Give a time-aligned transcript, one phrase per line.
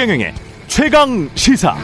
[0.00, 0.32] 최경영의
[0.66, 1.76] 최강 시사.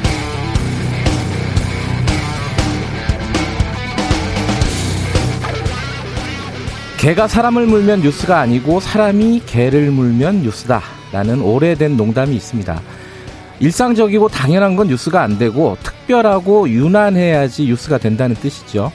[6.99, 10.81] 개가 사람을 물면 뉴스가 아니고 사람이 개를 물면 뉴스다.
[11.13, 12.81] 라는 오래된 농담이 있습니다.
[13.61, 18.93] 일상적이고 당연한 건 뉴스가 안 되고 특별하고 유난해야지 뉴스가 된다는 뜻이죠.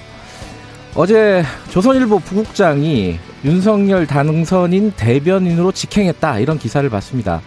[0.95, 7.41] 어제 조선일보 부국장이 윤석열 당선인 대변인으로 직행했다 이런 기사를 봤습니다.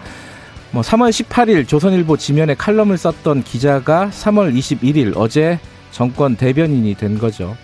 [0.75, 5.61] 뭐 3월 18일 조선일보 지면에 칼럼을 썼던 기자가 3월 21일 어제
[5.93, 7.57] 정권 대변인이 된 거죠.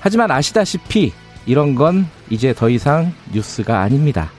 [0.00, 1.12] 하지만 아시다시피
[1.44, 4.30] 이런 건 이제 더 이상 뉴스가 아닙니다.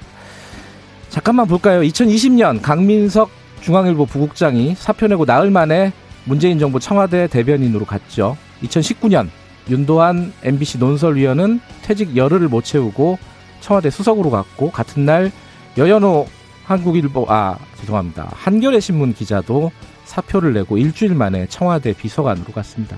[1.10, 1.82] 잠깐만 볼까요?
[1.82, 3.30] 2020년 강민석
[3.62, 5.94] 중앙일보 부국장이 사표 내고 나흘 만에
[6.26, 8.36] 문재인 정부 청와대 대변인으로 갔죠.
[8.64, 9.30] 2019년
[9.70, 13.20] 윤도한 MBC 논설위원은 퇴직 열흘을 못 채우고
[13.60, 15.32] 청와대 수석으로 갔고 같은 날
[15.78, 16.26] 여현호
[16.66, 19.72] 한국일보 아 죄송합니다 한겨레 신문 기자도
[20.06, 22.98] 사표를 내고 일주일 만에 청와대 비서관으로 갔습니다.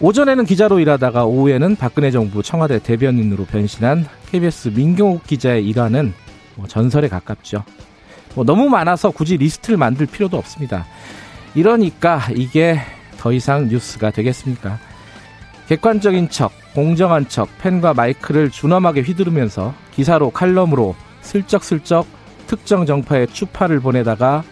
[0.00, 6.14] 오전에는 기자로 일하다가 오후에는 박근혜 정부 청와대 대변인으로 변신한 KBS 민경욱 기자의 일화는
[6.54, 7.64] 뭐 전설에 가깝죠.
[8.34, 10.86] 뭐 너무 많아서 굳이 리스트를 만들 필요도 없습니다.
[11.54, 12.80] 이러니까 이게
[13.18, 14.78] 더 이상 뉴스가 되겠습니까?
[15.68, 22.06] 객관적인 척, 공정한 척, 펜과 마이크를 준엄하게 휘두르면서 기사로 칼럼으로 슬쩍슬쩍
[22.50, 24.42] 특정 정파에 추파를 보내다가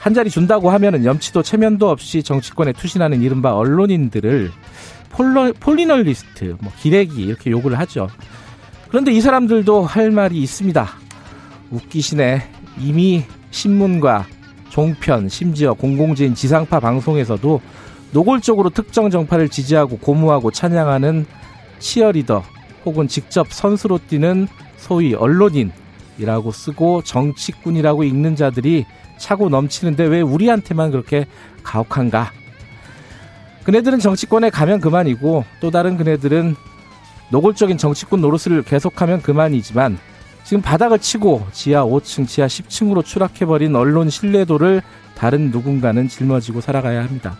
[0.00, 4.50] 한 자리 준다고 하면은 염치도 체면도 없이 정치권에 투신하는 이른바 언론인들을
[5.10, 8.08] 폴러, 폴리널리스트, 뭐 기레기 이렇게 욕을 하죠.
[8.88, 10.88] 그런데 이 사람들도 할 말이 있습니다.
[11.70, 12.50] 웃기시네.
[12.80, 14.26] 이미 신문과
[14.70, 17.60] 종편, 심지어 공공재인 지상파 방송에서도
[18.10, 21.24] 노골적으로 특정 정파를 지지하고 고무하고 찬양하는
[21.78, 22.42] 치어리더
[22.84, 25.70] 혹은 직접 선수로 뛰는 소위 언론인
[26.18, 28.86] 이라고 쓰고 정치꾼이라고 읽는 자들이
[29.18, 31.26] 차고 넘치는데 왜 우리한테만 그렇게
[31.62, 32.32] 가혹한가?
[33.64, 36.56] 그네들은 정치권에 가면 그만이고 또 다른 그네들은
[37.30, 39.98] 노골적인 정치꾼 노릇을 계속하면 그만이지만
[40.44, 44.82] 지금 바닥을 치고 지하 5층, 지하 10층으로 추락해버린 언론 신뢰도를
[45.16, 47.38] 다른 누군가는 짊어지고 살아가야 합니다.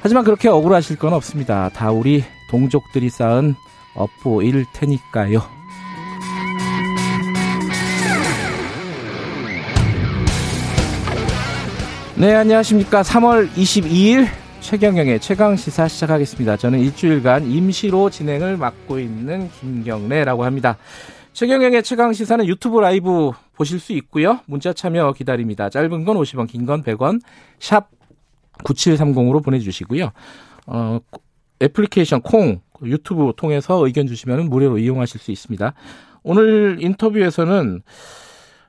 [0.00, 1.68] 하지만 그렇게 억울하실 건 없습니다.
[1.70, 3.54] 다 우리 동족들이 쌓은
[3.94, 5.61] 업보일 테니까요.
[12.16, 13.02] 네, 안녕하십니까.
[13.02, 14.26] 3월 22일
[14.60, 16.56] 최경영의 최강 시사 시작하겠습니다.
[16.56, 20.76] 저는 일주일간 임시로 진행을 맡고 있는 김경래라고 합니다.
[21.32, 24.40] 최경영의 최강 시사는 유튜브 라이브 보실 수 있고요.
[24.46, 25.70] 문자 참여 기다립니다.
[25.70, 27.20] 짧은 건 50원, 긴 건 100원.
[27.58, 27.88] 샵
[28.64, 30.12] 9730으로 보내 주시고요.
[30.66, 30.98] 어,
[31.62, 35.72] 애플리케이션 콩 유튜브 통해서 의견 주시면 무료로 이용하실 수 있습니다.
[36.22, 37.82] 오늘 인터뷰에서는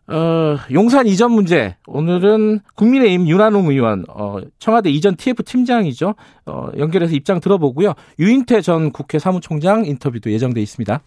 [0.07, 1.77] 어, 용산 이전 문제.
[1.87, 6.15] 오늘은 국민의힘 윤한홍 의원, 어, 청와대 이전 TF 팀장이죠.
[6.45, 7.93] 어, 연결해서 입장 들어보고요.
[8.19, 11.01] 유인태 전 국회 사무총장 인터뷰도 예정돼 있습니다.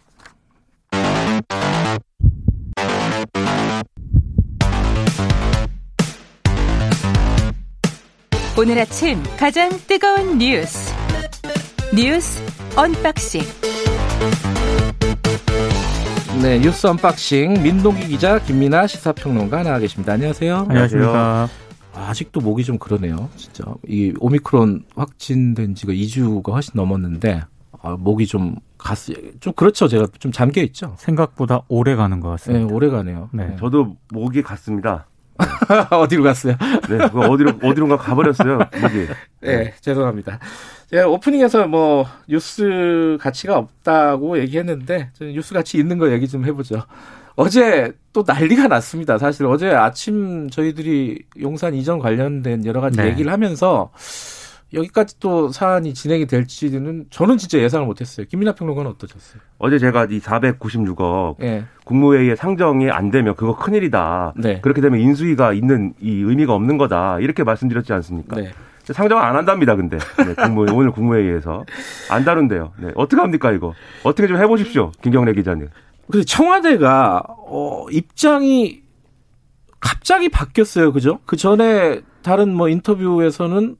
[8.58, 10.94] 오늘 아침 가장 뜨거운 뉴스.
[11.94, 12.42] 뉴스
[12.74, 13.42] unboxing.
[16.42, 20.12] 네, 뉴스 unboxing 민동기 기자 김민하 시사평론가 나와 계십니다.
[20.12, 20.66] 안녕하세요.
[20.68, 21.48] 안녕하십니까.
[21.94, 23.28] 아직도 목이 좀 그러네요.
[23.36, 27.42] 진짜 이 오미크론 확진된 지가 2주가 훨씬 넘었는데
[27.82, 28.98] 아, 목이 좀 갔,
[29.40, 29.88] 좀 그렇죠.
[29.88, 30.94] 제가 좀 잠겨 있죠.
[30.98, 32.66] 생각보다 오래 가는 것 같습니다.
[32.66, 33.30] 네, 오래 가네요.
[33.32, 33.56] 네.
[33.58, 35.06] 저도 목이 갔습니다.
[35.90, 36.54] 어디로 갔어요?
[36.88, 36.98] 네,
[37.28, 38.58] 어디로 어디론가 가버렸어요.
[38.80, 39.06] 목이.
[39.40, 40.38] 네, 죄송합니다.
[40.90, 46.82] 제가 오프닝에서 뭐 뉴스 가치가 없다고 얘기했는데 저는 뉴스 가치 있는 거 얘기 좀 해보죠.
[47.34, 49.18] 어제 또 난리가 났습니다.
[49.18, 53.08] 사실 어제 아침 저희들이 용산 이전 관련된 여러 가지 네.
[53.08, 53.90] 얘기를 하면서
[54.72, 58.26] 여기까지 또 사안이 진행이 될지는 저는 진짜 예상을 못했어요.
[58.26, 59.40] 김민하 평론가는 어떠셨어요?
[59.58, 64.34] 어제 제가 이 496억 예, 국무회의에 상정이 안 되면 그거 큰일이다.
[64.36, 67.20] 네, 그렇게 되면 인수위가 있는 이 의미가 없는 거다.
[67.20, 68.36] 이렇게 말씀드렸지 않습니까?
[68.36, 68.52] 네.
[68.92, 69.76] 상정 안 한답니다.
[69.76, 71.64] 근데 네, 국무회 오늘 국무회의에서
[72.10, 72.72] 안 다룬대요.
[72.78, 73.74] 네, 어떻게 합니까 이거?
[74.02, 75.68] 어떻게 좀 해보십시오, 김경래 기자님.
[76.10, 78.82] 근데 청와대가 어, 입장이
[79.80, 81.20] 갑자기 바뀌었어요, 그죠?
[81.26, 83.76] 그 전에 다른 뭐 인터뷰에서는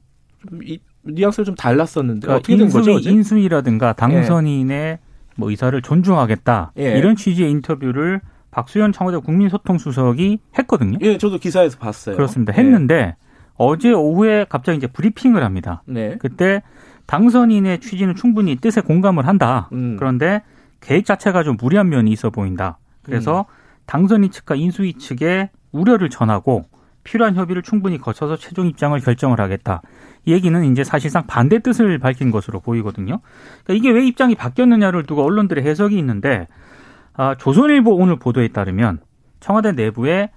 [0.49, 2.91] 좀 이, 뉘앙스를 좀 달랐었는데 그러니까 어떻게 된 거죠?
[2.91, 3.09] 인수위, 어제?
[3.11, 4.99] 인수위라든가 당선인의
[5.37, 6.97] 뭐 의사를 존중하겠다 예.
[6.97, 8.21] 이런 취지의 인터뷰를
[8.51, 10.97] 박수현 청와대 국민소통수석이 했거든요.
[11.01, 12.15] 예, 저도 기사에서 봤어요.
[12.15, 12.53] 그렇습니다.
[12.53, 12.59] 예.
[12.59, 13.15] 했는데
[13.57, 15.83] 어제 오후에 갑자기 이제 브리핑을 합니다.
[15.85, 16.17] 네.
[16.19, 16.61] 그때
[17.07, 19.69] 당선인의 취지는 충분히 뜻에 공감을 한다.
[19.71, 19.95] 음.
[19.97, 20.43] 그런데
[20.81, 22.77] 계획 자체가 좀 무리한 면이 있어 보인다.
[22.79, 22.93] 음.
[23.03, 23.45] 그래서
[23.85, 26.65] 당선인 측과 인수위 측에 우려를 전하고
[27.03, 29.81] 필요한 협의를 충분히 거쳐서 최종 입장을 결정을 하겠다.
[30.25, 33.21] 이 얘기는 이제 사실상 반대 뜻을 밝힌 것으로 보이거든요.
[33.63, 36.47] 그러니까 이게 왜 입장이 바뀌었느냐를 두고 언론들의 해석이 있는데
[37.13, 38.99] 아, 조선일보 오늘 보도에 따르면
[39.39, 40.31] 청와대 내부에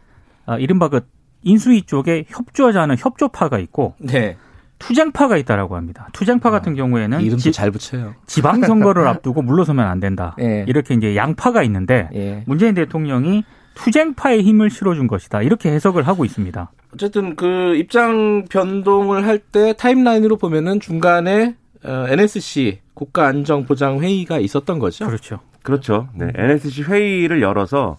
[0.46, 1.00] 아, 이른바 그
[1.43, 4.37] 인수위 쪽에 협조하지 않은 협조파가 있고 네.
[4.79, 6.09] 투쟁파가 있다라고 합니다.
[6.13, 8.15] 투쟁파 같은 경우에는 이름도 지, 잘 붙여요.
[8.27, 10.35] 지방선거를 앞두고 물러서면 안 된다.
[10.41, 10.65] 예.
[10.67, 12.43] 이렇게 이제 양파가 있는데 예.
[12.47, 13.45] 문재인 대통령이
[13.75, 15.43] 투쟁파의 힘을 실어준 것이다.
[15.43, 16.71] 이렇게 해석을 하고 있습니다.
[16.95, 25.07] 어쨌든 그 입장 변동을 할 때 타임라인으로 보면은 중간에 어, NSC 국가안전보장회의가 있었던 거죠.
[25.07, 25.41] 그렇죠.
[25.63, 26.09] 그렇죠.
[26.15, 26.29] 네.
[26.35, 27.97] NSC 회의를 열어서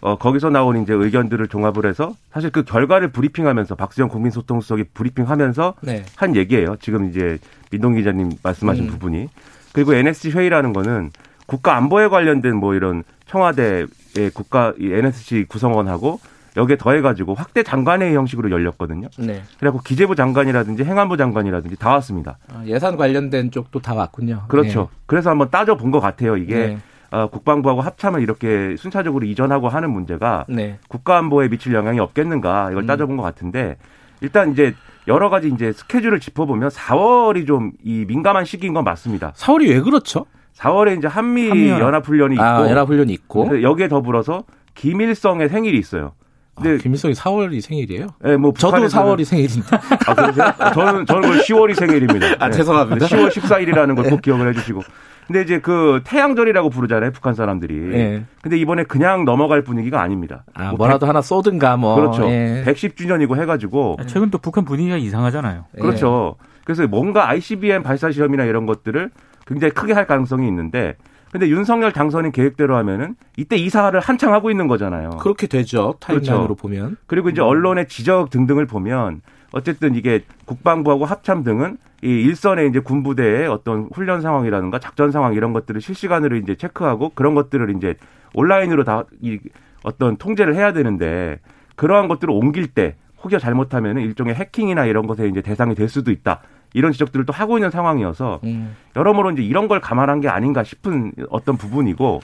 [0.00, 6.04] 어, 거기서 나온 이제 의견들을 종합을 해서 사실 그 결과를 브리핑하면서 박수영 국민소통수석이 브리핑하면서 네.
[6.16, 6.76] 한 얘기예요.
[6.80, 7.38] 지금 이제
[7.70, 8.88] 민동 기자님 말씀하신 음.
[8.90, 9.28] 부분이.
[9.72, 11.10] 그리고 NSC 회의라는 거는
[11.46, 13.86] 국가 안보에 관련된 뭐 이런 청와대의
[14.34, 16.20] 국가 이 NSC 구성원하고
[16.56, 19.08] 여기에 더해가지고 확대 장관회의 형식으로 열렸거든요.
[19.18, 19.42] 네.
[19.58, 22.38] 그래갖고 기재부 장관이라든지 행안부 장관이라든지 다 왔습니다.
[22.52, 24.44] 아, 예산 관련된 쪽도 다 왔군요.
[24.48, 24.88] 그렇죠.
[25.06, 26.36] 그래서 한번 따져 본 것 같아요.
[26.36, 26.78] 이게 네.
[27.10, 30.78] 어, 국방부하고 합참을 이렇게 순차적으로 이전하고 하는 문제가 네.
[30.88, 32.86] 국가안보에 미칠 영향이 없겠는가 이걸 음.
[32.86, 33.76] 따져본 것 같은데
[34.20, 34.74] 일단 이제
[35.06, 39.32] 여러 가지 이제 스케줄을 짚어보면 4월이 좀 이 민감한 시기인 건 맞습니다.
[39.36, 40.26] 4월이 왜 그렇죠?
[40.56, 41.68] 4월에 이제 한미.
[41.70, 43.62] 연합훈련이 있고 아, 연합훈련이 있고.
[43.62, 44.42] 여기에 더불어서
[44.74, 46.12] 김일성의 생일이 있어요.
[46.56, 48.08] 아, 근데 김일성이 4월이 생일이에요?
[48.26, 49.76] 예, 뭐 저도 북한에서는- 4월이 생일인데.
[50.06, 50.52] 아, 그러세요?
[50.74, 52.26] 저는 저는 그 10월이 생일입니다.
[52.44, 52.56] 아, 네.
[52.56, 53.06] 죄송합니다.
[53.06, 54.82] 10월 14일이라는 걸 꼭 기억을 해 주시고.
[55.28, 57.92] 근데 이제 그 태양절이라고 부르잖아요, 북한 사람들이.
[57.92, 58.24] 예.
[58.40, 60.44] 근데 이번에 그냥 넘어갈 분위기가 아닙니다.
[60.54, 61.96] 아, 뭐 뭐라도 하나 쏘든가 뭐.
[61.96, 62.24] 그렇죠.
[62.30, 62.64] 예.
[62.66, 63.98] 110주년이고 해가지고.
[64.06, 65.66] 최근 또 북한 분위기가 이상하잖아요.
[65.76, 65.80] 예.
[65.82, 66.36] 그렇죠.
[66.64, 69.10] 그래서 뭔가 ICBM 발사 시험이나 이런 것들을
[69.46, 70.96] 굉장히 크게 할 가능성이 있는데,
[71.30, 75.10] 근데 윤석열 당선인 계획대로 하면은 이때 이사를 한창 하고 있는 거잖아요.
[75.20, 75.94] 그렇게 되죠.
[76.00, 76.54] 타임라인으로 그렇죠.
[76.54, 76.96] 보면.
[77.06, 79.20] 그리고 이제 언론의 지적 등등을 보면
[79.52, 85.52] 어쨌든 이게 국방부하고 합참 등은 이 일선의 이제 군부대의 어떤 훈련 상황이라든가 작전 상황 이런
[85.52, 87.96] 것들을 실시간으로 이제 체크하고 그런 것들을 이제
[88.34, 89.38] 온라인으로 다 이
[89.82, 91.38] 어떤 통제를 해야 되는데
[91.76, 96.40] 그러한 것들을 옮길 때 혹여 잘못하면 일종의 해킹이나 이런 것에 이제 대상이 될 수도 있다.
[96.74, 98.76] 이런 지적들을 또 하고 있는 상황이어서 음.
[98.94, 102.20] 여러모로 이제 이런 걸 감안한 게 아닌가 싶은 어떤 부분이고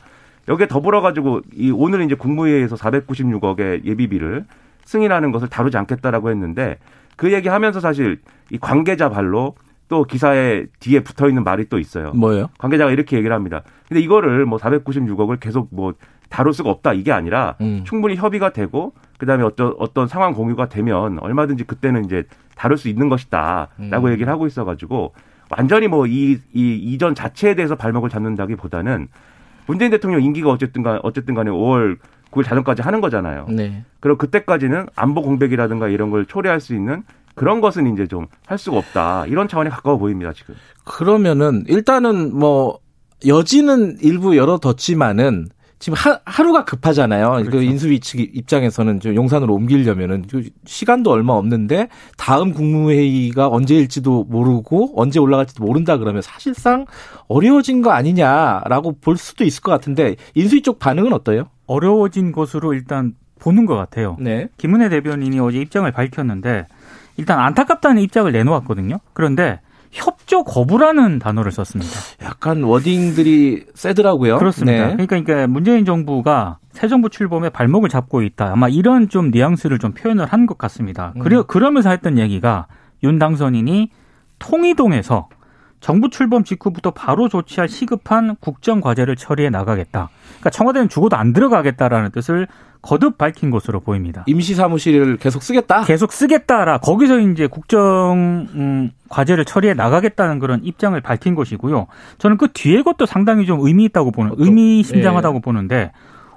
[0.49, 4.45] 여기에 더불어 가지고 이 오늘 이제 국무회의에서 496억의 예비비를
[4.85, 6.77] 승인하는 것을 다루지 않겠다라고 했는데
[7.17, 8.21] 그 얘기하면서 사실
[8.51, 9.55] 이 관계자 발로
[9.89, 12.13] 또 기사에 뒤에 붙어 있는 말이 또 있어요.
[12.13, 12.49] 뭐예요?
[12.59, 13.63] 관계자가 이렇게 얘기를 합니다.
[13.89, 15.95] 근데 이거를 뭐 496억을 계속 뭐
[16.31, 17.83] 다룰 수가 없다 이게 아니라 음.
[17.85, 22.25] 충분히 협의가 되고 그다음에 어떤 어떤 상황 공유가 되면 얼마든지 그때는 이제
[22.57, 24.13] 다룰 수 있는 것이다라고 음.
[24.13, 25.13] 얘기를 하고 있어가지고
[25.51, 29.09] 완전히 뭐 이 이 이전 자체에 대해서 발목을 잡는다기보다는
[29.67, 31.99] 문재인 대통령 임기가 어쨌든간 어쨌든간에 5월
[32.35, 33.47] 9일 자정까지 하는 거잖아요.
[33.49, 33.85] 네.
[34.01, 37.03] 그럼 그때까지는 안보 공백이라든가 이런 걸 초래할 수 있는
[37.35, 40.55] 그런 것은 이제 좀 할 수가 없다 이런 차원에 가까워 보입니다 지금.
[40.85, 42.79] 그러면은 일단은 뭐
[43.27, 45.47] 여지는 일부 열어뒀지만은
[45.81, 47.33] 지금 하, 하루가 급하잖아요.
[47.45, 47.63] 그 그렇죠.
[47.63, 55.19] 인수위 측 입장에서는 좀 용산으로 옮기려면은 그 시간도 얼마 없는데 다음 국무회의가 언제일지도 모르고 언제
[55.19, 56.87] 올라갈지도 모른다 그러면 사실상
[57.29, 61.49] 어려워진 거 아니냐라고 볼 수도 있을 것 같은데 인수위 쪽 반응은 어때요?
[61.67, 64.17] 어려워진 것으로 일단 보는 것 같아요.
[64.21, 64.49] 네.
[64.59, 66.67] 김은혜 대변인이 어제 입장을 밝혔는데
[67.17, 68.99] 일단 안타깝다는 입장을 내놓았거든요.
[69.13, 69.61] 그런데
[69.93, 71.93] 협조 거부라는 단어를 썼습니다.
[72.25, 74.39] 약간 워딩들이 세더라고요.
[74.39, 74.89] 그렇습니다.
[74.89, 74.93] 네.
[74.95, 78.51] 그러니까, 그러니까 문재인 정부가 새 정부 출범에 발목을 잡고 있다.
[78.51, 81.13] 아마 이런 좀 뉘앙스를 좀 표현을 한 것 같습니다.
[81.17, 81.21] 음.
[81.23, 82.67] 그래, 그러면서 했던 얘기가
[83.05, 83.91] 윤 당선인이
[84.41, 85.29] 통이동에서
[85.85, 90.09] 정부 출범 직후부터 바로 조치할 시급한 국정 과제를 처리해 나가겠다.
[90.29, 92.49] 그러니까 청와대는 죽어도 안 들어가겠다라는 뜻을
[92.81, 94.25] 거듭 밝힌 것으로 보입니다.
[94.27, 95.83] 임시 사무실을 계속 쓰겠다.
[95.83, 101.87] 계속 쓰겠다라 거기서 이제 국정 음, 과제를 처리해 나가겠다는 그런 입장을 밝힌 것이고요.
[102.17, 105.93] 저는 그 뒤에 것도 상당히 좀 의미 있다고 보는 의미심장하다고 보는데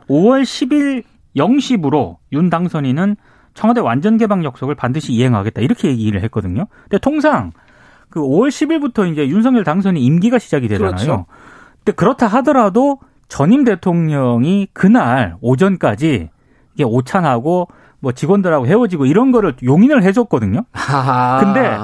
[0.09, 1.03] 5월 10일
[1.37, 3.15] 0시부로 윤 당선인은
[3.53, 6.67] 청와대 완전 개방 약속을 반드시 이행하겠다 이렇게 얘기를 했거든요.
[6.83, 7.53] 근데 통상
[8.17, 10.91] 그 5월 10일부터 이제 윤석열 당선인 임기가 시작이 되잖아요.
[10.91, 11.25] 그렇죠.
[11.83, 16.29] 근데 그렇다 하더라도 전임 대통령이 그날 오전까지
[16.75, 17.67] 이게 오찬하고
[17.99, 20.65] 뭐 직원들하고 헤어지고 이런 거를 용인을 해줬거든요.
[20.71, 21.39] 하하.
[21.43, 21.77] 근데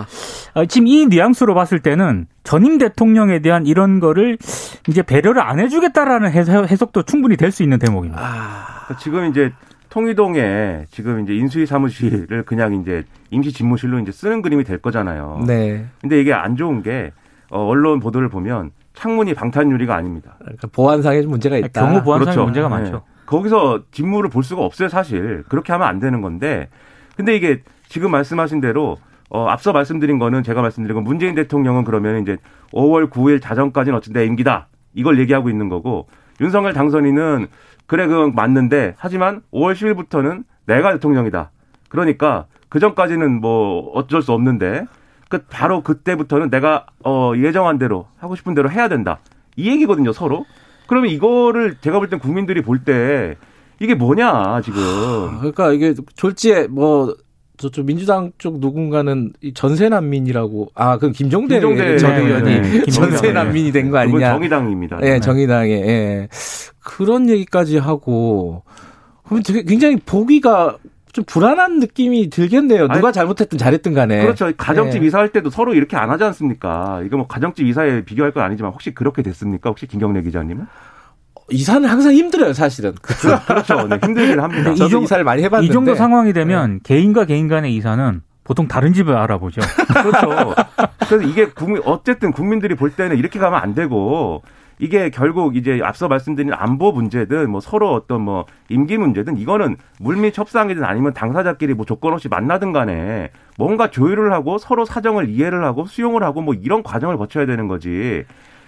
[0.54, 4.38] 어, 지금 이 뉘앙스로 봤을 때는 전임 대통령에 대한 이런 거를
[4.88, 8.22] 이제 배려를 안 해주겠다라는 해석- 해석도 충분히 될 수 있는 대목입니다.
[8.22, 9.52] 아, 지금 이제
[9.94, 15.44] 통이동에 지금 이제 인수위 사무실을 그냥 이제 임시 집무실로 이제 쓰는 그림이 될 거잖아요.
[15.46, 15.86] 네.
[16.02, 17.12] 근데 이게 안 좋은 게
[17.52, 20.36] 어, 언론 보도를 보면 창문이 방탄 유리가 아닙니다.
[20.40, 21.80] 그러니까 보안상의 문제가 있다.
[21.80, 22.44] 경호 보안상의 그렇죠.
[22.44, 22.76] 문제가 네.
[22.76, 23.04] 많죠.
[23.28, 25.44] 거기서 직무를 볼 수가 없어요, 사실.
[25.48, 26.70] 그렇게 하면 안 되는 건데
[27.16, 28.98] 근데 이게 지금 말씀하신 대로
[29.30, 32.38] 어, 앞서 말씀드린 거는 제가 말씀드린 건 문재인 대통령은 그러면 이제
[32.72, 34.70] 5월 9일 자정까지는 어쨌든 내 임기다.
[34.96, 36.08] 이걸 얘기하고 있는 거고
[36.42, 37.48] 윤석열 당선인은
[37.88, 41.52] 그래 그 맞는데 하지만 5월 10일부터는 내가 대통령이다.
[41.90, 44.86] 그러니까 그 전까지는 뭐 어쩔 수 없는데
[45.30, 49.20] 그 바로 그때부터는 내가 어 예정한 대로 하고 싶은 대로 해야 된다.
[49.56, 50.46] 이 얘기거든요, 서로.
[50.88, 53.36] 그러면 이거를 제가 볼 땐 국민들이 볼 때
[53.80, 55.38] 이게 뭐냐, 지금.
[55.40, 57.16] 그러니까 이게 졸지에 뭐
[57.64, 62.62] 저쪽 민주당 쪽 누군가는 이 전세 난민이라고 아 그건 김종대, 김종대 전 네, 의원이 네,
[62.62, 62.86] 네.
[62.92, 63.32] 전세.
[63.32, 64.32] 난민이 된 거 아니냐?
[64.34, 65.00] 정의당입니다.
[65.04, 66.28] 예, 정의당에 예.
[66.84, 68.64] 그런 얘기까지 하고
[69.24, 70.78] 그러면 되게 굉장히 보기가
[71.14, 72.88] 좀 불안한 느낌이 들겠네요.
[72.88, 74.22] 누가 아니, 잘못했든 잘했든 간에.
[74.24, 74.52] 그렇죠.
[74.58, 75.08] 가정집 예.
[75.08, 77.02] 이사할 때도 서로 이렇게 안 하지 않습니까?
[77.06, 79.70] 이거 뭐 가정집 이사에 비교할 건 아니지만 혹시 그렇게 됐습니까?
[79.70, 80.66] 혹시 김경래 기자님은?
[81.50, 82.94] 이사는 항상 힘들어요, 사실은.
[83.02, 83.88] 그렇죠.
[83.88, 84.72] 네, 힘들긴 합니다.
[84.72, 85.70] 이 저도 정- 이사를 많이 해봤는데.
[85.70, 89.62] 이 정도 상황이 되면 개인과 개인 간의 이사는 보통 다른 집을 알아보죠.
[90.04, 90.54] 그렇죠.
[91.08, 94.42] 그래서 이게 국민 어쨌든 국민들이 볼 때는 이렇게 가면 안 되고
[94.80, 100.38] 이게 결국 이제 앞서 말씀드린 안보 문제든 뭐 서로 어떤 뭐 임기 문제든 이거는 물밑
[100.38, 105.86] 협상이든 아니면 당사자끼리 뭐 조건 없이 만나든 간에 뭔가 조율을 하고 서로 사정을 이해를 하고
[105.86, 108.24] 수용을 하고 뭐 이런 과정을 거쳐야 되는 거지.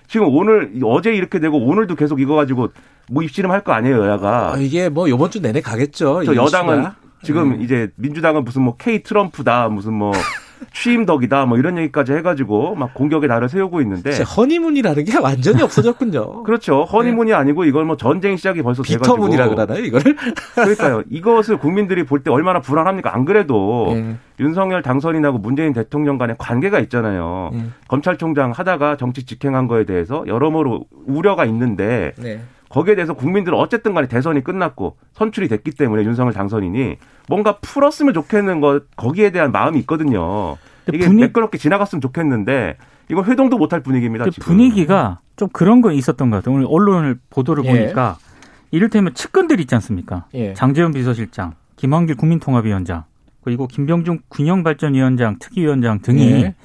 [0.07, 2.69] 지금 오늘 어제 이렇게 되고 오늘도 계속 이거 가지고
[3.09, 4.53] 뭐 입씨름 할 거 아니에요 여야가.
[4.53, 6.23] 아, 이게 뭐 요번 주 내내 가겠죠.
[6.25, 6.85] 저이 여당은.
[7.23, 7.61] 지금 음.
[7.61, 10.11] 이제 민주당은 무슨 뭐 K 트럼프다 무슨 뭐
[10.73, 16.43] 취임덕이다 뭐 이런 얘기까지 해가지고 막 공격의 날을 세우고 있는데 허니문이라는 게 완전히 없어졌군요.
[16.43, 20.15] 그렇죠 허니문이 아니고 이걸 뭐 전쟁 시작이 벌써 비터문이라 그러나요, 이거를?
[20.55, 24.15] 그러니까요 이것을 국민들이 볼 때 얼마나 불안합니까 안 그래도 예.
[24.39, 27.65] 윤석열 당선인하고 문재인 대통령 간의 관계가 있잖아요 예.
[27.87, 32.41] 검찰총장 하다가 정치 직행한 거에 대해서 여러모로 우려가 있는데 네.
[32.75, 36.97] 거기에 대해서 국민들은 어쨌든 간에 대선이 끝났고 선출이 됐기 때문에 윤석열 당선인이
[37.29, 40.57] 뭔가 풀었으면 좋겠는 것 거기에 대한 마음이 있거든요.
[40.93, 42.75] 이게 분위- 매끄럽게 지나갔으면 좋겠는데
[43.09, 44.29] 이건 회동도 못할 분위기입니다.
[44.29, 44.45] 지금.
[44.45, 46.53] 분위기가 좀 그런 거 있었던 것 같아요.
[46.55, 47.69] 오늘 언론을 보도를 예.
[47.69, 48.17] 보니까
[48.71, 50.25] 이를테면 측근들 있지 않습니까?
[50.33, 50.53] 예.
[50.53, 53.05] 장재현 비서실장, 김한길 국민통합위원장,
[53.41, 56.55] 그리고 김병준 균형발전위원장, 특위위원장 등이 예.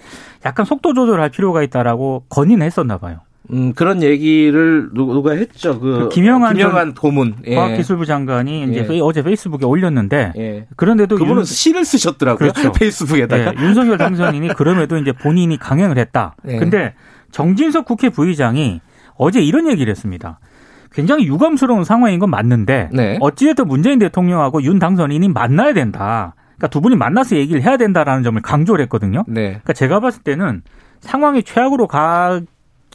[0.45, 3.21] 약간 속도 조절할 필요가 있다라고 건의는 했었나 봐요.
[3.52, 5.78] 음, 그런 얘기를 누- 누가 했죠.
[5.80, 7.35] 그, 그 김영한 김영한 고문.
[7.47, 7.54] 예.
[7.54, 9.00] 과학기술부 장관이 이제 예.
[9.00, 10.66] 어제 페이스북에 올렸는데 예.
[10.76, 12.50] 그런데도 그분은 윤- 시를 쓰셨더라고요.
[12.52, 12.73] 그렇죠.
[12.78, 13.52] 페이스북에다가.
[13.59, 16.37] 예, 윤석열 당선인이 그럼에도 이제 본인이 강행을 했다.
[16.49, 16.59] 예.
[16.59, 16.95] 근데
[17.30, 18.80] 정진석 국회 부의장이
[19.16, 20.38] 어제 이런 얘기를 했습니다.
[20.92, 23.16] 굉장히 유감스러운 상황인 건 맞는데 네.
[23.21, 26.35] 어찌됐든 문재인 대통령하고 윤 당선인이 만나야 된다.
[26.57, 29.25] 그러니까 두 분이 만나서 얘기를 해야 된다라는 점을 강조를 했거든요.
[29.28, 29.42] 네.
[29.50, 30.62] 그러니까 제가 봤을 때는
[31.00, 32.40] 상황이 최악으로 가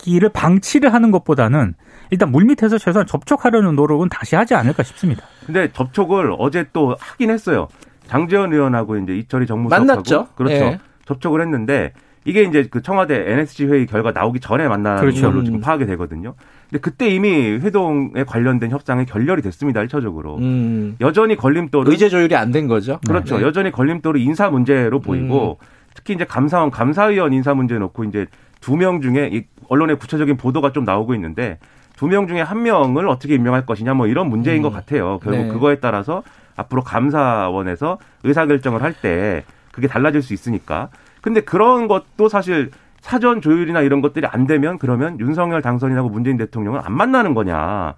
[0.05, 1.74] 기를 방치를 하는 것보다는
[2.12, 5.24] 일단 물밑에서 최소한 접촉하려는 노력은 다시 하지 않을까 싶습니다.
[5.45, 7.67] 근데 접촉을 어제 또 하긴 했어요.
[8.07, 10.27] 장재현 의원하고 이제 이철희 정무수석하고 만났죠.
[10.35, 10.53] 그렇죠.
[10.55, 10.79] 예.
[11.05, 11.93] 접촉을 했는데
[12.24, 15.27] 이게 이제 그 청와대 NSC 회의 결과 나오기 전에 만난 그렇죠.
[15.31, 16.35] 걸로 지금 파악이 되거든요.
[16.69, 19.81] 근데 그때 이미 회동에 관련된 협상이 결렬이 됐습니다.
[19.81, 20.38] 일차적으로.
[20.38, 20.97] 음.
[21.01, 23.00] 여전히 걸림돌은 의제 조율이 안 된 거죠.
[23.07, 23.38] 그렇죠.
[23.39, 23.43] 네.
[23.43, 25.57] 여전히 걸림돌이 인사 문제로 보이고
[25.95, 28.27] 특히 이제 감사원 감사위원 인사 문제 놓고 이제
[28.62, 31.60] 두 명 중에 이 언론의 구체적인 보도가 좀 나오고 있는데
[31.98, 34.63] 두 명 중에 한 명을 어떻게 임명할 것이냐 뭐 이런 문제인 음.
[34.63, 35.19] 것 같아요.
[35.24, 35.48] 결국 네.
[35.48, 36.24] 그거에 따라서
[36.57, 40.89] 앞으로 감사원에서 의사결정을 할 때 그게 달라질 수 있으니까.
[41.22, 46.81] 근데 그런 것도 사실 사전 조율이나 이런 것들이 안 되면 그러면 윤석열 당선인하고 문재인 대통령은
[46.84, 47.95] 안 만나는 거냐.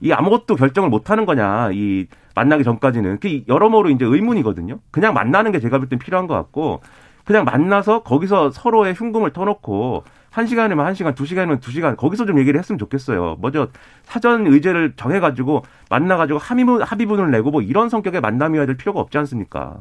[0.00, 1.70] 이 아무것도 결정을 못 하는 거냐.
[1.72, 3.18] 이 만나기 전까지는.
[3.20, 4.78] 그 여러모로 이제 의문이거든요.
[4.90, 6.80] 그냥 만나는 게 제가 볼 땐 필요한 것 같고
[7.24, 10.04] 그냥 만나서 거기서 서로의 흉금을 터놓고
[10.36, 13.38] 한 시간이면 한 시간, 두 시간이면 두 시간 거기서 좀 얘기를 했으면 좋겠어요.
[13.40, 13.68] 먼저
[14.04, 19.00] 사전 의제를 정해 가지고 만나 가지고 합의문, 합의문을 내고 뭐 이런 성격의 만남이어야 될 필요가
[19.00, 19.78] 없지 않습니까?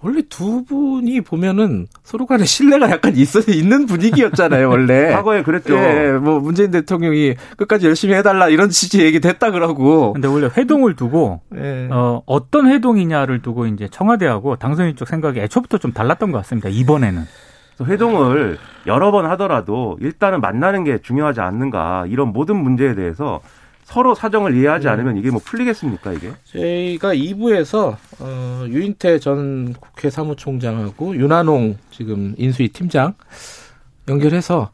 [0.00, 5.12] 원래 두 분이 보면은 서로 간에 신뢰가 약간 있어 있는 분위기였잖아요, 원래.
[5.12, 5.76] 과거에 그랬죠.
[5.76, 10.14] 예, 뭐 문재인 대통령이 끝까지 열심히 해 달라 이런 취지 얘기 됐다 그러고.
[10.14, 11.88] 근데 원래 회동을 두고 예.
[11.90, 16.70] 어, 어떤 회동이냐를 두고 이제 청와대하고 당선인 쪽 생각이 애초부터 좀 달랐던 것 같습니다.
[16.70, 17.26] 이번에는.
[17.84, 23.40] 회동을 여러 번 하더라도 일단은 만나는 게 중요하지 않는가 이런 모든 문제에 대해서
[23.84, 26.32] 서로 사정을 이해하지 않으면 이게 뭐 풀리겠습니까 이게?
[26.44, 33.14] 저희가 2부에서 어, 유인태 전 국회 사무총장하고 윤한홍 지금 인수위 팀장
[34.08, 34.70] 연결해서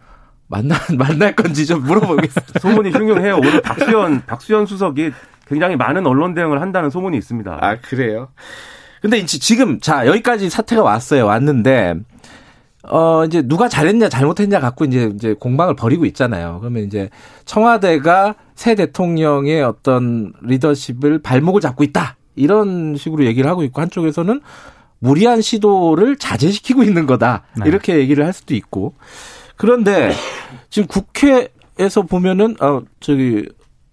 [0.49, 2.59] 만나 만날 건지 좀 물어보겠습니다.
[2.59, 3.37] 소문이 흉흉해요.
[3.37, 5.13] 오늘 박수현 박수현 수석이
[5.47, 7.59] 굉장히 많은 언론 대응을 한다는 소문이 있습니다.
[7.61, 8.29] 아 그래요?
[9.01, 11.27] 근데 지금 자 여기까지 사태가 왔어요.
[11.27, 11.95] 왔는데
[12.91, 16.59] 어 이제 누가 잘했냐 잘못했냐 갖고 이제 이제 공방을 벌이고 있잖아요.
[16.61, 17.11] 그러면 이제
[17.45, 24.41] 청와대가 새 대통령의 어떤 리더십을 발목을 잡고 있다 이런 식으로 얘기를 하고 있고 한쪽에서는
[24.99, 27.43] 무리한 시도를 자제시키고 있는 거다.
[27.59, 27.69] 네.
[27.69, 28.95] 이렇게 얘기를 할 수도 있고.
[29.57, 30.13] 그런데
[30.71, 33.47] 지금 국회에서 보면은 아 저기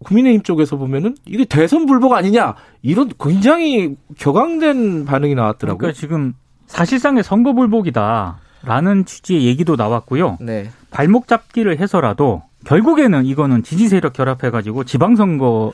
[0.03, 5.77] 국민의힘 쪽에서 보면은 이게 대선 불복 아니냐 이런 굉장히 격앙된 반응이 나왔더라고요.
[5.77, 6.33] 그러니까 지금
[6.67, 10.37] 사실상의 선거 불복이다 라는 취지의 얘기도 나왔고요.
[10.41, 10.69] 네.
[10.91, 15.73] 발목 잡기를 해서라도 결국에는 이거는 지지 세력 결합해가지고 지방선거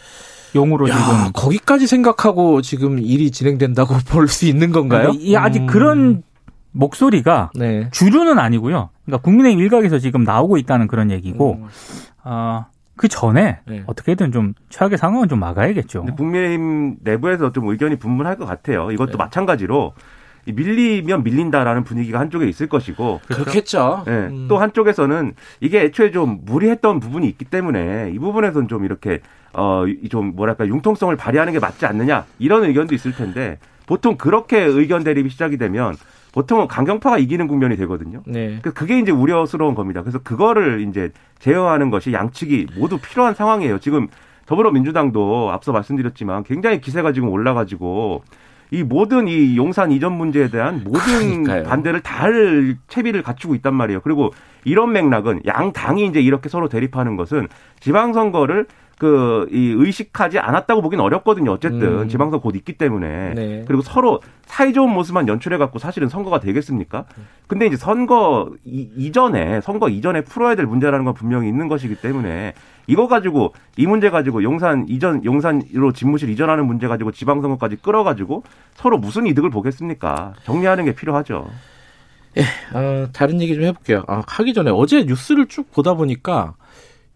[0.56, 5.10] 용으로 야, 지금 거기까지 생각하고 지금 일이 진행된다고 볼 수 있는 건가요?
[5.12, 5.68] 그러니까 이 아직 음.
[5.68, 6.24] 그런
[6.72, 7.90] 목소리가 네.
[7.92, 8.90] 주류는 아니고요.
[9.06, 11.68] 그러니까 국민의힘 일각에서 지금 나오고 있다는 그런 얘기고, 음.
[12.24, 13.84] 아, 그 전에 네.
[13.88, 16.06] 어떻게든 좀 최악의 상황은 좀 막아야겠죠.
[16.16, 18.92] 국민의힘 내부에서 좀 의견이 분분할 것 같아요.
[18.92, 19.18] 이것도 네.
[19.18, 20.00] 마찬가지로 이
[20.54, 24.04] 밀리면 밀린다라는 분위기가 한쪽에 있을 것이고 그렇겠죠.
[24.08, 24.48] 예, 음.
[24.48, 29.22] 또 한쪽에서는 이게 애초에 좀 무리했던 부분이 있기 때문에 이 부분에서는 좀 이렇게
[29.54, 35.30] 어좀 뭐랄까 융통성을 발휘하는 게 맞지 않느냐 이런 의견도 있을 텐데 보통 그렇게 의견 대립이
[35.30, 35.96] 시작이 되면
[36.34, 38.22] 보통은 강경파가 이기는 국면이 되거든요.
[38.28, 38.60] 네.
[38.62, 40.02] 그 그게 이제 우려스러운 겁니다.
[40.02, 43.80] 그래서 그거를 이제 제어하는 것이 양측이 모두 필요한 상황이에요.
[43.80, 44.08] 지금
[44.46, 48.24] 더불어민주당도 앞서 말씀드렸지만 굉장히 기세가 지금 올라가지고
[48.72, 51.64] 이 모든 이 용산 이전 문제에 대한 모든 그러니까요.
[51.64, 54.02] 반대를 다 할 채비를 갖추고 있단 말이에요.
[54.02, 54.32] 그리고
[54.66, 57.48] 이런 맥락은 양 당이 이제 이렇게 서로 대립하는 것은
[57.80, 58.66] 지방선거를
[58.98, 61.52] 그 이 의식하지 않았다고 보기는 어렵거든요.
[61.52, 62.08] 어쨌든 음.
[62.10, 63.64] 지방선거 곧 있기 때문에 네.
[63.68, 67.06] 그리고 서로 사이좋은 모습만 연출해 갖고 사실은 선거가 되겠습니까?
[67.46, 72.56] 근데 이제 선거 이, 이전에 선거 이전에 풀어야 될 문제라는 건 분명히 있는 것이기 때문에
[72.88, 78.44] 이거 가지고 이 문제 가지고 용산 이전 용산으로 집무실 이전하는 문제 가지고 지방선거까지 끌어가지고
[78.76, 80.34] 서로 무슨 이득을 보겠습니까?
[80.44, 81.48] 정리하는 게 필요하죠.
[82.74, 84.04] 어, 다른 얘기 좀 해볼게요.
[84.08, 86.56] 아, 하기 전에 어제 뉴스를 쭉 보다 보니까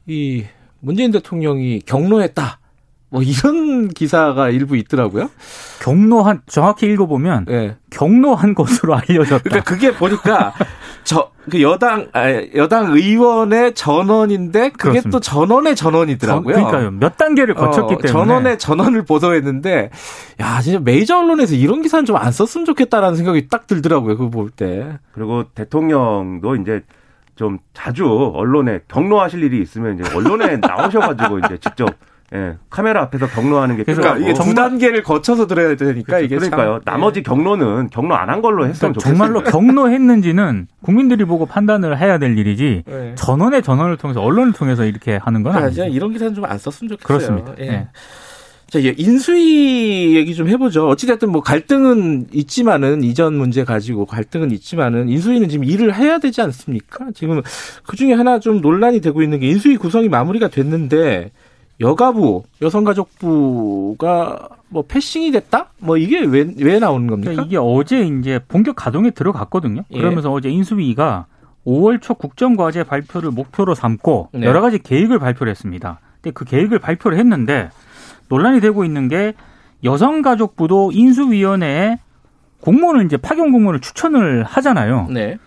[0.08, 0.46] 이
[0.80, 2.60] 문재인 대통령이 경로했다.
[3.10, 5.29] 뭐 이런 기사가 일부 있더라고요.
[5.81, 7.75] 경로한 정확히 읽어보면 예.
[7.92, 9.44] 경로한 것으로 알려졌다.
[9.44, 10.53] 그러니까 그게 보니까
[11.03, 15.09] 저 그 여당 아, 여당 의원의 전원인데 그게 그렇습니다.
[15.09, 16.53] 또 전원의 전원이더라고요.
[16.53, 16.92] 전- 그러니까요.
[16.92, 19.90] 몇 단계를 거쳤기 어, 때문에 전원의 전원을 보도했는데
[20.40, 24.18] 야 진짜 메이저 언론에서 이런 기사는 좀 안 썼으면 좋겠다라는 생각이 딱 들더라고요.
[24.18, 25.00] 그거 볼 때.
[25.14, 26.83] 그리고 대통령도 이제
[27.35, 31.90] 좀 자주 언론에 경로하실 일이 있으면 이제 언론에 나오셔가지고 이제 직접
[32.33, 36.39] 예, 카메라 앞에서 경로하는 게 그래서 필요하고 그러니까 이게 두 단계를 거쳐서 들어야 되니까 이게
[36.39, 36.79] 참- 그러니까요.
[36.85, 39.17] 나머지 경로는 경로 안 한 걸로 했으면 그러니까 좋겠어요.
[39.17, 43.11] 정말로 경로했는지는 국민들이 보고 판단을 해야 될 일이지 네.
[43.15, 45.83] 전원의 전원을 통해서 언론을 통해서 이렇게 하는 건 그러니까 아니죠.
[45.83, 47.05] 진짜 이런 기사는 좀 안 썼으면 좋겠어요.
[47.05, 47.53] 그렇습니다.
[47.59, 47.67] 예.
[47.67, 47.87] 예.
[48.70, 50.87] 자, 이제 인수위 얘기 좀 해보죠.
[50.87, 57.07] 어찌됐든 뭐 갈등은 있지만은 이전 문제 가지고 갈등은 있지만은 인수위는 지금 일을 해야 되지 않습니까?
[57.13, 57.41] 지금
[57.85, 61.31] 그 중에 하나 좀 논란이 되고 있는 게 인수위 구성이 마무리가 됐는데
[61.81, 65.72] 여가부 여성가족부가 뭐 패싱이 됐다?
[65.79, 67.31] 뭐 이게 왜 왜 나오는 겁니까?
[67.31, 69.83] 그러니까 이게 어제 이제 본격 가동에 들어갔거든요.
[69.91, 69.98] 예.
[69.98, 71.25] 그러면서 어제 인수위가
[71.65, 74.46] 5월 초 국정과제 발표를 목표로 삼고 네.
[74.46, 76.00] 여러 가지 계획을 발표를 했습니다.
[76.22, 77.70] 근데 그 계획을 발표를 했는데
[78.29, 79.33] 논란이 되고 있는 게
[79.83, 81.98] 여성가족부도 인수위원회에
[82.61, 85.07] 공무원을 이제 파견 공무원을 추천을 하잖아요.
[85.09, 85.37] 네.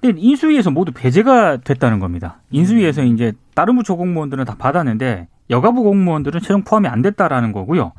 [0.00, 2.40] 근데 인수위에서 모두 배제가 됐다는 겁니다.
[2.50, 7.92] 인수위에서 이제 다른 부처 공무원들은 다 받았는데 여가부 공무원들은 최종 포함이 안 됐다라는 거고요.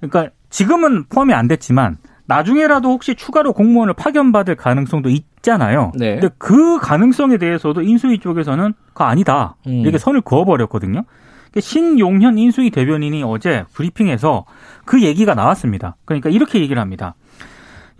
[0.00, 5.92] 그러니까 지금은 포함이 안 됐지만 나중에라도 혹시 추가로 공무원을 파견받을 가능성도 있잖아요.
[5.94, 6.18] 네.
[6.18, 9.56] 근데 그 가능성에 대해서도 인수위 쪽에서는 그거 아니다.
[9.66, 9.72] 음.
[9.80, 11.04] 이렇게 선을 그어버렸거든요.
[11.50, 14.44] 그러니까 신용현 인수위 대변인이 어제 브리핑에서
[14.84, 15.96] 그 얘기가 나왔습니다.
[16.04, 17.14] 그러니까 이렇게 얘기를 합니다.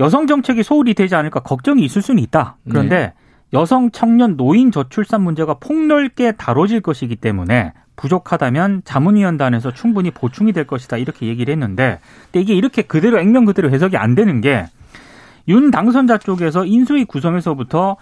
[0.01, 2.57] 여성 정책이 소홀히 되지 않을까 걱정이 있을 수는 있다.
[2.69, 3.15] 그런데
[3.53, 10.99] 여성 청년 노인 저출산 문제가 폭넓게 다뤄질 것이기 때문에 부족하다면 자문위원단에서 충분히 보충이 될 것이다
[10.99, 14.67] 이렇게 얘기를 했는데 근데 이게 이렇게 그대로 액면 그대로 해석이 안 되는 게
[15.49, 17.97] 윤 당선자 쪽에서 인수위 구성에서부터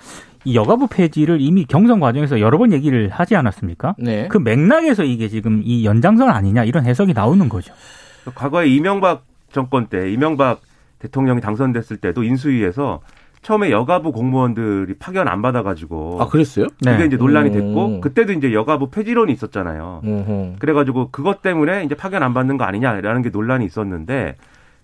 [0.44, 3.94] 이 여가부 폐지를 이미 경선 과정에서 여러 번 얘기를 하지 않았습니까?
[3.98, 4.28] 네.
[4.28, 7.72] 그 맥락에서 이게 지금 이 연장선 아니냐 이런 해석이 나오는 거죠.
[8.34, 10.60] 과거에 이명박 정권 때 이명박
[10.98, 13.00] 대통령이 당선됐을 때도 인수위에서
[13.44, 16.66] 처음에 여가부 공무원들이 파견 안 받아가지고 아 그랬어요?
[16.78, 17.04] 그게 네.
[17.04, 17.52] 이제 논란이 음.
[17.52, 20.00] 됐고 그때도 이제 여가부 폐지론이 있었잖아요.
[20.02, 20.56] 음흠.
[20.58, 24.36] 그래가지고 그것 때문에 이제 파견 안 받는 거 아니냐라는 게 논란이 있었는데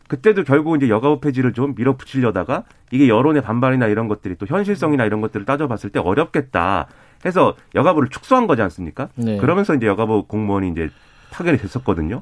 [0.08, 5.22] 그때도 결국 이제 여가부 폐지를 좀 밀어붙이려다가 이게 여론의 반발이나 이런 것들이 또 현실성이나 이런
[5.22, 6.86] 것들을 따져봤을 때 어렵겠다
[7.24, 9.08] 해서 여가부를 축소한 거지 않습니까?
[9.14, 9.38] 네.
[9.38, 10.90] 그러면서 이제 여가부 공무원이 이제
[11.30, 12.20] 파견이 됐었거든요.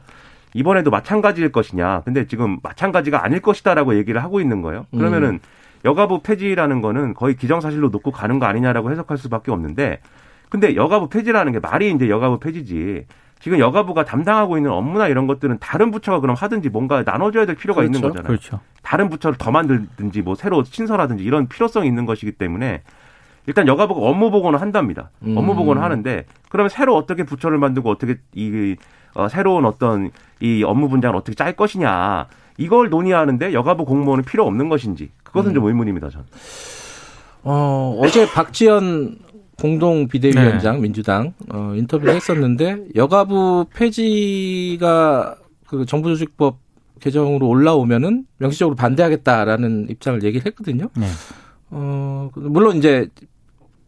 [0.55, 2.03] 이번에도 마찬가지일 것이냐.
[2.05, 4.87] 근데 지금 마찬가지가 아닐 것이다라고 얘기를 하고 있는 거예요.
[4.93, 5.41] 그러면은
[5.85, 10.01] 여가부 폐지라는 거는 거의 기정사실로 놓고 가는 거 아니냐라고 해석할 수밖에 없는데
[10.49, 13.07] 근데 여가부 폐지라는 게 말이 이제 여가부 폐지지
[13.41, 17.83] 지금 여가부가 담당하고 있는 업무나 이런 것들은 다른 부처가 그럼 하든지 뭔가 나눠줘야 될 필요가
[17.83, 17.97] 그렇죠.
[17.97, 18.27] 있는 거잖아요.
[18.27, 18.61] 그렇죠.
[18.83, 22.83] 다른 부처를 더 만들든지 뭐 새로 신설하든지 이런 필요성이 있는 것이기 때문에
[23.47, 25.11] 일단 여가부가 업무 보고는 한답니다.
[25.23, 25.37] 음.
[25.37, 28.77] 업무 보고는 하는데 그러면 새로 어떻게 부처를 만들고 어떻게 이
[29.15, 30.11] 어, 새로운 어떤
[30.41, 32.27] 이 업무 분장을 어떻게 짤 것이냐
[32.59, 35.55] 이걸 논의하는데 여가부 공무원은 필요 없는 것인지 그것은 음.
[35.55, 36.11] 좀 의문입니다.
[36.11, 36.27] 저는.
[37.45, 39.19] 어, 어제 박지원
[39.59, 40.83] 공동 비대위원장 네.
[40.83, 46.59] 민주당 어, 인터뷰를 했었는데 여가부 폐지가 그 정부조직법
[47.01, 50.89] 개정으로 올라오면은 명시적으로 반대하겠다라는 입장을 얘기를 했거든요.
[50.97, 51.07] 네.
[51.71, 53.09] 어, 물론 이제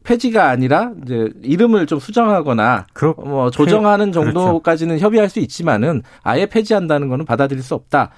[0.03, 4.33] 폐지가 아니라 이제 이름을 좀 수정하거나 그렇 뭐 조정하는 그렇죠.
[4.33, 8.11] 정도까지는 협의할 수 있지만은 아예 폐지한다는 거는 받아들일 수 없다.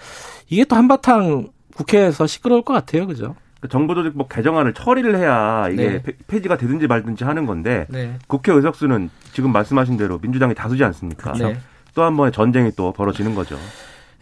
[0.52, 3.06] 이게 또 한바탕 국회에서 시끄러울 것 같아요.
[3.06, 3.34] 그죠?
[3.60, 6.02] 그 정부조직법 개정안을 처리를 해야 이게 네.
[6.02, 8.18] 폐- 폐지가 되든지 말든지 하는 건데 네.
[8.26, 11.32] 국회 의석수는 지금 말씀하신 대로 민주당이 다수지 않습니까?
[11.32, 11.56] 네.
[11.94, 13.56] 또한 번의 전쟁이 또 벌어지는 거죠.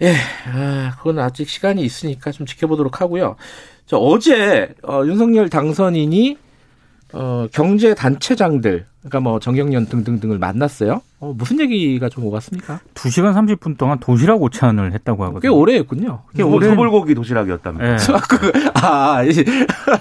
[0.03, 0.14] 예,
[0.55, 3.35] 아, 그건 아직 시간이 있으니까 좀 지켜보도록 하고요.
[3.87, 6.38] 저 어제 어, 윤석열 당선인이
[7.12, 11.01] 어, 경제 단체장들, 그러니까 뭐 정경련 등등등을 만났어요.
[11.20, 12.81] 어, 무슨 얘기가 좀 오갔습니까?
[12.94, 15.55] 2시간 30분 동안 도시락 오찬을 했다고 꽤 하거든요.
[15.57, 16.20] 오래 했군요.
[16.35, 17.92] 꽤 소- 오래- 소불고기 도시락이었답니다.
[17.92, 17.96] 예.
[18.29, 19.44] 그, 아, 이- 요새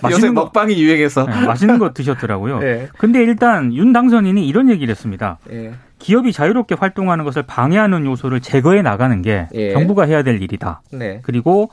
[0.02, 1.26] 맛있는 거- 먹방이 유행해서.
[1.30, 2.60] 예, 맛있는 거 드셨더라고요.
[2.64, 2.90] 예.
[2.98, 5.40] 근데 일단 윤 당선인이 이런 얘기를 했습니다.
[5.52, 5.74] 예.
[6.00, 9.74] 기업이 자유롭게 활동하는 것을 방해하는 요소를 제거해 나가는 게 예.
[9.74, 10.82] 정부가 해야 될 일이다.
[10.94, 11.20] 네.
[11.24, 11.70] 그리고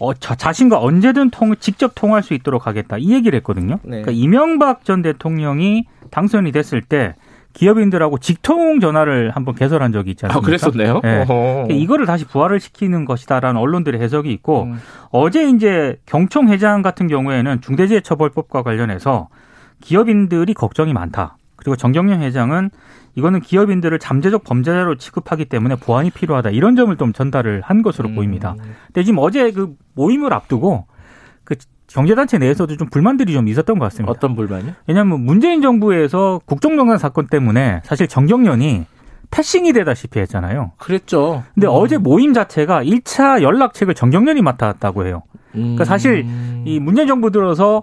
[0.00, 2.96] 어, 자, 자신과 언제든 통, 직접 통할 수 있도록 하겠다.
[2.98, 3.76] 이 얘기를 했거든요.
[3.82, 4.00] 네.
[4.00, 7.14] 그러니까 이명박 전 대통령이 당선이 됐을 때
[7.52, 10.40] 기업인들하고 직통 전화를 한번 개설한 적이 있지 아?
[10.40, 11.02] 그랬었네요.
[11.04, 11.08] 예.
[11.18, 11.26] 어허.
[11.26, 14.80] 그러니까 이거를 다시 부활을 시키는 것이다라는 언론들의 해석이 있고 음.
[15.10, 19.28] 어제 이제 경총 회장 같은 경우에는 중대재해처벌법과 관련해서
[19.82, 21.36] 기업인들이 걱정이 많다.
[21.56, 22.70] 그리고 정경련 회장은
[23.14, 26.50] 이거는 기업인들을 잠재적 범죄자로 취급하기 때문에 보완이 필요하다.
[26.50, 28.14] 이런 점을 좀 전달을 한 것으로 음.
[28.14, 28.54] 보입니다.
[28.86, 30.86] 근데 지금 어제 그 모임을 앞두고
[31.44, 31.56] 그
[31.88, 34.12] 경제단체 내에서도 좀 불만들이 좀 있었던 것 같습니다.
[34.12, 34.72] 어떤 불만이요?
[34.86, 38.86] 왜냐하면 문재인 정부에서 국정농단 사건 때문에 사실 정경련이
[39.30, 40.72] 패싱이 되다시피 했잖아요.
[40.76, 41.42] 그랬죠.
[41.54, 41.72] 근데 음.
[41.74, 45.22] 어제 모임 자체가 1차 연락책을 정경련이 맡았다고 해요.
[45.54, 45.60] 음.
[45.60, 46.26] 그러니까 사실
[46.64, 47.82] 이 문재인 정부 들어서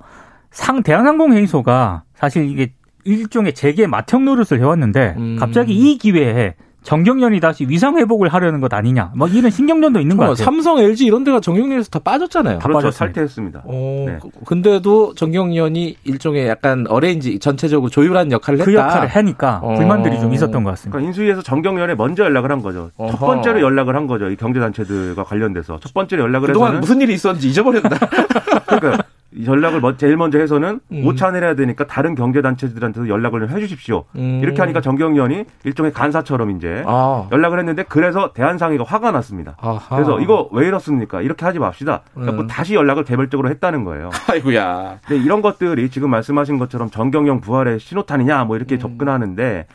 [0.51, 2.73] 상 대한항공 회의소가 사실 이게
[3.07, 5.37] 일종의 재계 맏형 노릇을 해왔는데 음.
[5.39, 9.11] 갑자기 이 기회에 정경련이 다시 위상 회복을 하려는 것 아니냐.
[9.13, 10.45] 막 이런 신경전도 있는 것 잠깐만, 같아요.
[10.45, 12.59] 삼성, LG 이런 데가 정경련에서 다 빠졌잖아요.
[12.59, 12.91] 다 그렇죠.
[12.91, 13.63] 살퇴했습니다.
[13.65, 14.19] 어, 네.
[14.21, 18.71] 그- 근데도 정경련이 일종의 약간 어레인지 전체적으로 조율한 역할을 했다.
[18.71, 19.73] 그 역할을 하니까 어.
[19.73, 20.93] 불만들이 좀 있었던 것 같습니다.
[20.97, 22.91] 그러니까 인수위에서 정경련에 먼저 연락을 한 거죠.
[22.95, 23.11] 어허.
[23.11, 24.29] 첫 번째로 연락을 한 거죠.
[24.29, 27.89] 이 경제단체들과 관련돼서 첫 번째로 연락을 그동안 해서는 무슨 일이 있었는지 잊어버렸다.
[28.67, 31.05] 그러니까 이 연락을 먼- 제일 먼저 해서는 음.
[31.05, 34.05] 오찬을 해야 되니까 다른 경제단체들한테도 연락을 좀 해주십시오.
[34.15, 34.39] 음.
[34.41, 37.27] 이렇게 하니까 정경련이 일종의 간사처럼 이제 아.
[37.31, 39.55] 연락을 했는데 그래서 대한상의가 화가 났습니다.
[39.59, 39.95] 아하.
[39.95, 41.21] 그래서 이거 왜 이렇습니까?
[41.21, 42.01] 이렇게 하지 맙시다.
[42.17, 42.47] 음.
[42.47, 44.09] 다시 연락을 개별적으로 했다는 거예요.
[44.29, 44.99] 아이고야.
[45.07, 48.57] 근데 이런 것들이 지금 말씀하신 것처럼 정경영 부활의 신호탄이냐 뭐 음.
[48.57, 49.67] 이렇게 접근하는데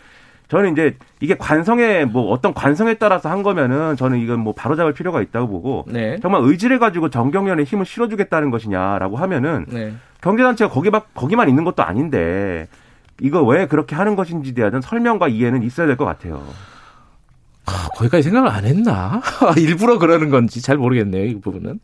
[0.52, 5.22] 저는 이제 이게 관성에 뭐 어떤 관성에 따라서 한 거면은 저는 이건 뭐 바로잡을 필요가
[5.22, 6.18] 있다고 보고 네.
[6.20, 9.94] 정말 의지를 가지고 정경련의 힘을 실어주겠다는 것이냐라고 하면은 네.
[10.20, 12.68] 경제단체가 거기만 거기만 있는 것도 아닌데
[13.18, 16.42] 이거 왜 그렇게 하는 것인지에 대한 설명과 이해는 있어야 될 것 같아요.
[17.64, 19.22] 아, 거기까지 생각을 안 했나?
[19.56, 21.80] 일부러 그러는 건지 잘 모르겠네요, 이 부분은.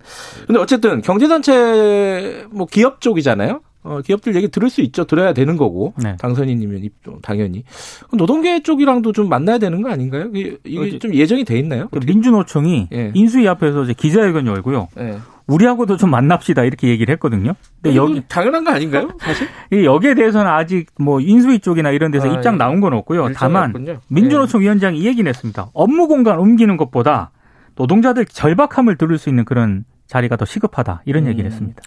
[0.46, 3.60] 근데 어쨌든 경제단체 뭐 기업 쪽이잖아요.
[3.88, 5.04] 어, 기업들 얘기 들을 수 있죠.
[5.04, 5.94] 들어야 되는 거고.
[6.02, 6.16] 네.
[6.18, 7.64] 당선인이면 입- 당연히.
[8.12, 10.28] 노동계 쪽이랑도 좀 만나야 되는 거 아닌가요?
[10.34, 11.88] 이게, 이게 좀 예정이 돼 있나요?
[11.90, 13.10] 그 민주노총이 예.
[13.14, 14.88] 인수위 앞에서 이제 기자회견 열고요.
[14.98, 15.18] 예.
[15.46, 17.54] 우리하고도 좀 만납시다 이렇게 얘기를 했거든요.
[17.80, 19.08] 근데 여기 당연한 거 아닌가요?
[19.18, 19.48] 사실?
[19.72, 22.58] 이 여기에 대해서는 아직 뭐 인수위 쪽이나 이런 데서 아, 입장 예.
[22.58, 23.30] 나온 건 없고요.
[23.34, 23.92] 다만 일정이었군요.
[23.92, 23.98] 예.
[24.14, 25.68] 민주노총 위원장이 이 얘기는 했습니다.
[25.72, 27.30] 업무 공간 옮기는 것보다
[27.76, 31.28] 노동자들 절박함을 들을 수 있는 그런 자리가 더 시급하다 이런 음.
[31.30, 31.80] 얘기를 했습니다.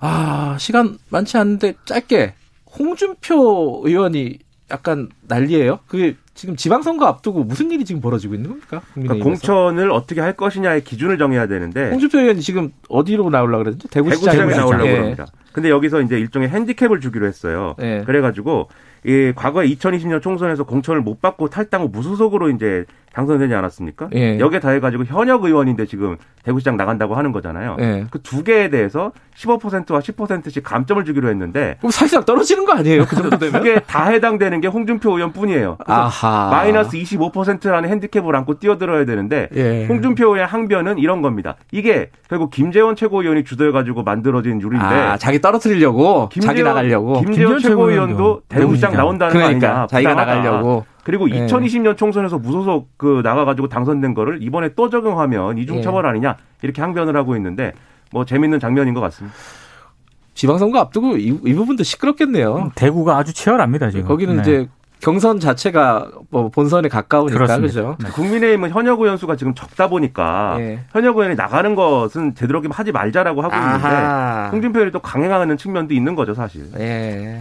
[0.00, 2.34] 아, 시간 많지 않은데 짧게
[2.78, 4.38] 홍준표 의원이
[4.70, 5.80] 약간 난리예요.
[5.86, 8.80] 그게 지금 지방선거 앞두고 무슨 일이 지금 벌어지고 있는 겁니까?
[8.94, 9.24] 그러니까?
[9.24, 13.88] 공천을 어떻게 할 것이냐의 기준을 정해야 되는데 홍준표 의원이 지금 어디로 나오려고 그랬죠?
[13.88, 14.98] 대구시장에 대구시장에 나오려고 예.
[14.98, 15.26] 합니다.
[15.52, 17.74] 근데 여기서 이제 일종의 핸디캡을 주기로 했어요.
[17.80, 18.04] 예.
[18.06, 18.68] 그래가지고
[19.04, 22.84] 이 과거에 2020년 총선에서 공천을 못 받고 탈당 후 무소속으로 이제
[23.18, 24.10] 당선되지 않았습니까?
[24.14, 24.38] 예.
[24.38, 27.76] 여기에 더해가지고 현역 의원인데 지금 대구시장 나간다고 하는 거잖아요.
[27.80, 28.06] 예.
[28.10, 33.04] 그두 개에 대해서 15%와 10%씩 감점을 주기로 했는데 그럼 사실상 떨어지는 거 아니에요?
[33.06, 33.52] 그 정도 되면?
[33.60, 35.78] 그게 다 해당되는 게 홍준표 의원뿐이에요.
[35.86, 36.48] 아하.
[36.52, 39.86] 마이너스 25%라는 핸디캡을 안고 뛰어들어야 되는데 예.
[39.86, 41.56] 홍준표 의원의 항변은 이런 겁니다.
[41.72, 47.58] 이게 결국 김재원 최고위원이 주도해 가지고 만들어진 룰인데 아, 자기 떨어뜨리려고 자기 나가려고 김재원 김재원
[47.58, 49.86] 최고위원도 대구시장 나온다는 그러니까, 거 아니냐.
[49.88, 50.34] 자기가 부당하다.
[50.34, 50.84] 나가려고.
[51.08, 51.46] 그리고 네.
[51.46, 56.08] 2020년 총선에서 무소속 그 나가가지고 당선된 거를 이번에 또 적용하면 이중처벌 예.
[56.10, 57.72] 아니냐 이렇게 항변을 하고 있는데
[58.12, 59.34] 뭐 재밌는 장면인 것 같습니다.
[60.34, 62.72] 지방선거 앞두고 이, 이 부분도 시끄럽겠네요.
[62.74, 64.06] 대구가 아주 치열합니다 지금.
[64.06, 64.42] 거기는 네.
[64.42, 64.68] 이제
[65.00, 67.66] 경선 자체가 뭐 본선에 가까우니까 그렇습니다.
[67.66, 67.96] 그죠?
[68.04, 68.10] 네.
[68.10, 70.80] 국민의힘은 현역 의원 수가 지금 적다 보니까 예.
[70.90, 74.50] 현역 의원이 나가는 것은 되도록이면 하지 말자라고 하고 있는데 아하.
[74.52, 76.66] 홍준표 의원이 또 강행하는 측면도 있는 거죠 사실.
[76.78, 77.40] 예.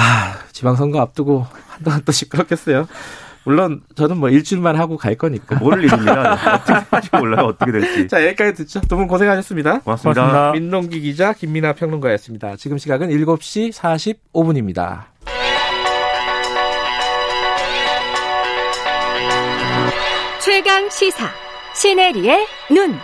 [0.00, 2.86] 아, 지방선거 앞두고 한동안 또 시끄럽겠어요.
[3.44, 5.56] 물론 저는 뭐 일주일만 하고 갈 거니까.
[5.56, 6.34] 모를 일입니다.
[6.54, 7.46] 어떻게 할지 몰라요.
[7.46, 8.06] 어떻게 될지.
[8.08, 8.80] 자, 여기까지 듣죠.
[8.82, 9.80] 두 분 고생하셨습니다.
[9.80, 10.20] 고맙습니다.
[10.22, 10.52] 고맙습니다.
[10.52, 12.56] 민동기 기자, 김민아 평론가였습니다.
[12.56, 15.04] 지금 시각은 7시 45분입니다.
[20.40, 21.28] 최강 시사
[21.74, 22.96] 시네리의 눈.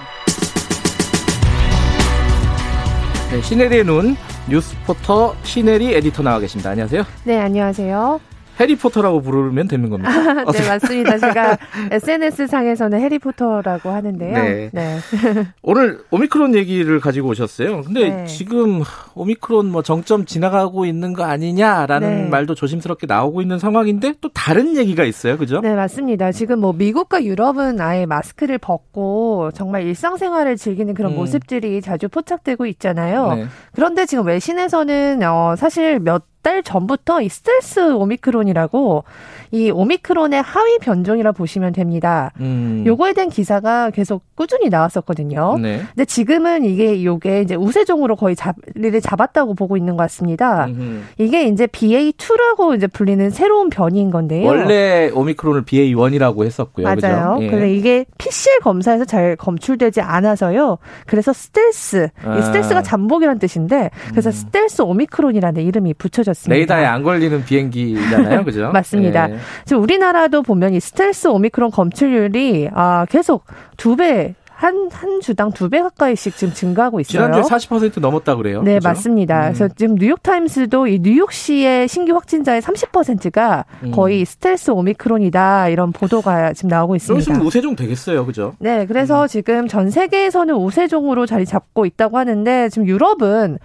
[3.31, 4.17] 네, 시네리의 눈
[4.49, 6.71] 뉴스포터 시네리 에디터 나와 계십니다.
[6.71, 7.05] 안녕하세요.
[7.25, 8.21] 네, 안녕하세요.
[8.59, 10.11] 해리포터라고 부르면 되는 겁니다.
[10.53, 11.19] 네, 맞습니다.
[11.19, 11.59] 제가
[11.91, 14.33] SNS 상에서는 해리포터라고 하는데요.
[14.33, 14.71] 네.
[14.73, 14.99] 네.
[15.63, 17.83] 오늘 오미크론 얘기를 가지고 오셨어요.
[17.83, 18.27] 근데 네.
[18.27, 18.83] 지금
[19.15, 22.29] 오미크론 뭐 정점 지나가고 있는 거 아니냐라는 네.
[22.29, 25.37] 말도 조심스럽게 나오고 있는 상황인데 또 다른 얘기가 있어요.
[25.37, 25.61] 그죠?
[25.61, 26.33] 네, 맞습니다.
[26.33, 31.17] 지금 뭐 미국과 유럽은 아예 마스크를 벗고 정말 일상생활을 즐기는 그런 음.
[31.17, 33.35] 모습들이 자주 포착되고 있잖아요.
[33.35, 33.47] 네.
[33.73, 39.03] 그런데 지금 외신에서는 어 사실 몇 달 전부터 이 스텔스 오미크론이라고
[39.51, 42.31] 이 오미크론의 하위 변종이라 보시면 됩니다.
[42.41, 42.85] 음.
[42.87, 45.57] 요거에 대한 기사가 계속 꾸준히 나왔었거든요.
[45.59, 45.81] 네.
[45.95, 50.67] 근데 지금은 이게 요게 이제 우세종으로 거의 자리를 잡았다고 보고 있는 것 같습니다.
[50.67, 51.01] 음흠.
[51.19, 54.47] 이게 이제 BA2라고 이제 불리는 새로운 변이인 건데요.
[54.47, 56.85] 원래 오미크론을 BA1이라고 했었고요.
[56.85, 57.37] 맞아요.
[57.37, 57.39] 그죠?
[57.41, 57.51] 예.
[57.51, 60.79] 근데 이게 PCR 검사에서 잘 검출되지 않아서요.
[61.07, 62.37] 그래서 스텔스, 아.
[62.37, 66.55] 이 스텔스가 잠복이란 뜻인데, 그래서 스텔스 오미크론이라는 이름이 붙여졌 습니다.
[66.57, 68.45] 레이더에 안 걸리는 비행기잖아요.
[68.45, 68.71] 그죠?
[68.73, 69.31] 맞습니다.
[69.31, 69.37] 예.
[69.65, 73.45] 지금 우리나라도 보면 이 스텔스 오미크론 검출률이 아, 계속
[73.77, 77.25] 두 배, 한, 한 주당 두 배 가까이씩 지금 증가하고 있어요.
[77.27, 78.63] 지난주에 40% 넘었다 그래요.
[78.63, 78.89] 네, 그죠?
[78.89, 79.49] 맞습니다.
[79.49, 79.53] 음.
[79.53, 83.91] 그래서 지금 뉴욕타임스도 이 뉴욕시의 신규 확진자의 30%가 음.
[83.91, 87.21] 거의 스텔스 오미크론이다 이런 보도가 지금 나오고 좀 있습니다.
[87.33, 88.25] 있으면 우세종 되겠어요.
[88.25, 88.55] 그죠?
[88.61, 89.27] 네, 그래서 음.
[89.29, 93.59] 지금 전 세계에서는 우세종으로 자리 잡고 있다고 하는데 지금 유럽은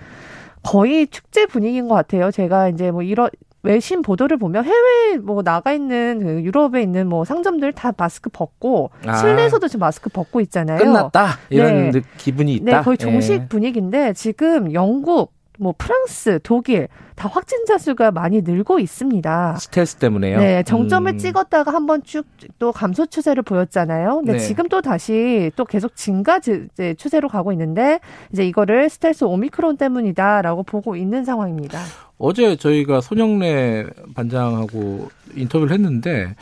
[0.64, 2.32] 거의 축제 분위기인 것 같아요.
[2.32, 3.30] 제가 이제 뭐 이런
[3.62, 8.90] 외신 보도를 보면 해외 뭐 나가 있는 그 유럽에 있는 뭐 상점들 다 마스크 벗고
[9.06, 9.16] 아.
[9.18, 10.78] 실내에서도 지금 마스크 벗고 있잖아요.
[10.80, 11.38] 끝났다.
[11.50, 11.92] 이런 네.
[11.92, 12.78] 느- 기분이 있다.
[12.78, 13.48] 네, 거의 종식 예.
[13.48, 16.88] 분위기인데 지금 영국, 뭐 프랑스, 독일
[17.20, 19.58] 다 확진자 수가 많이 늘고 있습니다.
[19.60, 20.40] 스텔스 때문에요.
[20.40, 21.18] 네, 정점을 음.
[21.18, 22.26] 찍었다가 한 번 쭉
[22.60, 24.18] 또 감소 추세를 보였잖아요.
[24.18, 24.40] 근데 네.
[24.40, 28.00] 지금 또 다시 또 계속 증가 추세로 가고 있는데
[28.32, 31.80] 이제 이거를 스텔스 오미크론 때문이다라고 보고 있는 상황입니다.
[32.18, 36.36] 어제 저희가 손영래 반장하고 인터뷰를 했는데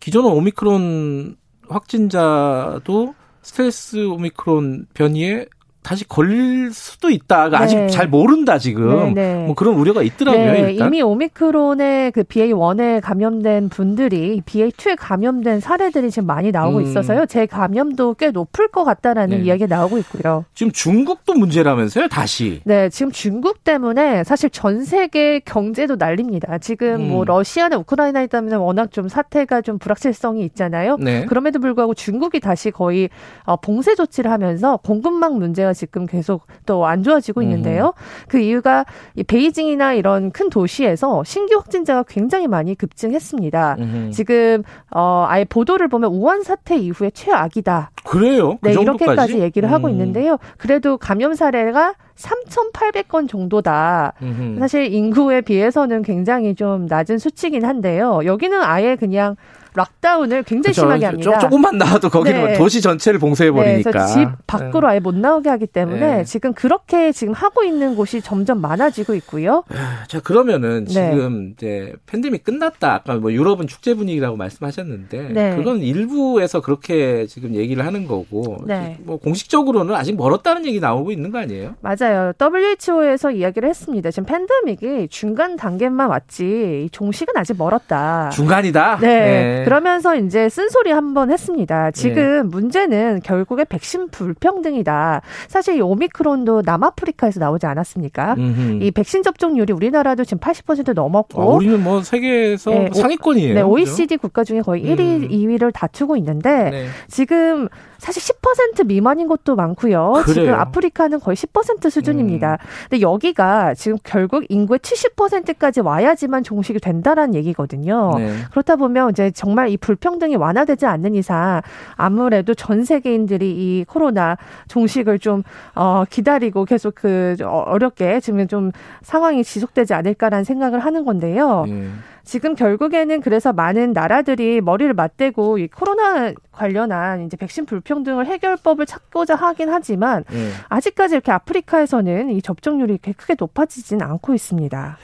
[0.00, 1.36] 기존의 오미크론
[1.68, 5.46] 확진자도 스텔스 오미크론 변이에
[5.88, 7.48] 다시 걸릴 수도 있다.
[7.48, 7.56] 네.
[7.56, 9.14] 아직 잘 모른다 지금.
[9.14, 9.46] 네, 네.
[9.46, 10.52] 뭐 그런 우려가 있더라고요.
[10.52, 10.88] 네, 일단.
[10.88, 16.82] 이미 오미크론의 그 BA1에 감염된 분들이 BA2에 감염된 사례들이 지금 많이 나오고 음.
[16.82, 17.24] 있어서요.
[17.24, 19.44] 제 감염도 꽤 높을 것 같다라는 네.
[19.44, 20.44] 이야기가 나오고 있고요.
[20.52, 22.08] 지금 중국도 문제라면서요.
[22.08, 22.60] 다시.
[22.64, 26.58] 네, 지금 중국 때문에 사실 전 세계 경제도 난립니다.
[26.58, 27.08] 지금 음.
[27.08, 30.98] 뭐 러시아나 우크라이나 때문에 워낙 좀 사태가 좀 불확실성이 있잖아요.
[31.00, 31.24] 네.
[31.24, 33.08] 그럼에도 불구하고 중국이 다시 거의
[33.44, 37.92] 어, 봉쇄 조치를 하면서 공급망 문제가 지금 계속 또 안 좋아지고 있는데요.
[38.28, 43.76] 그 이유가 이 베이징이나 이런 큰 도시에서 신규 확진자가 굉장히 많이 급증했습니다.
[43.78, 44.10] 음흠.
[44.10, 47.90] 지금 어 아예 보도를 보면 우한 사태 이후에 최악이다.
[48.04, 48.56] 그래요.
[48.60, 49.04] 그 네, 정도까지?
[49.04, 49.92] 이렇게까지 얘기를 하고 음.
[49.92, 50.38] 있는데요.
[50.56, 54.14] 그래도 감염 사례가 3,800건 정도다.
[54.22, 54.58] 음흠.
[54.58, 58.20] 사실 인구에 비해서는 굉장히 좀 낮은 수치긴 한데요.
[58.24, 59.36] 여기는 아예 그냥
[59.74, 60.82] 락다운을 굉장히 그쵸.
[60.82, 61.38] 심하게 조- 합니다.
[61.38, 62.54] 조금만 나와도 거기는 네.
[62.58, 63.90] 도시 전체를 봉쇄해 네, 버리니까.
[63.90, 66.24] 그래서 집 밖으로 아예 못 나오게 하기 때문에 네.
[66.24, 69.64] 지금 그렇게 지금 하고 있는 곳이 점점 많아지고 있고요.
[70.08, 70.90] 자 그러면은 네.
[70.92, 72.94] 지금 이제 팬데믹 끝났다.
[72.94, 75.56] 아까 뭐 유럽은 축제 분위기라고 말씀하셨는데 네.
[75.56, 78.96] 그건 일부에서 그렇게 지금 얘기를 하는 거고 네.
[79.00, 81.74] 뭐 공식적으로는 아직 멀었다는 얘기 나오고 있는 거 아니에요?
[81.80, 82.32] 맞아요.
[82.40, 84.10] WHO에서 이야기를 했습니다.
[84.10, 88.30] 지금 팬데믹이 중간 단계만 왔지 이 종식은 아직 멀었다.
[88.30, 88.98] 중간이다.
[89.00, 89.57] 네.
[89.58, 89.64] 네.
[89.64, 91.90] 그러면서 이제 쓴소리 한번 했습니다.
[91.90, 95.22] 지금 문제는 결국에 백신 불평등이다.
[95.48, 98.34] 사실 이 오미크론도 남아프리카에서 나오지 않았습니까?
[98.38, 98.82] 음흠.
[98.82, 103.54] 이 백신 접종률이 우리나라도 지금 80% 넘었고 아, 우리는 뭐 세계에서 네, 상위권이에요.
[103.54, 103.72] 네, 그죠?
[103.72, 105.28] OECD 국가 중에 거의 1위, 음.
[105.28, 106.86] 2위를 다투고 있는데 네.
[107.08, 107.68] 지금
[107.98, 110.22] 사실 10% 미만인 곳도 많고요.
[110.26, 110.54] 지금 그래요.
[110.54, 110.60] 음.
[110.60, 112.58] 아프리카는 거의 10% 수준입니다.
[112.88, 118.12] 근데 여기가 지금 결국 인구의 70%까지 와야지만 종식이 된다라는 얘기거든요.
[118.16, 118.32] 네.
[118.50, 121.60] 그렇다 보면 이제 정말 이 불평등이 완화되지 않는 이상
[121.96, 124.36] 아무래도 전 세계인들이 이 코로나
[124.68, 125.42] 종식을 좀
[125.74, 128.70] 어, 기다리고 계속 그 어- 어렵게 지금 좀
[129.02, 131.64] 상황이 지속되지 않을까라는 생각을 하는 건데요.
[131.68, 131.88] 예.
[132.24, 139.34] 지금 결국에는 그래서 많은 나라들이 머리를 맞대고 이 코로나 관련한 이제 백신 불평등을 해결법을 찾고자
[139.34, 140.50] 하긴 하지만 예.
[140.68, 144.96] 아직까지 이렇게 아프리카에서는 이 접종률이 이렇게 크게 높아지진 않고 있습니다.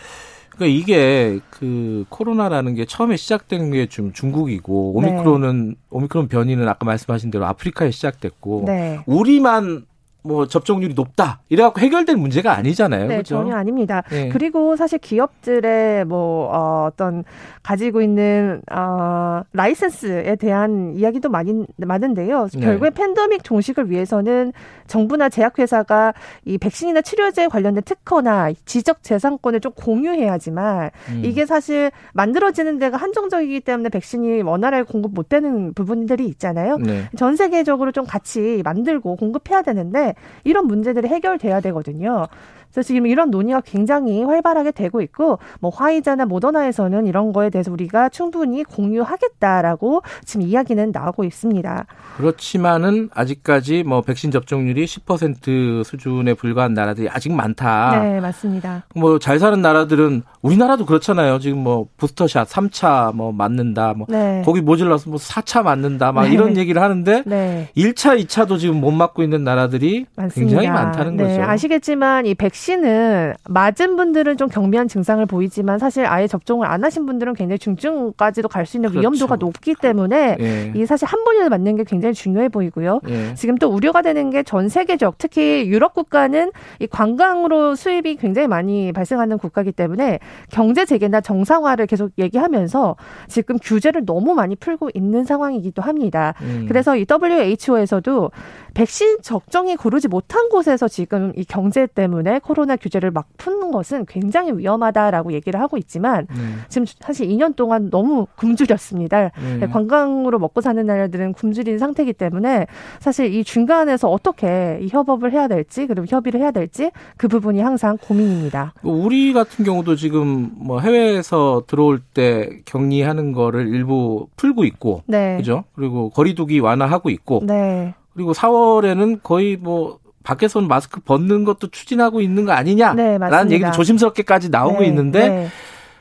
[0.56, 5.08] 그러니까 이게 그 코로나라는 게 처음에 시작된 게 좀 중국이고 네.
[5.10, 9.00] 오미크론은 오미크론 변이는 아까 말씀하신 대로 아프리카에 시작됐고 네.
[9.06, 9.84] 우리만
[10.26, 13.08] 뭐 접종률이 높다 이래갖고 해결될 문제가 아니잖아요.
[13.08, 13.36] 네, 그죠?
[13.36, 14.02] 전혀 아닙니다.
[14.10, 14.30] 네.
[14.30, 17.24] 그리고 사실 기업들의 뭐 어, 어떤
[17.62, 22.48] 가지고 있는 어, 라이센스에 대한 이야기도 많이 많은데요.
[22.54, 22.60] 네.
[22.60, 24.54] 결국에 팬데믹 종식을 위해서는
[24.86, 26.14] 정부나 제약회사가
[26.46, 31.22] 이 백신이나 치료제 관련된 특허나 지적 재산권을 좀 공유해야지만 음.
[31.22, 36.78] 이게 사실 만들어지는 데가 한정적이기 때문에 백신이 원활하게 공급 못 되는 부분들이 있잖아요.
[36.78, 37.08] 네.
[37.16, 40.13] 전 세계적으로 좀 같이 만들고 공급해야 되는데
[40.44, 42.26] 이런 문제들이 해결돼야 되거든요.
[42.74, 48.08] 그래서 지금 이런 논의가 굉장히 활발하게 되고 있고 뭐 화이자나 모더나에서는 이런 거에 대해서 우리가
[48.08, 51.86] 충분히 공유하겠다라고 지금 이야기는 나오고 있습니다.
[52.16, 58.02] 그렇지만은 아직까지 뭐 백신 접종률이 10% 수준에 불과한 나라들이 아직 많다.
[58.02, 58.84] 네, 맞습니다.
[58.96, 61.38] 뭐 잘 사는 나라들은 우리나라도 그렇잖아요.
[61.38, 63.94] 지금 뭐 부스터샷 3차 뭐 맞는다.
[63.94, 64.42] 뭐 네.
[64.44, 66.10] 거기 모질라서 뭐 4차 맞는다.
[66.10, 66.32] 막 네.
[66.32, 67.68] 이런 얘기를 하는데 네.
[67.76, 70.56] 1차, 2차도 지금 못 맞고 있는 나라들이 많습니다.
[70.56, 71.42] 굉장히 많다는 네, 거죠.
[71.42, 77.04] 아시겠지만 이 백신 은 맞은 분들은 좀 경미한 증상을 보이지만 사실 아예 접종을 안 하신
[77.06, 79.00] 분들은 굉장히 중증까지도 갈 수 있는 그렇죠.
[79.00, 80.72] 위험도가 높기 때문에 예.
[80.74, 83.00] 이 사실 한 번이라도 맞는 게 굉장히 중요해 보이고요.
[83.08, 83.34] 예.
[83.34, 88.92] 지금 또 우려가 되는 게 전 세계적 특히 유럽 국가는 이 관광으로 수입이 굉장히 많이
[88.92, 90.18] 발생하는 국가이기 때문에
[90.50, 92.96] 경제 재개나 정상화를 계속 얘기하면서
[93.28, 96.34] 지금 규제를 너무 많이 풀고 있는 상황이기도 합니다.
[96.42, 96.66] 음.
[96.68, 98.30] 그래서 이 WHO에서도
[98.74, 104.52] 백신 적정이 고르지 못한 곳에서 지금 이 경제 때문에 코로나 규제를 막 푸는 것은 굉장히
[104.52, 106.62] 위험하다라고 얘기를 하고 있지만 음.
[106.68, 109.30] 지금 사실 2년 동안 너무 굶주렸습니다.
[109.38, 109.58] 음.
[109.60, 112.66] 네, 관광으로 먹고 사는 나라들은 굶주린 상태이기 때문에
[112.98, 117.96] 사실 이 중간에서 어떻게 이 협업을 해야 될지 그리고 협의를 해야 될지 그 부분이 항상
[117.96, 118.74] 고민입니다.
[118.82, 125.36] 우리 같은 경우도 지금 뭐 해외에서 들어올 때 격리하는 거를 일부 풀고 있고 네.
[125.36, 125.64] 그죠?
[125.74, 127.94] 그리고 거리두기 완화하고 있고 네.
[128.14, 133.54] 그리고 4월에는 거의 뭐 밖에서는 마스크 벗는 것도 추진하고 있는 거 아니냐라는 네.
[133.54, 135.48] 얘기도 조심스럽게까지 나오고 네, 있는데 네.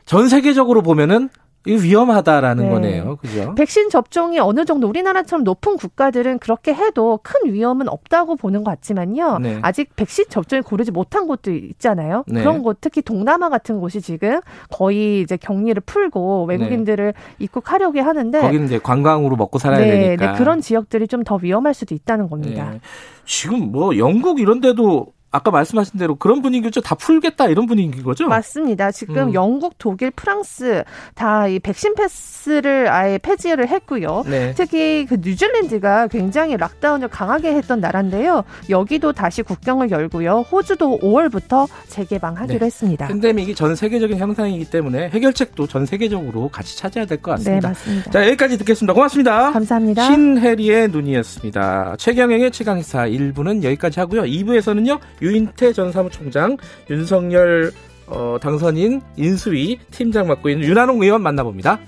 [0.05, 1.29] 전 세계적으로 보면은
[1.65, 2.69] 이거 위험하다라는 네.
[2.69, 3.15] 거네요.
[3.17, 3.55] 그죠?
[3.55, 9.39] 백신 접종이 어느 정도 우리나라처럼 높은 국가들은 그렇게 해도 큰 위험은 없다고 보는 것 같지만요.
[9.39, 9.59] 네.
[9.61, 12.23] 아직 백신 접종을 고르지 못한 곳도 있잖아요.
[12.27, 12.41] 네.
[12.41, 18.65] 그런 곳 특히 동남아 같은 곳이 지금 거의 이제 격리를 풀고 외국인들을 입국하려고 하는데 거기는
[18.65, 20.31] 이제 관광으로 먹고 살아야 네, 되니까.
[20.33, 22.71] 네, 그런 지역들이 좀 더 위험할 수도 있다는 겁니다.
[22.73, 22.79] 예.
[23.25, 26.79] 지금 뭐 영국 이런 데도 아까 말씀하신 대로 그런 분위기죠.
[26.81, 28.27] 다 풀겠다 이런 분위기인 거죠?
[28.27, 28.91] 맞습니다.
[28.91, 29.33] 지금 음.
[29.33, 30.83] 영국, 독일, 프랑스
[31.15, 34.23] 다 이 백신 패스를 아예 폐지를 했고요.
[34.25, 34.53] 네.
[34.55, 38.43] 특히 그 뉴질랜드가 굉장히 락다운을 강하게 했던 나라인데요.
[38.69, 40.45] 여기도 다시 국경을 열고요.
[40.51, 42.65] 호주도 5월부터 재개방하기로 네.
[42.65, 43.07] 했습니다.
[43.07, 47.67] 팬데믹이 전 세계적인 현상이기 때문에 해결책도 전 세계적으로 같이 찾아야 될것 네, 같습니다.
[47.69, 48.11] 맞습니다.
[48.11, 48.93] 자, 여기까지 듣겠습니다.
[48.93, 49.51] 고맙습니다.
[49.51, 50.05] 감사합니다.
[50.05, 51.95] 신혜리의 눈이었습니다.
[51.97, 54.23] 최경영의 최강희사 1부는 여기까지 하고요.
[54.23, 54.99] 2부에서는요.
[55.23, 56.57] 유인태 전 사무총장,
[56.89, 57.71] 윤석열
[58.05, 61.79] 어, 당선인 인수위 팀장 맡고 있는 윤한홍 의원 만나봅니다.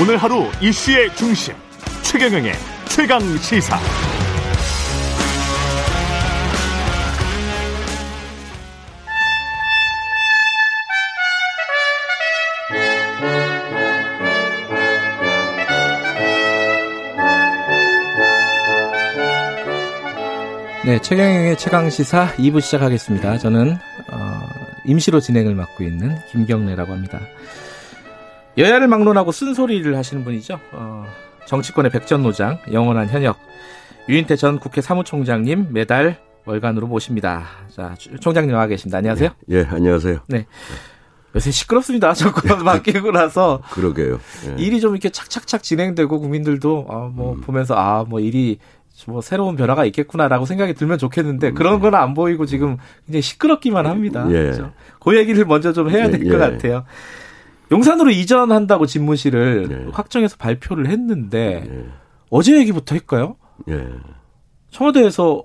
[0.00, 1.54] 오늘 하루 이슈의 중심
[2.02, 2.52] 최경영의
[2.88, 3.78] 최강 시사.
[20.92, 23.38] 네, 최경영의 최강 시사 2부 시작하겠습니다.
[23.38, 23.78] 저는
[24.10, 24.40] 어,
[24.84, 27.18] 임시로 진행을 맡고 있는 김경래라고 합니다.
[28.58, 30.60] 여야를 막론하고 쓴소리를 하시는 분이죠.
[30.72, 31.06] 어,
[31.46, 33.38] 정치권의 백전노장, 영원한 현역
[34.06, 37.46] 유인태 전 국회 사무총장님 매달 월간으로 모십니다.
[37.74, 38.98] 자, 총장님 와 계십니다.
[38.98, 39.30] 안녕하세요.
[39.48, 40.18] 예, 안녕하세요.
[40.26, 40.44] 네.
[41.34, 42.12] 요새 시끄럽습니다.
[42.14, 44.20] 정권 바뀌고 나서 그러게요.
[44.46, 44.62] 예.
[44.62, 47.40] 일이 좀 이렇게 착착착 진행되고 국민들도 아, 뭐 음.
[47.40, 48.58] 보면서 아, 뭐 일이
[49.06, 54.26] 뭐 새로운 변화가 있겠구나라고 생각이 들면 좋겠는데 그런 건 안 보이고 지금 굉장히 시끄럽기만 합니다.
[54.28, 54.32] 예.
[54.32, 54.72] 그렇죠?
[55.00, 56.38] 그 얘기를 먼저 좀 해야 될것 예, 예.
[56.38, 56.84] 같아요.
[57.70, 59.90] 용산으로 이전한다고 집무실을 예.
[59.92, 61.84] 확정해서 발표를 했는데 예.
[62.30, 63.36] 어제 얘기부터 할까요?
[63.68, 63.88] 예.
[64.70, 65.42] 청와대에서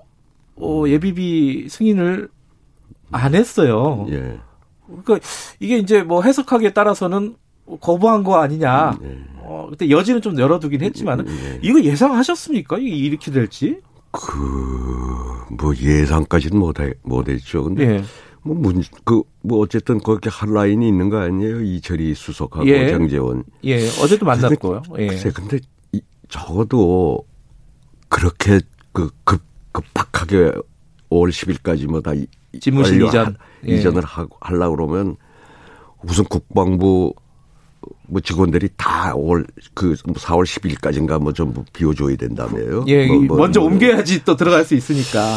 [0.56, 2.28] 어, 예비비 승인을
[3.12, 4.06] 안 했어요.
[4.10, 4.38] 예.
[4.86, 5.18] 그러니까
[5.60, 7.36] 이게 이제 뭐 해석하기에 따라서는
[7.80, 8.98] 거부한 거 아니냐.
[9.02, 9.18] 예.
[9.40, 11.58] 어, 그때 여지는 좀 열어두긴 했지만은 예.
[11.62, 12.78] 이거 예상하셨습니까?
[12.78, 13.80] 이게 이렇게 될지?
[14.10, 14.36] 그,
[15.58, 17.64] 뭐 예상까지는 못해, 못했죠.
[17.64, 18.04] 근데 예.
[18.42, 21.62] 뭐 문, 그, 뭐 어쨌든 그렇게 한 라인이 있는 거 아니에요?
[21.62, 22.90] 이철이 수석하고 예.
[22.90, 23.44] 장재원.
[23.64, 23.86] 예.
[24.02, 24.82] 어제도 만났고요.
[24.98, 25.06] 예.
[25.08, 25.58] 글쎄, 근데
[25.92, 27.24] 이, 적어도
[28.08, 28.60] 그렇게
[28.92, 29.42] 그 급,
[29.72, 30.52] 급박하게
[31.10, 32.12] 5월 10일까지 뭐다
[32.60, 33.36] 집무실 이전.
[33.66, 33.74] 예.
[33.74, 35.16] 이전을 하고 하려고 그러면
[36.02, 37.12] 우선 국방부
[38.08, 42.84] 뭐 직원들이 다 5월 그 4월 10일까지인가 뭐 전부 비워줘야 된다며요.
[42.88, 43.06] 예.
[43.06, 43.68] 뭐, 뭐, 먼저 뭐.
[43.70, 45.36] 옮겨야지 또 들어갈 수 있으니까.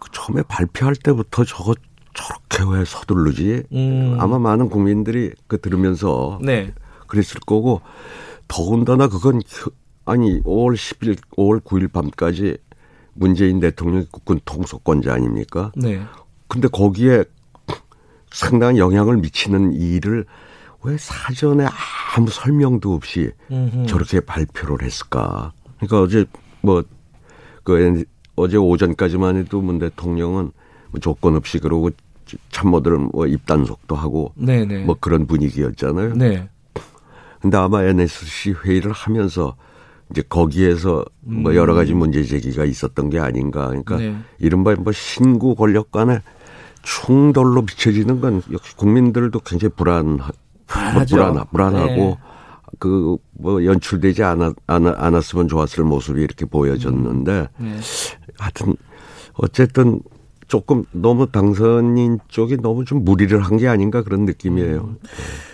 [0.00, 1.74] 그 처음에 발표할 때부터 저거
[2.14, 3.62] 저렇게 왜 서두르지?
[3.72, 4.16] 음.
[4.18, 6.74] 아마 많은 국민들이 그 들으면서 네.
[7.06, 7.80] 그랬을 거고
[8.48, 9.70] 더군다나 그건 혀-
[10.04, 12.56] 아니 5월 10일, 5월 9일 밤까지
[13.14, 15.70] 문재인 대통령이 국군 통수권자 아닙니까?
[15.76, 16.00] 네.
[16.48, 17.24] 근데 거기에
[18.32, 20.24] 상당한 영향을 미치는 일을
[20.82, 21.66] 왜 사전에
[22.16, 23.86] 아무 설명도 없이 음흠.
[23.86, 25.52] 저렇게 발표를 했을까?
[25.78, 26.24] 그러니까 어제
[26.62, 26.82] 뭐
[27.68, 28.04] 그
[28.34, 30.52] 어제 오전까지만 해도 문 대통령은
[30.90, 31.90] 뭐 조건 없이 그러고
[32.50, 34.84] 참모들은 뭐 입단속도 하고 네네.
[34.84, 36.14] 뭐 그런 분위기였잖아요.
[36.14, 36.48] 네.
[37.42, 39.54] 근데 아마 NSC 회의를 하면서
[40.10, 43.66] 이제 거기에서 뭐 여러 가지 문제 제기가 있었던 게 아닌가.
[43.66, 44.00] 그러니까 음.
[44.00, 44.46] 네.
[44.46, 46.22] 이른바 뭐 신구 권력 간의
[46.82, 50.28] 충돌로 비춰지는 건 역시 국민들도 굉장히 불안, 뭐
[50.68, 51.16] 불안하죠.
[51.16, 52.16] 불안, 불안하고 네.
[52.78, 57.76] 그뭐 연출되지 않았, 않았, 않았으면 좋았을 모습이 이렇게 보여졌는데 네.
[58.38, 58.76] 하여튼
[59.34, 60.00] 어쨌든
[60.46, 64.96] 조금 너무 당선인 쪽이 너무 좀 무리를 한 게 아닌가 그런 느낌이에요.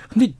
[0.09, 0.35] 근데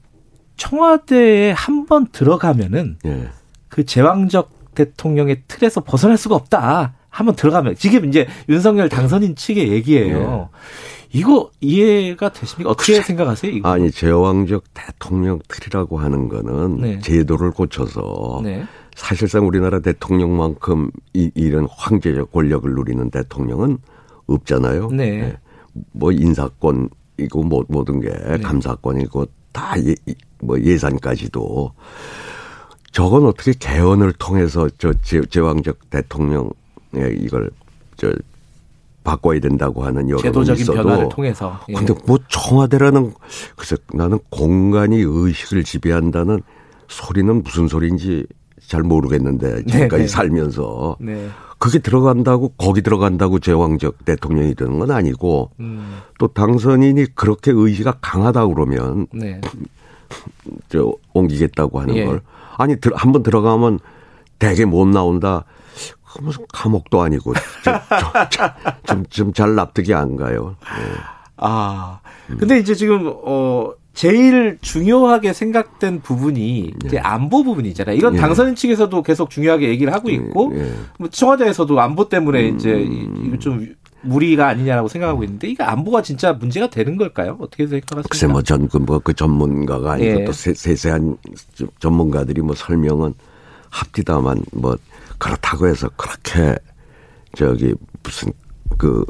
[0.57, 3.29] 청와대에 한 번 들어가면은 예.
[3.69, 6.93] 그 제왕적 대통령의 틀에서 벗어날 수가 없다.
[7.09, 10.49] 한번 들어가면 지금 이제 윤석열 당선인 측의 얘기예요.
[11.15, 12.71] 이거 이해가 되십니까?
[12.71, 13.49] 어떻게 생각하세요?
[13.53, 13.69] 이거?
[13.69, 16.99] 아니 제왕적 대통령 틀이라고 하는 거는 네.
[16.99, 18.65] 제도를 고쳐서 네.
[18.95, 23.77] 사실상 우리나라 대통령만큼 이, 이런 황제적 권력을 누리는 대통령은
[24.27, 24.89] 없잖아요.
[24.91, 25.37] 네.
[25.93, 28.09] 뭐 인사권이고 뭐 모든 게
[28.43, 31.71] 감사권이고 다 예, 이- 뭐 예산까지도
[32.91, 36.49] 저건 어떻게 개헌을 통해서 저 제, 제왕적 대통령의
[37.19, 37.49] 이걸
[37.95, 38.11] 저
[39.05, 41.57] 바꿔야 된다고 하는 여론이 제도적인 있어도 변화를 통해서.
[41.69, 41.73] 예.
[41.75, 43.13] 근데 뭐 청와대라는
[43.55, 46.41] 글쎄 나는 공간이 의식을 지배한다는
[46.89, 48.25] 소리는 무슨 소리인지
[48.67, 50.07] 잘 모르겠는데 지금까지 네.
[50.07, 51.29] 살면서 네.
[51.59, 58.47] 그게 들어간다고 거기 들어간다고 제왕적 대통령이 되는 건 아니고 음, 또 당선인이 그렇게 의지가 강하다
[58.47, 59.39] 그러면 네.
[60.69, 62.05] 저 옮기겠다고 하는 예.
[62.05, 62.21] 걸
[62.57, 63.79] 아니 한 번 들어가면
[64.39, 65.45] 대개 못 나온다.
[66.15, 67.33] 그 무슨 감옥도 아니고
[68.85, 70.55] 좀좀 잘 납득이 안 가요.
[70.79, 70.93] 예.
[71.37, 71.99] 아.
[72.39, 77.95] 근데 이제 지금 어 제일 중요하게 생각된 부분이 이제 안보 부분이잖아요.
[77.95, 78.19] 이건 예.
[78.19, 80.73] 당선인 측에서도 계속 중요하게 얘기를 하고 있고 예.
[80.99, 86.33] 뭐 청와대에서도 안보 때문에 이제 이- 이거 좀 무리가 아니냐라고 생각하고 있는데 이거 안보가 진짜
[86.33, 87.37] 문제가 되는 걸까요?
[87.39, 88.09] 어떻게 생각하십니까?
[88.09, 90.25] 글쎄 뭐 전그 뭐 그 전문가가 아니고 예.
[90.25, 91.17] 또 세, 세세한
[91.55, 93.13] 좀 전문가들이 뭐 설명은
[93.69, 94.77] 합디다만 뭐
[95.17, 96.55] 그렇다고 해서 그렇게
[97.35, 98.31] 저기 무슨
[98.77, 99.05] 그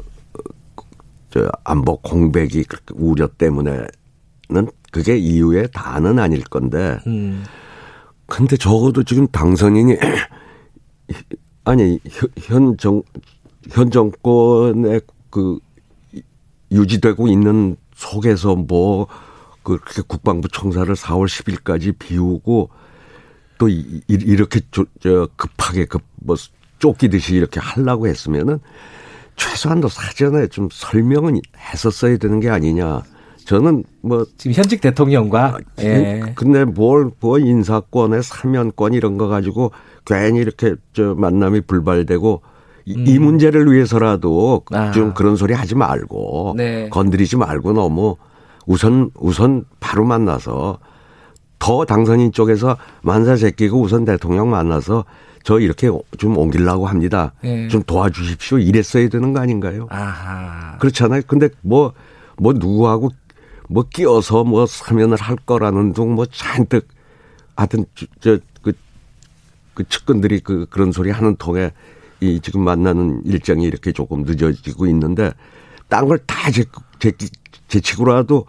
[1.36, 3.88] 저 안보 공백이 그렇게 우려 때문에는
[4.90, 6.98] 그게 이유의 다는 아닐 건데.
[7.06, 7.44] 음,
[8.24, 9.96] 근데 적어도 지금 당선인이
[11.64, 11.98] 아니
[12.38, 13.02] 현정
[13.70, 15.58] 현 정권의 그
[16.72, 19.06] 유지되고 있는 속에서 뭐
[19.62, 22.70] 그렇게 국방부 청사를 4월 10일까지 비우고
[23.58, 26.36] 또 이, 이- 이렇게 저, 저 급하게 급뭐
[26.78, 28.58] 쫓기듯이 이렇게 하려고 했으면은
[29.36, 33.02] 최소한 도 사전에 좀 설명은 했었어야 되는 게 아니냐.
[33.46, 36.32] 저는 뭐 지금 현직 대통령과 예.
[36.34, 39.70] 근데 뭘, 뭐 인사권에 사면권 이런 거 가지고
[40.04, 42.42] 괜히 이렇게 저 만남이 불발되고
[42.86, 44.76] 이, 이 문제를 위해서라도 음.
[44.76, 44.90] 아.
[44.90, 46.88] 좀 그런 소리 하지 말고 네.
[46.88, 48.16] 건드리지 말고 너무
[48.66, 50.78] 우선 우선 바로 만나서
[51.58, 55.04] 더 당선인 쪽에서 만사 제끼고 우선 대통령 만나서
[55.42, 55.88] 저 이렇게
[56.18, 57.32] 좀 옮기려고 합니다.
[57.44, 57.68] 예.
[57.68, 58.58] 좀 도와주십시오.
[58.58, 59.86] 이랬어야 되는 거 아닌가요?
[59.90, 60.76] 아하.
[60.78, 61.22] 그렇잖아요.
[61.26, 61.92] 근데 뭐,
[62.36, 63.10] 뭐 누구하고
[63.68, 66.88] 뭐 끼어서 뭐 사면을 할 거라는 둥 뭐 잔뜩
[67.56, 67.84] 하여튼
[68.20, 68.72] 저, 그,
[69.74, 71.70] 그 측근들이 그, 그런 소리 하는 통에
[72.20, 75.32] 이 지금 만나는 일정이 이렇게 조금 늦어지고 있는데
[75.88, 76.64] 딴 걸 다 제,
[76.98, 77.12] 제,
[77.68, 78.46] 제치고라도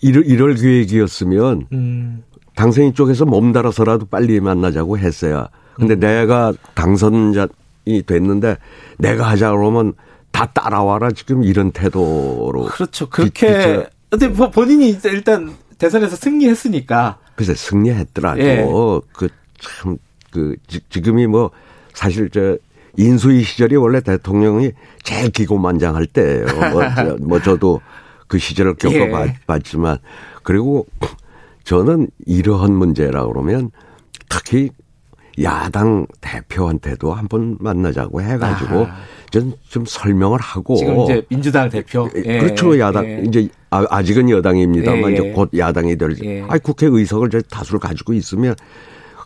[0.00, 2.22] 이럴, 이럴 계획이었으면 음.
[2.54, 5.48] 당선인 쪽에서 몸달아서라도 빨리 만나자고 했어야.
[5.74, 7.48] 근데 내가 당선자
[7.86, 8.56] 이 됐는데
[8.98, 9.94] 내가 하자 그러면
[10.30, 12.66] 다 따라와라 지금 이런 태도로.
[12.70, 13.06] 그렇죠.
[13.06, 13.30] 기- 그렇게.
[13.46, 17.18] 기차- 근데 뭐 본인이 일단 대선에서 승리했으니까.
[17.36, 18.66] 글쎄 승리했더라도 예.
[19.14, 20.56] 그참그
[20.90, 21.50] 지금이 뭐
[21.94, 22.58] 사실 저
[22.96, 24.72] 인수위 시절이 원래 대통령이
[25.04, 26.44] 제일 기고만장할 때예요.
[26.72, 27.80] 뭐, 저, 뭐 저도
[28.30, 29.08] 그 시절을 예.
[29.08, 29.98] 겪어봤지만
[30.44, 30.86] 그리고
[31.64, 33.72] 저는 이러한 문제라 그러면
[34.28, 34.70] 특히
[35.42, 38.96] 야당 대표한테도 한번 만나자고 해가지고 아하.
[39.32, 42.08] 전좀 설명을 하고 지금 이제 민주당 대표.
[42.24, 42.38] 예.
[42.38, 43.24] 그렇죠 야당 예.
[43.26, 45.32] 이제 아- 아직은 여당입니다만 예, 이제 예.
[45.32, 46.42] 곧 야당이 될 예.
[46.48, 48.54] 아니 국회 의석을 이제 다수를 가지고 있으면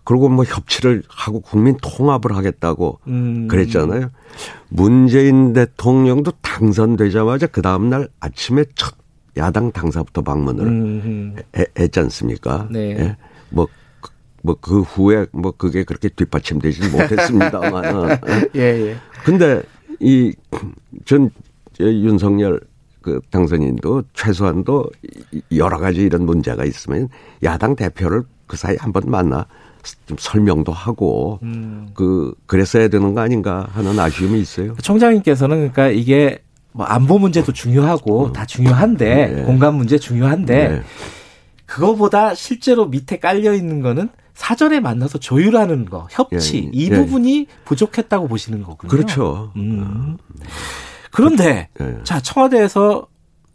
[0.04, 3.48] 그리고 뭐 협치를 하고 국민 통합을 하겠다고 음.
[3.48, 4.10] 그랬잖아요.
[4.68, 8.94] 문재인 대통령도 당선되자마자 그 다음 날 아침에 첫
[9.36, 11.36] 야당 당사부터 방문을 음.
[11.56, 12.68] 해- 했지 않습니까?
[12.70, 12.90] 네.
[12.98, 13.16] 예?
[13.50, 13.66] 뭐,
[14.00, 14.10] 그-
[14.42, 18.18] 뭐, 그 후에 뭐 그게 그렇게 뒷받침되지 못했습니다만.
[18.54, 18.96] 예, 예.
[19.24, 19.62] 근데
[20.00, 20.32] 이,
[21.04, 21.30] 전
[21.80, 22.60] 윤석열
[23.00, 24.84] 그 당선인도 최소한도
[25.32, 27.08] 이- 여러 가지 이런 문제가 있으면
[27.42, 29.46] 야당 대표를 그 사이 한번 만나
[30.06, 31.88] 좀 설명도 하고 음.
[31.94, 34.74] 그 그랬어야 되는 거 아닌가 하는 아쉬움이 있어요.
[34.82, 36.38] 총장님께서는 그러니까 이게
[36.72, 39.42] 뭐 안보 문제도 중요하고 다 중요한데 네.
[39.42, 40.82] 공간 문제 중요한데 네.
[41.66, 46.96] 그거보다 실제로 밑에 깔려 있는 거는 사전에 만나서 조율하는 거, 협치 예, 이 예.
[46.96, 48.90] 부분이 부족했다고 보시는 거군요.
[48.90, 49.52] 그렇죠.
[49.56, 50.16] 음.
[51.12, 51.98] 그런데 예.
[52.02, 53.06] 자 청와대에서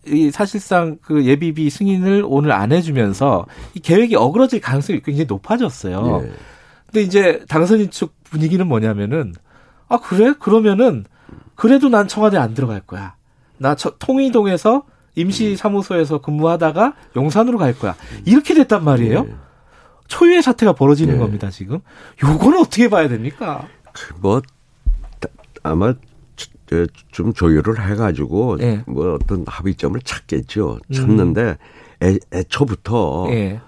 [0.09, 3.45] 이 사실상 그 예비비 승인을 오늘 안 해주면서
[3.75, 6.21] 이 계획이 어그러질 가능성이 굉장히 높아졌어요.
[6.23, 6.31] 예.
[6.87, 9.33] 근데 이제 당선인 측 분위기는 뭐냐면은
[9.87, 11.05] 아 그래 그러면은
[11.55, 13.15] 그래도 난 청와대 안 들어갈 거야.
[13.57, 14.83] 나 저- 통이동에서
[15.15, 17.95] 임시 사무소에서 근무하다가 용산으로 갈 거야.
[18.25, 19.25] 이렇게 됐단 말이에요.
[19.29, 19.35] 예.
[20.07, 21.19] 초유의 사태가 벌어지는 예.
[21.19, 21.79] 겁니다 지금.
[22.23, 23.67] 요거는 어떻게 봐야 됩니까?
[24.21, 24.41] 뭐
[25.19, 25.29] 다-
[25.63, 25.99] 아마 저-
[27.11, 28.83] 좀 조율을 해가지고 예.
[28.85, 30.79] 뭐 어떤 합의점을 찾겠죠.
[30.93, 31.57] 찾는데
[32.03, 33.61] 애, 애초부터 예.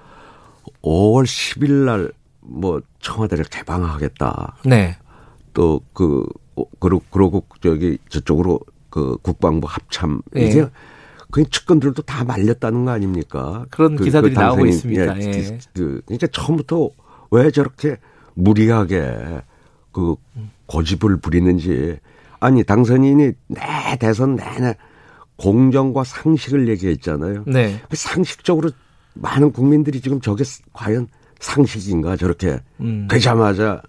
[0.82, 4.58] 5월 10일 날 뭐 청와대를 개방하겠다.
[4.66, 4.98] 네.
[5.54, 6.26] 또그
[6.80, 10.48] 그러고 그러고 저기 저쪽으로 그 국방부 합참 예.
[10.48, 10.68] 이게
[11.32, 13.66] 그 측근들도 다 말렸다는 거 아닙니까?
[13.70, 15.22] 그런 기사들이 나오고 당선인, 있습니다.
[15.22, 15.60] 예.
[15.74, 16.90] 그 그러니까 처음부터
[17.32, 17.98] 왜 저렇게
[18.34, 19.42] 무리하게
[19.92, 20.16] 그
[20.66, 22.00] 고집을 부리는지
[22.42, 24.76] 아니 당선인이 내 대선 내내
[25.38, 27.44] 공정과 상식을 얘기했잖아요.
[27.48, 27.80] 네.
[27.88, 28.72] 그 상식적으로
[29.14, 31.08] 많은 국민들이 지금 저게 과연
[31.40, 33.08] 상식인가 저렇게 음.
[33.10, 33.82] 되자마자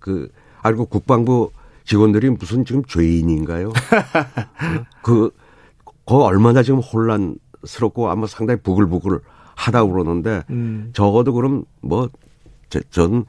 [0.00, 0.28] 그
[0.62, 1.50] 알고 국방부
[1.84, 3.72] 직원들이 무슨 지금 죄인인가요?
[5.02, 5.30] 그,
[5.84, 9.20] 그 얼마나 지금 혼란스럽고 아마 상당히 부글부글
[9.54, 10.90] 하다고 그러는데 음.
[10.92, 12.08] 적어도 그럼 뭐,
[12.68, 13.24] 저- 전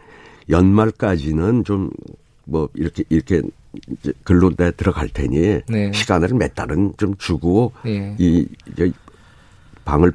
[0.50, 1.92] 연말까지는 좀
[2.50, 3.42] 뭐 이렇게, 이렇게
[3.92, 5.92] 이제 근로 내 들어갈 테니 네.
[5.94, 8.16] 시간을 몇 달은 좀 주고 예.
[8.18, 8.92] 이, 이제
[9.86, 10.14] 방을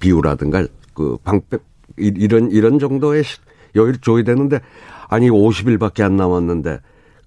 [0.00, 1.58] 비우라든가 그 방빼
[1.98, 3.38] 이- 이런 이런 정도의 시-
[3.76, 4.60] 여유를 줘야 되는데
[5.08, 6.80] 아니 50일밖에 안 남았는데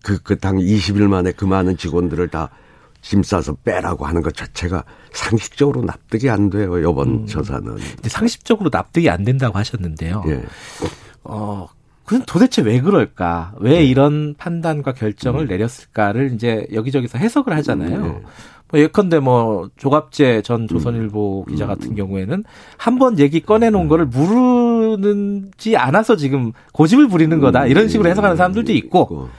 [0.03, 2.49] 그그당 20일 만에 그 많은 직원들을 다
[3.03, 9.09] 짐 싸서 빼라고 하는 것 자체가 상식적으로 납득이 안 돼요 이번 처사는 이제 상식적으로 납득이
[9.09, 10.21] 안 된다고 하셨는데요.
[10.27, 10.43] 예
[11.23, 11.67] 어,
[12.11, 13.53] 그건 도대체 왜 그럴까?
[13.61, 13.85] 왜 네.
[13.85, 15.47] 이런 판단과 결정을 음.
[15.47, 18.01] 내렸을까를 이제 여기저기서 해석을 하잖아요.
[18.01, 18.21] 네.
[18.69, 21.51] 뭐 예컨대 뭐 조갑재 전 조선일보 음.
[21.51, 22.43] 기자 같은 경우에는
[22.75, 28.73] 한 번 얘기 꺼내놓은 거를 모르는지 않아서 지금 고집을 부리는 거다 이런 식으로 해석하는 사람들도
[28.73, 29.29] 있고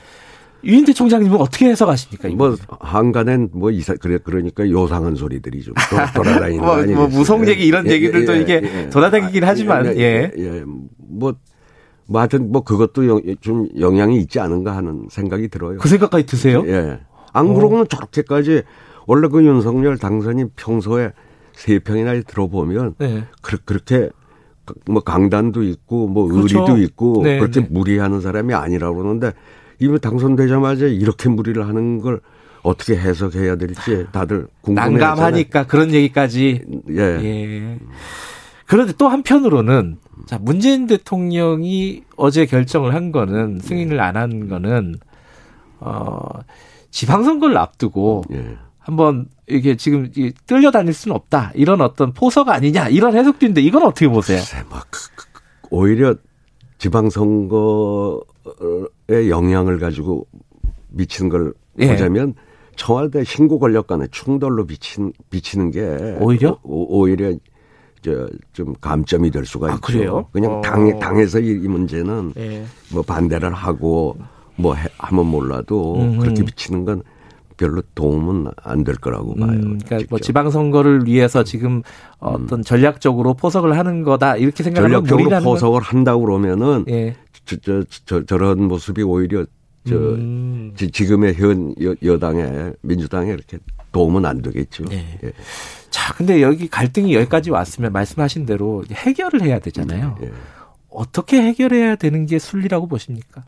[0.64, 2.28] 유인태 총장님은 어떻게 해석하십니까?
[2.28, 2.56] 이 뭐?
[2.80, 7.08] 한간엔 뭐 이사 그래 그러니까 요상한 소리들이 좀 도- 돌아다니는 뭐, 거뭐 아니겠어요?
[7.08, 10.30] 무속 얘기 이런 예, 얘기들도 이게 돌아다니긴 하지만, 예.
[10.38, 10.62] 예.
[10.98, 11.34] 뭐,
[12.06, 15.78] 뭐 하여튼 뭐 그것도 영, 좀 영향이 있지 않은가 하는 생각이 들어요.
[15.78, 16.64] 그 생각까지 드세요?
[16.66, 17.00] 예.
[17.32, 18.62] 안 그러고는 저렇게까지
[19.06, 21.12] 원래 그 윤석열 당선인 평소에
[21.52, 23.24] 세 평이나 들어보면 네.
[23.40, 24.10] 그, 그렇게
[24.86, 26.60] 뭐 강단도 있고 뭐 그렇죠.
[26.60, 27.66] 의리도 있고 네, 그렇게 네.
[27.70, 29.32] 무리하는 사람이 아니라고 그러는데
[29.78, 32.20] 이미 당선되자마자 이렇게 무리를 하는 걸
[32.62, 35.04] 어떻게 해석해야 될지 다들 궁금해하잖아요.
[35.04, 37.00] 난감하니까 그런 얘기까지 예.
[37.00, 37.78] 예.
[38.72, 44.94] 그런데 또 한편으로는 자 문재인 대통령이 어제 결정을 한 거는 승인을 안 한 거는
[45.80, 46.22] 어
[46.90, 48.56] 지방선거를 앞두고 예.
[48.78, 53.60] 한번 이게 지금 이 끌려 다닐 수는 없다 이런 어떤 포서가 아니냐 이런 해석도 있는데
[53.60, 54.38] 이건 어떻게 보세요?
[54.38, 56.14] 글쎄, 뭐, 그, 그, 그, 오히려
[56.78, 58.22] 지방선거의
[59.28, 60.26] 영향을 가지고
[60.88, 61.88] 미치는 걸 예.
[61.88, 62.32] 보자면
[62.76, 66.58] 청와대 신고 권력 간의 충돌로 비친, 비치는 게 오히려?
[66.62, 67.34] 오, 오히려
[68.02, 69.80] 저, 좀 감점이 될 수가 아, 있죠.
[69.80, 70.26] 그래요?
[70.32, 70.60] 그냥 어.
[70.60, 72.64] 당, 당에서 이, 이 문제는 예.
[72.92, 74.16] 뭐 반대를 하고
[74.56, 76.18] 뭐 해, 하면 몰라도 음흠.
[76.20, 77.02] 그렇게 비치는 건
[77.56, 79.50] 별로 도움은 안 될 거라고 봐요.
[79.52, 80.20] 음, 그러니까 뭐 직접.
[80.22, 81.82] 지방 선거를 위해서 지금
[82.18, 87.14] 어떤 전략적으로 포석을 하는 거다 이렇게 생각하면 전략적으로 무리라는 건- 포석을 한다고 그러면은 예.
[87.44, 89.44] 저, 저, 저, 저런 모습이 오히려
[89.86, 90.72] 저 음.
[90.76, 93.58] 지- 지금의 현 여, 여당에 민주당에 이렇게
[93.92, 94.84] 도움은 안 되겠죠.
[94.86, 95.18] 네.
[95.22, 95.32] 예.
[95.92, 100.16] 자, 근데 여기 갈등이 여기까지 왔으면 말씀하신 대로 해결을 해야 되잖아요.
[100.22, 100.32] 예.
[100.88, 103.44] 어떻게 해결해야 되는 게 순리라고 보십니까?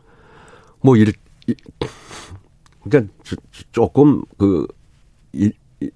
[0.81, 1.11] 뭐 일,
[1.47, 1.55] 일
[2.83, 3.35] 그러니까 조-
[3.71, 4.67] 조금 그
[5.33, 5.51] 일,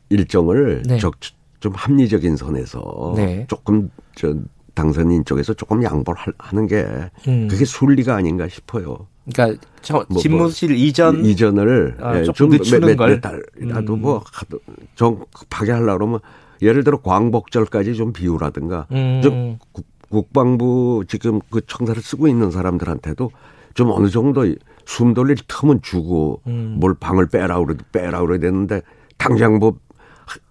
[0.09, 0.97] 일정을 네.
[0.97, 1.15] 적,
[1.59, 3.45] 좀 합리적인 선에서 네.
[3.47, 4.35] 조금 저
[4.73, 6.83] 당선인 쪽에서 조금 양보를 할- 하는 게
[7.27, 7.47] 음.
[7.47, 9.07] 그게 순리가 아닌가 싶어요.
[9.33, 13.09] 그러니까 저 뭐, 집무실 이전 이- 이전을 아, 예, 조금 좀 늦추는 몇, 걸?
[13.11, 14.01] 몇 달이라도 음.
[14.01, 14.59] 뭐 하도
[14.95, 16.19] 정 급하게 하려고 그러면
[16.61, 19.21] 예를 들어 광복절까지 좀 비우라든가 음.
[19.23, 23.31] 좀 국, 국방부 지금 그 청사를 쓰고 있는 사람들한테도
[23.75, 24.45] 좀 어느 정도
[24.85, 26.77] 숨 돌릴 틈은 주고 음.
[26.79, 28.81] 뭘 방을 빼라 그래도 빼라 그래야 되는데
[29.17, 29.77] 당장 뭐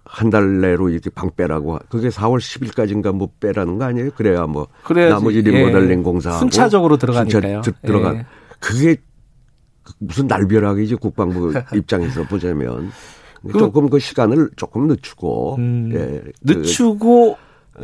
[0.05, 4.11] 한달 내로 이렇게 방 빼라고 하- 그게 4월 10일까지인가 뭐 빼라는 거 아니에요?
[4.17, 5.13] 그래야 뭐 그래야지.
[5.13, 5.43] 나머지 예.
[5.43, 7.63] 리모델링 공사하고 순차적으로 들어가니까요.
[7.63, 8.25] 순차 들어가 예.
[8.61, 8.97] 그게
[9.83, 12.91] 그 무슨 날벼락이지 국방부 입장에서 보자면
[13.51, 17.37] 그- 조금 그 시간을 조금 늦추고 음, 예, 그- 늦추고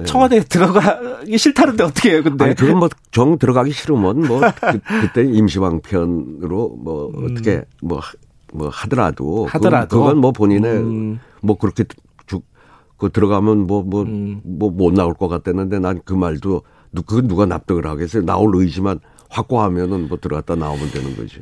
[0.07, 2.45] 청와대에 들어가기 싫다는데 어떻게 해요, 근데?
[2.47, 4.81] 아니 그건 뭐 정 들어가기 싫으면 뭐 그,
[5.14, 8.01] 때 임시방편으로 뭐 어떻게 뭐
[8.53, 9.49] 뭐 하더라도 음.
[9.49, 9.89] 하더라도.
[9.89, 11.18] 그건, 그건 뭐 본인의 음.
[11.43, 11.83] 뭐 그렇게
[12.27, 12.41] 주,
[12.97, 14.41] 그 들어가면 뭐 뭐 음.
[14.45, 16.62] 뭐못 나올 것 같았는데 난 그 말도
[16.93, 19.01] 누, 그 누가 납득을 하겠어요 나올 의지만
[19.35, 21.41] 확고하면은 뭐 들어갔다 나오면 되는 거지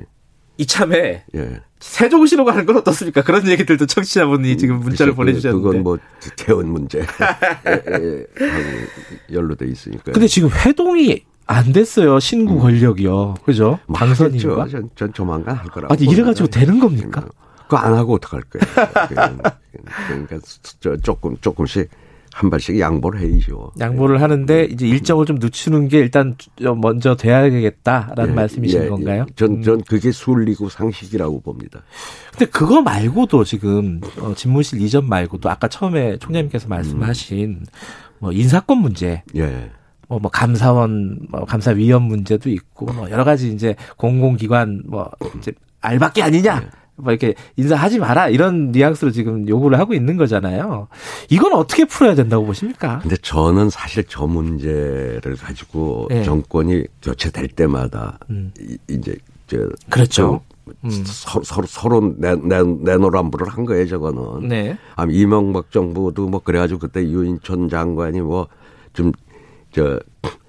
[0.59, 3.23] 이참에 예 세종시로 가는 건 어떻습니까?
[3.23, 5.67] 그런 얘기들도 청취자분이 지금 문자를 글쎄, 그- 보내주셨는데.
[5.67, 5.99] 그건 뭐
[6.37, 7.01] 개헌 문제
[7.67, 8.87] 예, 하고
[9.33, 12.21] 연루돼 있으니까 근데 지금 회동이 안 됐어요.
[12.21, 13.35] 신구 권력이요.
[13.45, 13.79] 그죠?
[13.87, 14.69] 뭐 당선인과.
[14.69, 15.93] 전, 전 조만간 할 거라고.
[15.93, 17.25] 아니, 이래 가지고 되는 겁니까?
[17.65, 19.03] 그거 안 하고 어떡할 거예요.
[20.09, 20.39] 그러니까
[20.81, 21.91] 저 조금, 조금씩
[22.33, 23.73] 한 발씩 양보를 해야죠.
[23.79, 29.27] 양보를 하는데 이제 일정을 좀 늦추는 게 일단 좀 먼저 돼야겠다라는 예, 말씀이신 예, 건가요?
[29.29, 29.35] 예.
[29.35, 29.63] 전, 음.
[29.63, 31.83] 전 그게 순리고 상식이라고 봅니다.
[32.31, 37.67] 근데 그거 말고도 지금 어, 집무실 이전 말고도 아까 처음에 총장님께서 말씀하신
[38.19, 39.71] 뭐 인사권 문제, 예.
[40.09, 46.23] 뭐, 뭐 감사원, 뭐 감사위원 문제도 있고 뭐 여러 가지 이제 공공기관 뭐 이제 알밖에
[46.23, 46.71] 아니냐.
[47.03, 50.87] 뭐 이렇게 인사하지 마라 이런 뉘앙스로 지금 요구를 하고 있는 거잖아요.
[51.31, 53.01] 이건 어떻게 풀어야 된다고 보십니까?
[53.01, 56.23] 근데 저는 사실 저 문제를 가지고 예.
[56.23, 58.53] 정권이 교체될 때마다 음.
[58.61, 59.17] 이- 이제
[59.49, 59.59] 저
[59.91, 60.41] 그렇죠.
[60.83, 64.49] 좀 서로 서로 서로 내, 내, 내노란부를 한 거예요, 저거는.
[64.49, 64.79] 네.
[64.95, 68.47] 아, 이명박 정부도 뭐 그래가지고 그때 유인촌 장관이 뭐
[68.95, 69.11] 좀
[69.73, 69.99] 저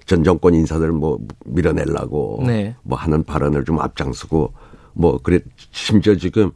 [0.06, 2.76] 전 정권 인사들 뭐 밀어내려고 네.
[2.82, 4.52] 뭐 하는 발언을 좀 앞장서고
[4.94, 5.40] 뭐 그래
[5.70, 6.50] 심지어 지금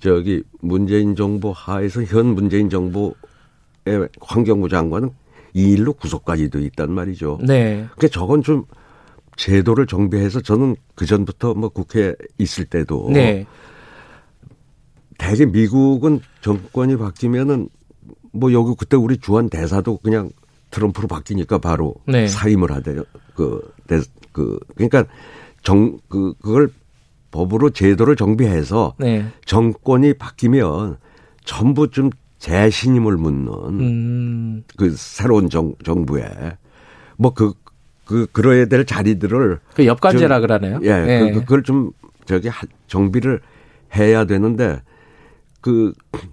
[0.00, 3.14] 저기 문재인 정부 하에서 현 문재인 정부의
[4.20, 5.10] 환경부 장관은
[5.54, 7.38] 이 일로 구속까지 돼 있단 말이죠.
[7.40, 7.86] 네.
[7.96, 8.64] 그러니까 저건 좀
[9.36, 13.46] 제도를 정비해서 저는 그 전부터 뭐 국회에 있을 때도 네.
[15.18, 17.68] 대개 미국은 정권이 바뀌면은
[18.32, 20.30] 뭐 여기 그때 우리 주한 대사도 그냥
[20.70, 22.26] 트럼프로 바뀌니까 바로 네.
[22.26, 23.02] 사임을 하대요.
[23.34, 24.00] 그, 대,
[24.32, 25.06] 그, 그러니까
[25.62, 26.70] 정, 그, 그걸
[27.36, 29.26] 법으로 제도를 정비해서 네.
[29.44, 30.96] 정권이 바뀌면
[31.44, 32.08] 전부 좀
[32.38, 34.62] 재신임을 묻는 음.
[34.76, 36.24] 그 새로운 정, 정부에
[37.18, 37.52] 뭐 그,
[38.06, 39.84] 그, 그러야 될 자리들을 그
[40.38, 40.80] 좀- 그러네요.
[40.82, 40.88] 예,
[41.26, 41.30] 예.
[41.32, 41.90] 그, 그걸 좀
[42.24, 43.40] 저기 하- 정비를
[43.94, 44.80] 해야 되는데
[45.60, 45.92] 그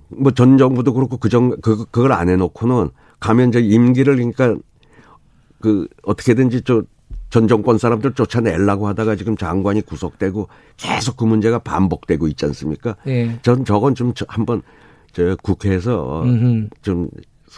[0.09, 2.89] 뭐 전 정부도 그렇고 그정 그 그걸 안 해놓고는
[3.19, 4.55] 가면 저 임기를 그러니까
[5.59, 6.83] 그 어떻게든지 저
[7.33, 12.95] 전 정권 사람들 쫓아내려고 하다가 지금 장관이 구속되고 계속 그 문제가 반복되고 있지 않습니까?
[13.07, 13.39] 예.
[13.41, 14.61] 전 저건 좀 저- 한번
[15.13, 16.23] 저 국회에서.
[16.83, 17.09] 좀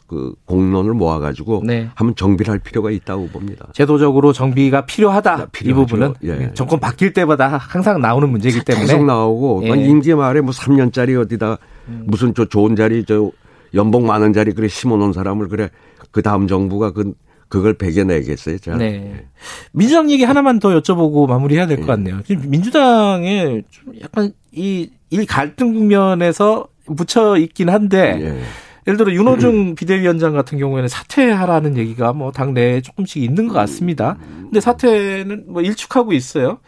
[0.07, 1.89] 그 공론을 모아가지고 네.
[1.95, 3.67] 한번 정비를 할 필요가 있다고 봅니다.
[3.73, 5.33] 제도적으로 정비가 필요하다.
[5.33, 5.85] 아, 이 필요하죠.
[5.85, 6.51] 부분은 예.
[6.53, 9.67] 정권 바뀔 때마다 항상 나오는 문제이기 때문에 계속 나오고 예.
[9.67, 11.57] 뭐 임기 말에 뭐 3년짜리 어디다
[12.03, 13.31] 무슨 저 좋은 자리 저
[13.73, 15.69] 연봉 많은 자리 그래 심어놓은 사람을 그래
[16.11, 17.13] 그 다음 정부가 그,
[17.57, 18.57] 그걸 배겨내겠어요.
[18.59, 18.75] 자.
[18.75, 19.25] 네.
[19.71, 22.21] 민주당 얘기 하나만 더 여쭤보고 마무리해야 될 것 같네요.
[22.25, 28.41] 지금 민주당에 좀 약간 이, 이 갈등 국면에서 묻혀 있긴 한데 예.
[28.87, 34.17] 예를 들어 윤호중 비대위원장 같은 경우에는 사퇴하라는 얘기가 뭐 당내에 조금씩 있는 것 같습니다.
[34.41, 36.59] 근데 사퇴는 뭐 일축하고 있어요.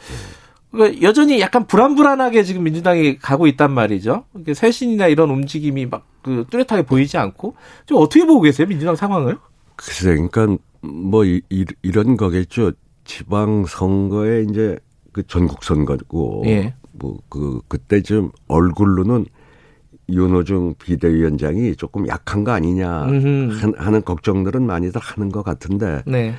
[0.71, 4.25] 그러니까 여전히 약간 불안불안하게 지금 민주당이 가고 있단 말이죠.
[4.39, 9.38] 이게 쇄신이나 이런 움직임이 막 그 뚜렷하게 보이지 않고 좀 어떻게 보고 계세요 민주당 상황을?
[9.77, 12.71] 글쎄, 그러니까 뭐 이, 이, 이런 거겠죠.
[13.05, 14.78] 지방 선거에 이제
[15.13, 16.73] 그 전국 선거고 예.
[16.93, 19.25] 뭐그 그때 좀 얼굴로는
[20.09, 23.57] 윤호중 비대위원장이 조금 약한 거 아니냐 음흠.
[23.59, 26.34] 한- 하는 걱정들은 많이들 하는 것 같은데 네.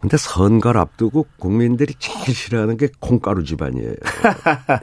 [0.00, 3.92] 근데 선거를 앞두고 국민들이 제일 싫어하는 게 콩가루 집안이에요.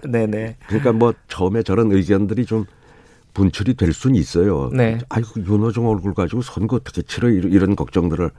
[0.07, 0.57] 네네.
[0.67, 2.65] 그러니까 뭐 처음에 저런 의견들이 좀
[3.33, 4.69] 분출이 될 수는 있어요.
[4.73, 4.99] 네.
[5.09, 8.29] 아이고 윤호중 얼굴 가지고 선거 어떻게 치러 이런 걱정들을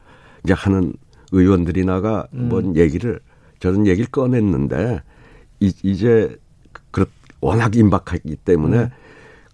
[0.45, 0.93] 이제 하는
[1.33, 2.49] 의원들이나가 음.
[2.49, 3.21] 뭔 얘기를
[3.61, 5.03] 저런 얘기를 꺼냈는데
[5.61, 6.37] 이, 이제
[6.91, 7.05] 그
[7.41, 8.89] 워낙 임박하기 때문에 음.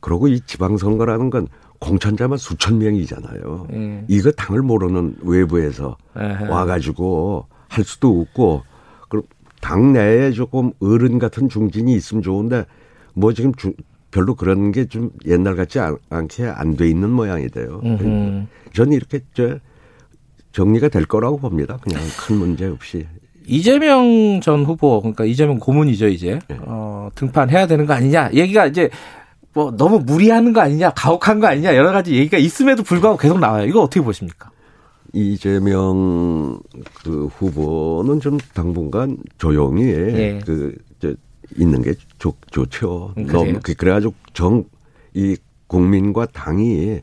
[0.01, 1.49] 그러고 이 지방선거라는 건
[1.81, 3.67] 공천자만 수천 명이잖아요.
[3.73, 4.05] 예.
[4.09, 6.49] 이거 당을 모르는 외부에서 아하.
[6.49, 8.63] 와가지고 할 수도 없고
[9.09, 9.25] 그럼
[9.61, 12.65] 당 내에 조금 어른 같은 중진이 있으면 좋은데
[13.15, 13.75] 뭐 지금 주-
[14.11, 17.81] 별로 그런 게 좀 옛날 같지 않, 않게 안 돼 있는 모양이 돼요.
[17.85, 18.47] 음흠.
[18.73, 19.59] 저는 이렇게 저
[20.55, 21.77] 정리가 될 거라고 봅니다.
[21.83, 23.07] 그냥 큰 문제 없이.
[23.47, 26.39] 이재명 전 후보, 그러니까 이재명 고문이죠, 이제.
[26.49, 26.57] 네.
[26.63, 28.31] 어, 등판해야 되는 거 아니냐.
[28.33, 28.89] 얘기가 이제
[29.53, 33.67] 뭐 너무 무리하는 거 아니냐, 가혹한 거 아니냐, 여러 가지 얘기가 있음에도 불구하고 계속 나와요.
[33.67, 34.51] 이거 어떻게 보십니까?
[35.13, 36.59] 이재명
[37.05, 40.41] 그 후보는 좀 당분간 조용히 예.
[40.45, 41.15] 그저
[41.57, 43.13] 있는 게 좋, 좋죠.
[43.19, 43.45] 음, 그래요?
[43.45, 44.65] 너무 그- 그래가지고 정
[45.17, 45.37] 이
[45.69, 46.99] 국민과 당이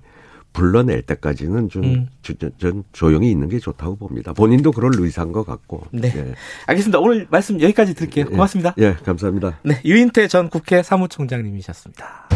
[0.53, 2.07] 불러낼 때까지는 좀 음.
[2.21, 4.33] 저- 저- 전 조용히 있는 게 좋다고 봅니다.
[4.33, 5.85] 본인도 그럴 의사인 것 같고.
[5.91, 6.11] 네.
[6.15, 6.33] 예.
[6.67, 6.99] 알겠습니다.
[6.99, 8.25] 오늘 말씀 여기까지 드릴게요.
[8.25, 8.73] 고맙습니다.
[8.79, 9.59] 예, 감사합니다.
[9.63, 12.29] 네, 유인태 전 국회 사무총장님이셨습니다.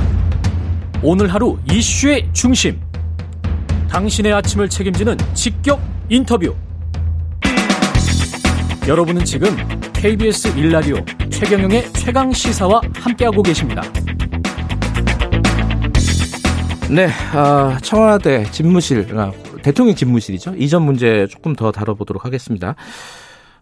[1.03, 2.79] 오늘 하루 이슈의 중심.
[3.89, 6.55] 당신의 아침을 책임지는 직격 인터뷰.
[8.87, 9.49] 여러분은 지금
[9.93, 10.97] KBS 일라디오
[11.29, 13.81] 최경영의 최강 시사와 함께하고 계십니다.
[16.93, 19.31] 네, 아, 청와대 집무실, 아,
[19.63, 20.53] 대통령 집무실이죠.
[20.55, 22.75] 이전 문제 조금 더 다뤄보도록 하겠습니다.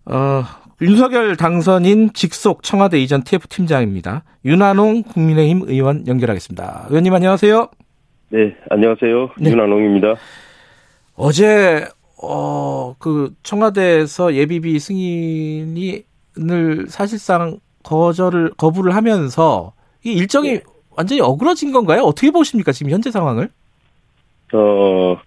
[0.06, 0.44] 어,
[0.82, 4.26] 윤석열 당선인 직속 청와대 이전 TF 팀장입니다.
[4.44, 6.88] 윤한홍 국민의힘 의원 연결하겠습니다.
[6.90, 7.70] 의원님 안녕하세요.
[8.30, 9.30] 네, 안녕하세요.
[9.40, 9.52] 네.
[9.52, 10.16] 윤한홍입니다.
[11.16, 11.88] 어제
[12.22, 16.04] 어, 그 청와대에서 예비비 승인이
[16.36, 20.60] 늘 사실상 거절을 거부를 하면서 이 일정이
[20.98, 22.02] 완전히 어그러진 건가요?
[22.02, 23.50] 어떻게 보십니까 지금 현재 상황을?
[24.54, 25.18] 어,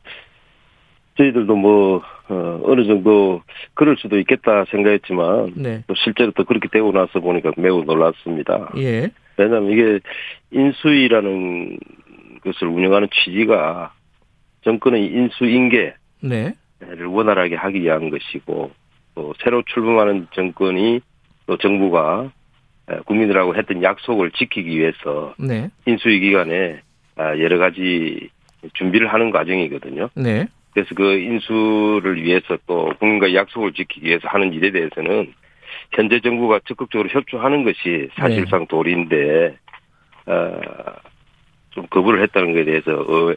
[1.17, 3.43] 저희들도 뭐, 어, 어느 정도
[3.75, 5.85] 그럴 수도 있겠다 생각했지만, 네.
[5.87, 8.73] 또 실제로 또 그렇게 되고 나서 보니까 매우 놀랐습니다.
[8.77, 9.11] 예.
[9.37, 10.01] 왜냐하면 이게
[10.51, 11.79] 인수위라는
[12.43, 13.93] 것을 운영하는 취지가
[14.62, 16.55] 정권의 인수인계를 네.
[17.07, 18.71] 원활하게 하기 위한 것이고,
[19.14, 21.01] 또 새로 출범하는 정권이
[21.47, 22.36] 또 정부가 에,
[23.07, 25.70] 국민들하고 했던 약속을 지키기 위해서 네.
[25.87, 26.80] 인수위 기간에
[27.16, 28.28] 아, 여러 가지
[28.74, 30.09] 준비를 하는 과정이거든요.
[30.14, 30.47] 네.
[30.72, 35.32] 그래서 그 인수를 위해서 또 국민과 약속을 지키기 위해서 하는 일에 대해서는
[35.93, 38.66] 현재 정부가 적극적으로 협조하는 것이 사실상 네.
[38.68, 39.57] 도리인데
[40.26, 40.61] 어,
[41.70, 43.34] 좀 거부를 했다는 것에 대해서 어,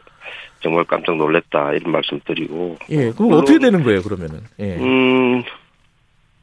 [0.60, 3.10] 정말 깜짝 놀랐다 이런 말씀 드리고 예.
[3.12, 4.40] 그럼 어떻게 되는 거예요, 그러면은?
[4.58, 4.76] 예.
[4.76, 5.42] 음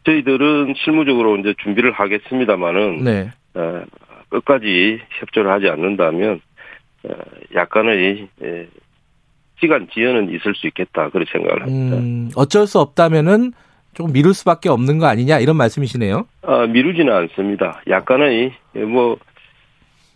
[0.08, 3.30] 저희들은 실무적으로 이제 준비를 하겠습니다마는 네.
[3.56, 3.84] 어,
[4.30, 6.40] 끝까지 협조를 하지 않는다면
[7.04, 7.10] 어,
[7.54, 8.68] 약간의 예,
[9.60, 11.98] 시간 지연은 있을 수 있겠다 그렇게 생각을 합니다.
[11.98, 13.52] 음, 어쩔 수 없다면은
[13.94, 16.26] 조금 미룰 수밖에 없는 거 아니냐 이런 말씀이시네요.
[16.44, 17.82] 아, 미루지는 않습니다.
[17.90, 19.18] 약간의 예, 뭐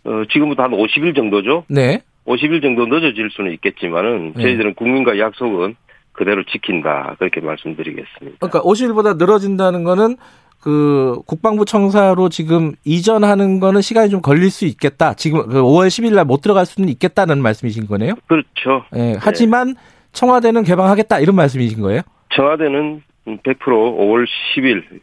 [0.04, 1.64] 어, 지금부터 한 50일 정도죠.
[1.68, 2.00] 네.
[2.26, 4.42] 50일 정도 늦어질 수는 있겠지만은 네.
[4.42, 5.74] 저희들은 국민과 약속은
[6.12, 8.36] 그대로 지킨다 그렇게 말씀드리겠습니다.
[8.38, 10.16] 그러니까 50일보다 늘어진다는 거는
[10.60, 15.14] 그 국방부 청사로 지금 이전하는 거는 시간이 좀 걸릴 수 있겠다.
[15.14, 18.14] 지금 그 5월 10일 날 못 들어갈 수는 있겠다는 말씀이신 거네요.
[18.28, 18.84] 그렇죠.
[18.94, 19.16] 예.
[19.18, 19.74] 하지만
[20.12, 22.02] 청와대는 개방하겠다 이런 말씀이신 거예요.
[22.34, 25.00] 청와대는 100% 5월 10일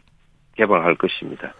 [0.56, 1.52] 개방할 것입니다.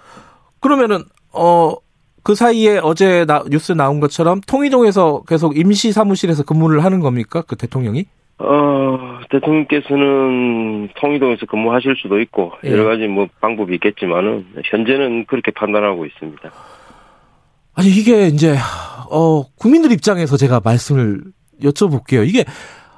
[0.60, 1.74] 그러면은 어
[2.22, 7.42] 그 사이에 어제 나, 뉴스 나온 것처럼 통이동에서 계속 임시 사무실에서 근무를 하는 겁니까?
[7.46, 8.04] 그 대통령이?
[8.42, 12.70] 어, 대통령께서는 통이동에서 근무하실 수도 있고 예.
[12.70, 16.50] 여러 가지 뭐 방법이 있겠지만은 현재는 그렇게 판단하고 있습니다.
[17.74, 18.56] 아니 이게 이제
[19.10, 21.20] 어 국민들 입장에서 제가 말씀을
[21.62, 22.26] 여쭤볼게요.
[22.26, 22.44] 이게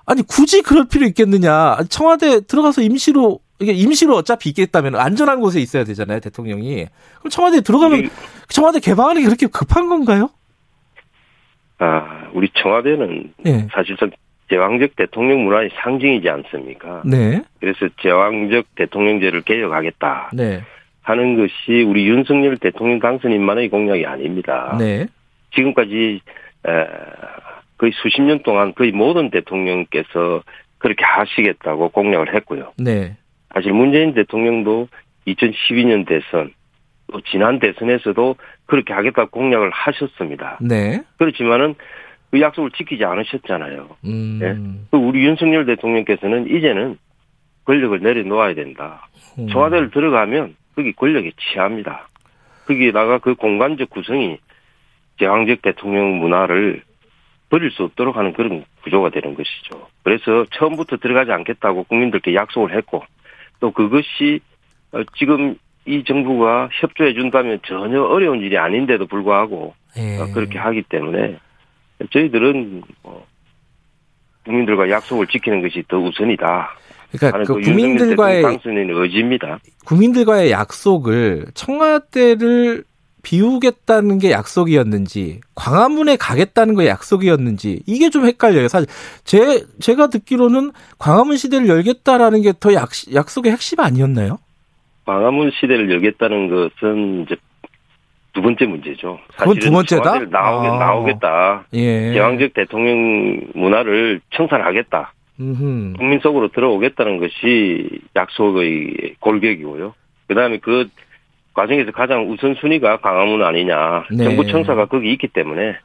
[0.07, 1.79] 아니 굳이 그럴 필요 있겠느냐?
[1.91, 6.87] 청와대 들어가서 임시로 이게 임시로 어차피 있겠다면 안전한 곳에 있어야 되잖아요, 대통령이.
[7.19, 8.11] 그럼 청와대 에 들어가면
[8.49, 10.31] 청와대 개방하는 게 그렇게 급한 건가요?
[11.79, 13.67] 아, 우리 청와대는 네.
[13.73, 14.11] 사실상
[14.53, 17.01] 제왕적 대통령 문화의 상징이지 않습니까?
[17.07, 17.43] 네.
[17.59, 20.61] 그래서 제왕적 대통령제를 개혁하겠다 네.
[21.01, 24.77] 하는 것이 우리 윤석열 대통령 당선인만의 공약이 아닙니다.
[24.79, 25.07] 네.
[25.55, 26.21] 지금까지
[26.67, 26.87] 에,
[27.79, 30.43] 거의 수십 년 동안 거의 모든 대통령께서
[30.77, 32.73] 그렇게 하시겠다고 공약을 했고요.
[32.77, 33.17] 네.
[33.55, 34.89] 사실 문재인 대통령도
[35.29, 36.53] 2012년 대선
[37.11, 38.37] 또 지난 대선에서도
[38.67, 40.59] 그렇게 하겠다고 공약을 하셨습니다.
[40.61, 41.03] 네.
[41.17, 41.75] 그렇지만은
[42.33, 43.89] 그 약속을 지키지 않으셨잖아요.
[44.07, 44.41] 음.
[44.43, 44.89] 예?
[44.91, 46.97] 그 우리 윤석열 대통령께서는 이제는
[47.67, 49.07] 권력을 내려놓아야 된다.
[49.39, 49.49] 음.
[49.49, 52.09] 청와대를 들어가면 거기 권력이 취합니다.
[52.67, 54.39] 거기에다가 그 공간적 구성이
[55.19, 56.83] 제왕적 대통령 문화를
[57.51, 59.89] 버릴 수 없도록 하는 그런 구조가 되는 것이죠.
[60.03, 63.05] 그래서 처음부터 들어가지 않겠다고 국민들께 약속을 했고
[63.61, 64.41] 또 그것이
[64.93, 70.19] 어, 지금 이 정부가 협조해 준다면 전혀 어려운 일이 아닌데도 불구하고 예.
[70.19, 71.37] 어, 그렇게 하기 때문에
[72.11, 73.27] 저희들은 뭐
[74.45, 76.71] 국민들과 약속을 지키는 것이 더 우선이다.
[77.13, 79.59] 그러니까 그그 국민들과의 당선인의 의지입니다.
[79.85, 82.85] 국민들과의 약속을 청와대를
[83.23, 88.67] 비우겠다는 게 약속이었는지 광화문에 가겠다는 게 약속이었는지 이게 좀 헷갈려요.
[88.67, 88.89] 사실
[89.25, 94.39] 제 제가 듣기로는 광화문 시대를 열겠다라는 게 더 약속의 핵심 아니었나요?
[95.05, 97.37] 광화문 시대를 열겠다는 것은 이제
[98.33, 99.19] 두 번째 문제죠.
[99.37, 100.21] 그건 두 번째다?
[100.31, 100.79] 나오게, 아.
[100.79, 101.65] 나오겠다.
[101.75, 102.13] 예.
[102.13, 105.13] 제왕적 대통령 문화를 청산하겠다.
[105.41, 105.95] 음흠.
[105.99, 109.95] 국민 속으로 들어오겠다는 것이 약속의 골격이고요.
[110.29, 110.89] 그 다음에 그
[111.55, 114.05] 과정에서 가장 우선순위가 광화문 아니냐.
[114.11, 114.25] 네.
[114.25, 115.77] 정부 청사가 거기 있기 때문에.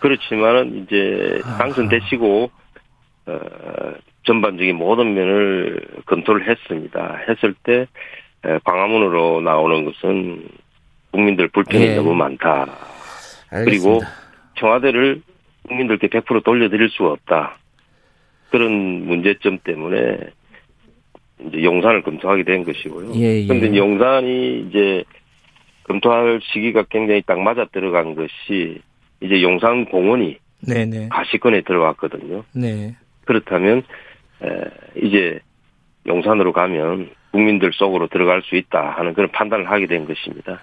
[0.00, 2.50] 그렇지만은 이제 당선되시고,
[3.26, 3.40] 어,
[4.24, 7.20] 전반적인 모든 면을 검토를 했습니다.
[7.28, 7.86] 했을 때,
[8.44, 10.42] 에, 광화문으로 나오는 것은
[11.12, 11.94] 국민들 불편이 예.
[11.94, 12.66] 너무 많다.
[13.50, 13.64] 알겠습니다.
[13.64, 14.00] 그리고
[14.58, 15.22] 청와대를
[15.68, 17.58] 국민들께 100% 돌려드릴 수가 없다.
[18.50, 18.72] 그런
[19.06, 20.18] 문제점 때문에
[21.46, 23.14] 이제 용산을 검토하게 된 것이고요.
[23.14, 23.46] 예, 예.
[23.46, 25.04] 그런데 용산이 이제
[25.84, 28.80] 검토할 시기가 굉장히 딱 맞아 들어간 것이
[29.20, 31.08] 이제 용산 공원이 네네.
[31.10, 32.44] 가시권에 들어왔거든요.
[32.54, 32.94] 네.
[33.24, 33.82] 그렇다면
[34.42, 34.48] 에,
[34.96, 35.40] 이제
[36.06, 40.60] 용산으로 가면 국민들 속으로 들어갈 수 있다 하는 그런 판단을 하게 된 것입니다.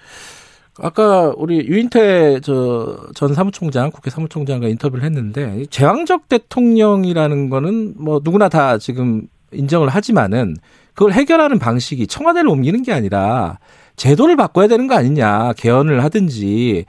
[0.81, 8.21] 아까 우리 유인태 저 전 사무총장 국회 사무총장과 인터뷰를 했는데 이 제왕적 대통령이라는 거는 뭐
[8.23, 10.55] 누구나 다 지금 인정을 하지만은
[10.93, 13.57] 그걸 해결하는 방식이 청와대를 옮기는 게 아니라
[13.95, 16.85] 제도를 바꿔야 되는 거 아니냐 개헌을 하든지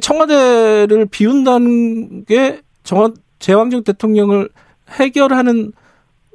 [0.00, 4.48] 청와대를 비운다는 게 정원 제왕적 대통령을
[4.90, 5.72] 해결하는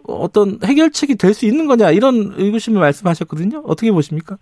[0.07, 3.63] 어떤 해결책이 될 수 있는 거냐 이런 의구심을 말씀하셨거든요.
[3.65, 4.37] 어떻게 보십니까?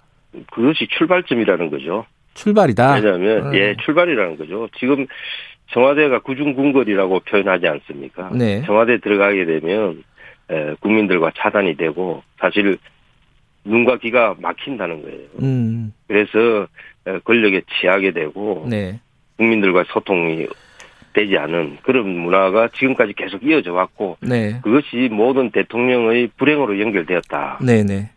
[0.53, 2.05] 그것이 출발점이라는 거죠.
[2.33, 2.95] 출발이다.
[2.95, 3.55] 왜냐하면 음.
[3.55, 4.67] 예 출발이라는 거죠.
[4.77, 5.07] 지금
[5.71, 8.29] 청와대가 구중궁궐이라고 표현하지 않습니까?
[8.33, 8.61] 네.
[8.65, 10.03] 청와대 들어가게 되면
[10.49, 12.77] 에, 국민들과 차단이 되고 사실
[13.63, 15.19] 눈과 귀가 막힌다는 거예요.
[15.41, 15.93] 음.
[16.07, 16.67] 그래서
[17.07, 18.99] 에, 권력에 취하게 되고 네.
[19.37, 20.47] 국민들과 소통이
[21.13, 24.59] 되지 않은 그런 문화가 지금까지 계속 이어져 왔고 네.
[24.61, 27.59] 그것이 모든 대통령의 불행으로 연결되었다.
[27.61, 28.09] 네, 네.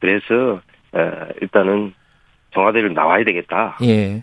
[0.00, 0.60] 그래서
[0.94, 1.00] 에,
[1.40, 1.94] 일단은
[2.52, 3.78] 청와대를 나와야 되겠다.
[3.82, 4.22] 예.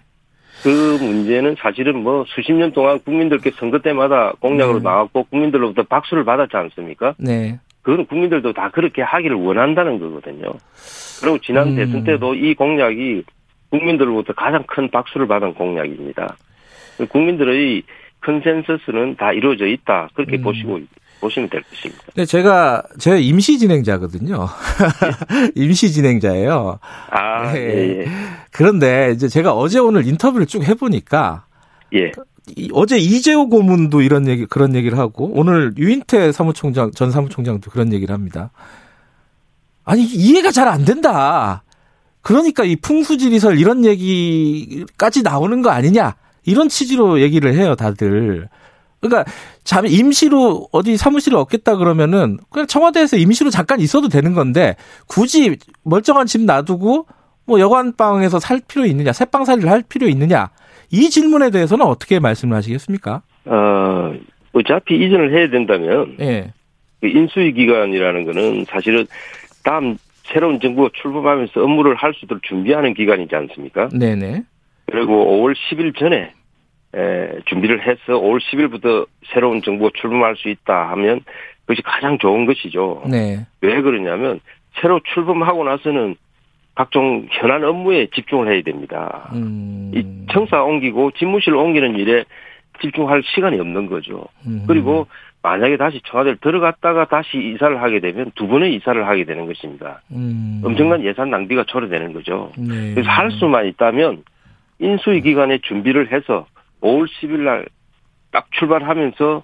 [0.63, 4.83] 그 문제는 사실은 뭐 수십 년 동안 국민들께 선거 때마다 공약으로 네.
[4.83, 7.15] 나왔고 국민들로부터 박수를 받았지 않습니까?
[7.17, 7.59] 네.
[7.81, 10.51] 그건 국민들도 다 그렇게 하기를 원한다는 거거든요.
[11.21, 11.75] 그리고 지난 음.
[11.75, 13.23] 대선 때도 이 공약이
[13.69, 16.35] 국민들로부터 가장 큰 박수를 받은 공약입니다.
[17.09, 17.83] 국민들의
[18.21, 20.09] 컨센서스는 다 이루어져 있다.
[20.13, 20.43] 그렇게 음.
[20.43, 20.79] 보시고
[21.19, 22.03] 보시면 될 것입니다.
[22.05, 24.47] 근데 제가 제가 임시 진행자거든요.
[25.55, 26.79] 임시 진행자예요.
[27.11, 27.59] 아, 예.
[27.59, 28.05] 예, 예.
[28.51, 31.45] 그런데 이제 제가 어제 오늘 인터뷰를 쭉 해보니까
[31.93, 32.11] 예.
[32.55, 37.93] 이- 어제 이재호 고문도 이런 얘기 그런 얘기를 하고 오늘 유인태 사무총장 전 사무총장도 그런
[37.93, 38.51] 얘기를 합니다.
[39.85, 41.63] 아니 이해가 잘 안 된다.
[42.21, 48.49] 그러니까 이 풍수지리설 이런 얘기까지 나오는 거 아니냐 이런 취지로 얘기를 해요 다들.
[49.01, 49.31] 그러니까
[49.63, 54.75] 잠 임시로 어디 사무실을 얻겠다 그러면은 그냥 청와대에서 임시로 잠깐 있어도 되는 건데
[55.07, 57.05] 굳이 멀쩡한 집 놔두고
[57.45, 60.49] 뭐 여관방에서 살 필요 있느냐 새방살이를 할 필요 있느냐
[60.91, 63.21] 이 질문에 대해서는 어떻게 말씀을 하시겠습니까?
[63.45, 64.13] 어,
[64.53, 66.51] 어차피 이전을 해야 된다면 예.
[66.99, 69.07] 그 인수위 기간이라는 거는 사실은
[69.63, 73.89] 다음 새로운 정부가 출범하면서 업무를 할 수 있도록 준비하는 기간이지 않습니까?
[73.89, 74.43] 네네.
[74.91, 76.31] 그리고 5월 10일 전에 에,
[77.45, 81.21] 준비를 해서 5월 10일부터 새로운 정부가 출범할 수 있다 하면
[81.65, 83.03] 그것이 가장 좋은 것이죠.
[83.09, 83.45] 네.
[83.61, 84.39] 왜 그러냐면
[84.81, 86.15] 새로 출범하고 나서는
[86.73, 89.29] 각종 현안 업무에 집중을 해야 됩니다.
[89.33, 89.91] 음.
[89.93, 92.23] 이 청사 옮기고 집무실 옮기는 일에
[92.81, 94.25] 집중할 시간이 없는 거죠.
[94.47, 94.63] 음.
[94.67, 95.07] 그리고
[95.41, 100.01] 만약에 다시 청와대를 들어갔다가 다시 이사를 하게 되면 두 번의 이사를 하게 되는 것입니다.
[100.11, 100.61] 음.
[100.63, 102.51] 엄청난 예산 낭비가 초래되는 거죠.
[102.57, 102.93] 네.
[102.93, 104.23] 그래서 할 수만 있다면
[104.79, 106.47] 인수위 기간에 준비를 해서
[106.81, 107.65] 5월 10일 날
[108.31, 109.43] 딱 출발하면서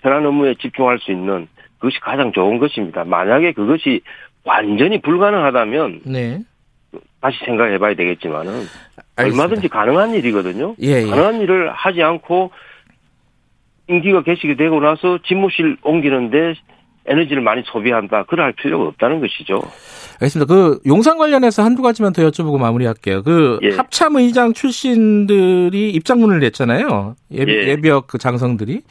[0.00, 3.04] 현안 업무에 집중할 수 있는 그것이 가장 좋은 것입니다.
[3.04, 4.00] 만약에 그것이
[4.44, 6.40] 완전히 불가능하다면 네.
[7.20, 8.52] 다시 생각해 봐야 되겠지만은
[9.16, 9.42] 알겠습니다.
[9.44, 10.74] 얼마든지 가능한 일이거든요.
[10.82, 11.06] 예, 예.
[11.06, 12.50] 가능한 일을 하지 않고
[13.88, 16.54] 임기가 개시게 되고 나서 집무실 옮기는데
[17.06, 18.24] 에너지를 많이 소비한다.
[18.24, 19.60] 그럴 필요가 없다는 것이죠.
[20.14, 20.52] 알겠습니다.
[20.52, 23.22] 그 용산 관련해서 한두 가지만 더 여쭤보고 마무리할게요.
[23.22, 23.70] 그 예.
[23.70, 27.16] 합참 의장 출신들이 입장문을 냈잖아요.
[27.32, 27.68] 예, 예.
[27.68, 28.82] 예비역 그 장성들이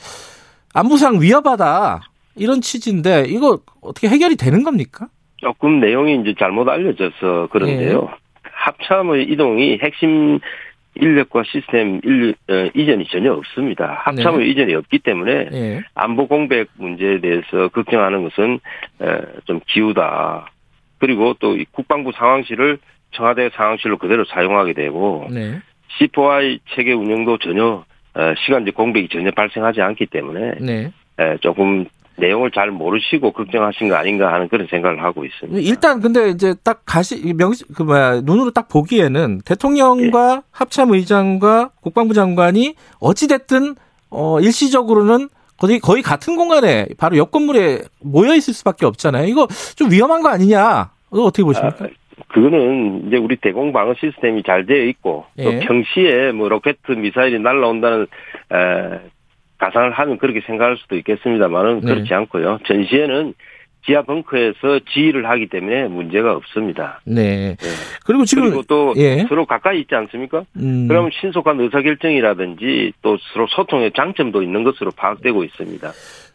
[0.74, 2.01] 안보상 위협하다
[2.36, 5.07] 이런 취지인데 이거 어떻게 해결이 되는 겁니까?
[5.38, 8.09] 조금 내용이 이제 잘못 알려져서 그런데요.
[8.12, 8.22] 예.
[8.43, 10.39] 합참의 이동이 핵심
[10.96, 14.02] 인력과 시스템 일, 어, 이전이 전혀 없습니다.
[14.04, 14.46] 합참의 네.
[14.48, 15.82] 이전이 없기 때문에 예.
[15.96, 18.60] 안보 공백 문제에 대해서 걱정하는 것은
[19.02, 20.52] 에, 좀 기우다.
[21.00, 22.78] 그리고 또이 국방부 상황실을
[23.12, 25.60] 청와대 상황실로 그대로 사용하게 되고 네.
[25.98, 27.84] C4I 체계 운영도 전혀
[28.14, 30.92] 어, 시간적 공백이 전혀 발생하지 않기 때문에 네.
[31.20, 31.86] 에, 조금
[32.22, 35.60] 내용을 잘 모르시고 걱정하신 거 아닌가 하는 그런 생각을 하고 있습니다.
[35.60, 40.42] 일단 근데 이제 딱 가시 명시 그 뭐야 눈으로 딱 보기에는 대통령과 예.
[40.52, 43.76] 합참 의장과 국방부 장관이 어찌 됐든
[44.10, 49.28] 어 일시적으로는 거의 거의 같은 공간에 바로 옆 건물에 모여 있을 수밖에 없잖아요.
[49.28, 50.92] 이거 좀 위험한 거 아니냐?
[51.12, 51.86] 이거 어떻게 보십니까?
[51.86, 51.88] 아,
[52.30, 55.44] 그거는 이제 우리 대공 방어 시스템이 잘 되어 있고 예.
[55.44, 58.08] 또 평시에 뭐 로켓 미사일이 날라온다는
[58.54, 59.00] 에,
[59.62, 61.93] 가상을 하면 그렇게 생각할 수도 있겠습니다만은 네.
[61.93, 62.59] 그렇지 않고요.
[62.66, 63.34] 전시에는
[63.86, 67.01] 지하 벙커에서 지휘를 하기 때문에 문제가 없습니다.
[67.03, 67.55] 네.
[67.62, 67.68] 예.
[68.05, 69.26] 그리고 지금 그리고 또 예.
[69.28, 70.43] 서로 가까이 있지 않습니까?
[70.57, 75.91] 음, 그러면 신속한 의사결정이라든지 또 서로 소통의 장점도 있는 것으로 파악되고 있습니다.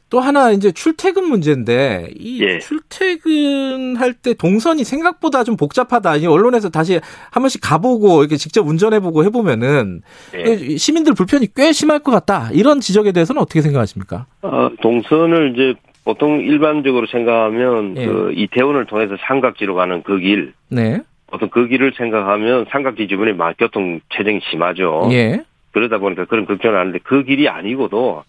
[0.08, 2.58] 또 하나 이제 출퇴근 문제인데 이 예.
[2.60, 6.16] 출퇴근할 때 동선이 생각보다 좀 복잡하다.
[6.16, 7.00] 이 언론에서 다시
[7.30, 10.02] 한 번씩 가보고 이렇게 직접 운전해보고 해보면은
[10.34, 10.76] 예.
[10.76, 12.50] 시민들 불편이 꽤 심할 것 같다.
[12.52, 14.26] 이런 지적에 대해서는 어떻게 생각하십니까?
[14.42, 18.06] 어, 동선을 이제 보통 일반적으로 생각하면 예.
[18.06, 21.00] 그 이태원을 통해서 삼각지로 가는 그 길, 네.
[21.26, 25.08] 보통 그 길을 생각하면 삼각지 주변에 막 교통 체증이 심하죠.
[25.10, 25.42] 예.
[25.72, 28.22] 그러다 보니까 그런 걱정을 하는데 그 길이 아니고도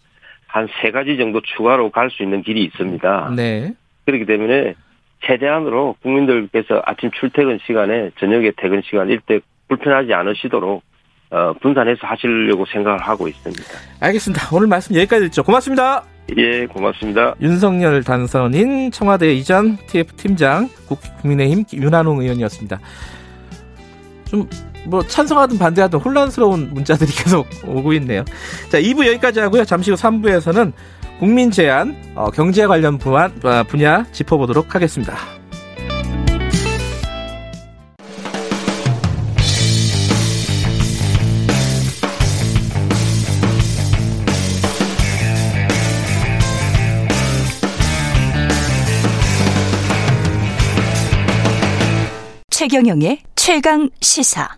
[0.47, 3.33] 한 세 가지 정도 추가로 갈 수 있는 길이 있습니다.
[3.35, 3.73] 네.
[4.05, 4.73] 그렇기 때문에
[5.25, 10.83] 최대한으로 국민들께서 아침 출퇴근 시간에 저녁에 퇴근 시간 일대 불편하지 않으시도록
[11.29, 13.63] 어, 분산해서 하시려고 생각을 하고 있습니다.
[13.99, 14.55] 알겠습니다.
[14.55, 15.43] 오늘 말씀 여기까지 듣죠.
[15.43, 16.03] 고맙습니다.
[16.37, 17.35] 예, 고맙습니다.
[17.41, 22.79] 윤석열 단선인 청와대 이전 TF 팀장 국- 국민의힘 윤한홍 의원이었습니다.
[24.29, 24.47] 좀
[24.87, 28.23] 뭐 찬성하든 반대하든 혼란스러운 문자들이 계속 오고 있네요.
[28.71, 29.65] 자, 2부 여기까지 하고요.
[29.65, 30.71] 잠시 후 3부에서는
[31.19, 35.15] 국민 제안 어, 경제 관련 부안- 어, 분야 짚어보도록 하겠습니다.
[52.49, 54.57] 최경영의 최강 시사.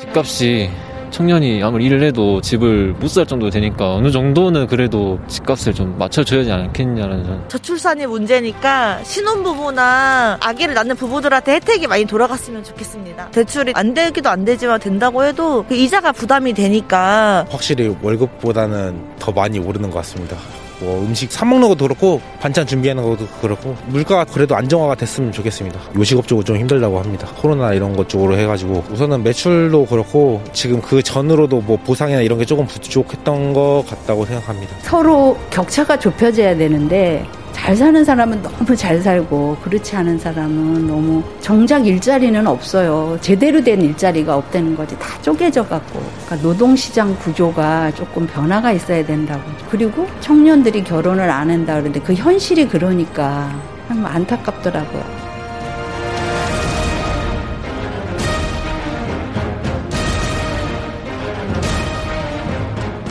[0.00, 0.70] 집값이
[1.10, 6.50] 청년이 아무리 일을 해도 집을 못 살 정도 되니까 어느 정도는 그래도 집값을 좀 맞춰줘야지
[6.50, 13.30] 않겠냐는 전 저출산이 문제니까 신혼부부나 아기를 낳는 부부들한테 혜택이 많이 돌아갔으면 좋겠습니다.
[13.30, 19.58] 대출이 안 되기도 안 되지만 된다고 해도 그 이자가 부담이 되니까 확실히 월급보다는 더 많이
[19.58, 20.36] 오르는 것 같습니다.
[20.82, 25.80] 뭐 음식 사 먹는 것도 그렇고 반찬 준비하는 것도 그렇고 물가가 그래도 안정화가 됐으면 좋겠습니다.
[25.96, 27.28] 요식업 쪽은 좀 힘들다고 합니다.
[27.36, 32.44] 코로나 이런 것 쪽으로 해가지고 우선은 매출도 그렇고 지금 그 전으로도 뭐 보상이나 이런 게
[32.44, 34.76] 조금 부족했던 것 같다고 생각합니다.
[34.82, 41.86] 서로 격차가 좁혀져야 되는데 잘 사는 사람은 너무 잘 살고 그렇지 않은 사람은 너무 정작
[41.86, 43.16] 일자리는 없어요.
[43.20, 44.98] 제대로 된 일자리가 없다는 거지.
[44.98, 46.00] 다 쪼개져 갖고.
[46.26, 49.42] 그러니까 노동시장 구조가 조금 변화가 있어야 된다고.
[49.70, 53.52] 그리고 청년들이 결혼을 안 한다 그러는데 그 현실이 그러니까
[53.88, 55.31] 참 안타깝더라고요.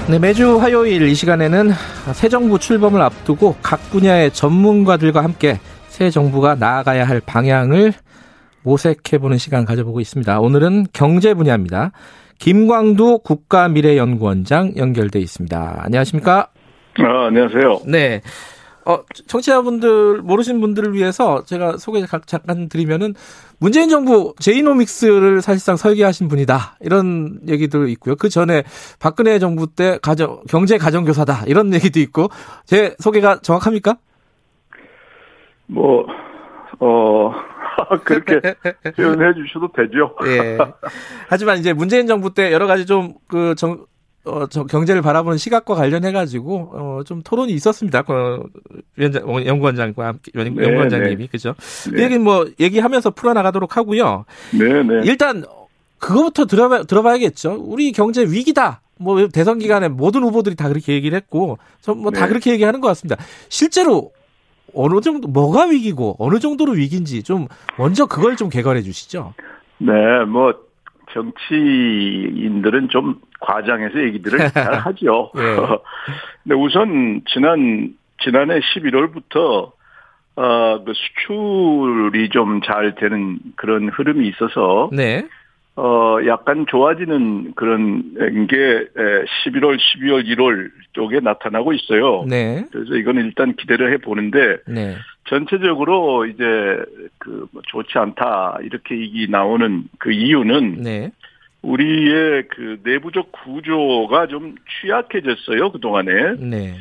[0.09, 1.71] 네, 매주 화요일 이 시간에는
[2.13, 7.93] 새 정부 출범을 앞두고 각 분야의 전문가들과 함께 새 정부가 나아가야 할 방향을
[8.63, 10.39] 모색해보는 시간 가져보고 있습니다.
[10.39, 11.91] 오늘은 경제 분야입니다.
[12.39, 15.81] 김광두 국가미래연구원장 연결돼 있습니다.
[15.83, 16.49] 안녕하십니까?
[16.99, 17.81] 아, 안녕하세요.
[17.85, 18.21] 네.
[18.85, 23.13] 어, 청취자분들, 모르신 분들을 위해서 제가 소개 잠깐 드리면은
[23.59, 26.77] 문재인 정부 제이노믹스를 사실상 설계하신 분이다.
[26.81, 28.15] 이런 얘기도 있고요.
[28.15, 28.63] 그 전에
[28.99, 31.45] 박근혜 정부 때 가정, 경제 가정 교사다.
[31.45, 32.29] 이런 얘기도 있고.
[32.65, 33.97] 제 소개가 정확합니까?
[35.67, 36.05] 뭐,
[36.79, 37.31] 어,
[38.03, 38.41] 그렇게
[38.97, 40.15] 표현해 주셔도 되죠.
[40.25, 40.57] 예.
[41.29, 43.85] 하지만 이제 문재인 정부 때 여러 가지 좀그 정,
[44.23, 48.03] 어, 저 경제를 바라보는 시각과 관련해가지고, 어, 좀 토론이 있었습니다.
[48.03, 48.43] 그,
[48.95, 51.27] 위원장, 연구원장과 함께, 네, 연구원장님이, 네.
[51.27, 51.55] 그죠?
[51.85, 51.91] 네.
[51.91, 54.25] 그 얘기는 뭐, 얘기하면서 풀어나가도록 하고요.
[54.51, 55.01] 네네.
[55.05, 55.43] 일단,
[55.97, 57.57] 그거부터 들어봐, 들어봐야겠죠.
[57.59, 58.81] 우리 경제 위기다.
[58.99, 61.57] 뭐, 대선 기간에 모든 후보들이 다 그렇게 얘기를 했고,
[61.87, 62.27] 뭐다 네.
[62.27, 63.17] 그렇게 얘기하는 것 같습니다.
[63.49, 64.11] 실제로,
[64.75, 67.47] 어느 정도, 뭐가 위기고, 어느 정도로 위기인지 좀,
[67.79, 69.33] 먼저 그걸 좀 개괄해 주시죠.
[69.79, 69.91] 네,
[70.27, 70.53] 뭐,
[71.11, 75.31] 정치인들은 좀 과장해서 얘기들을 잘 하죠.
[75.35, 75.41] 네.
[76.43, 79.71] 근데 우선 지난 지난해 11월부터
[80.35, 85.27] 어, 그 수출이 좀 잘 되는 그런 흐름이 있어서 네.
[85.75, 88.13] 어, 약간 좋아지는 그런
[88.47, 88.55] 게
[89.45, 92.25] 11월, 12월, 1월 쪽에 나타나고 있어요.
[92.27, 92.65] 네.
[92.71, 94.95] 그래서 이거는 일단 기대를 해 보는데 네.
[95.29, 96.43] 전체적으로 이제
[97.19, 101.11] 그뭐 좋지 않다 이렇게 얘기 나오는 그 이유는 네.
[101.61, 106.35] 우리의 그 내부적 구조가 좀 취약해졌어요, 그동안에.
[106.39, 106.75] 네.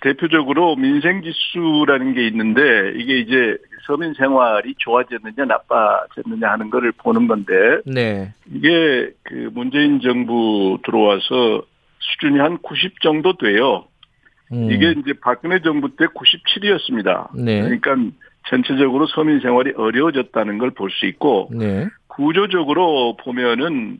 [0.00, 3.56] 대표적으로 민생지수라는 게 있는데 이게 이제
[3.86, 7.54] 서민 생활이 좋아졌느냐 나빠졌느냐 하는 거를 보는 건데
[7.84, 8.32] 네.
[8.52, 11.62] 이게 그 문재인 정부 들어와서
[12.00, 13.84] 수준이 한 90 정도 돼요.
[14.52, 14.70] 음.
[14.72, 17.36] 이게 이제 박근혜 정부 때 97이었습니다.
[17.36, 17.62] 네.
[17.62, 17.94] 그러니까
[18.48, 21.86] 전체적으로 서민 생활이 어려워졌다는 걸 볼 수 있고 네.
[22.08, 23.98] 구조적으로 보면은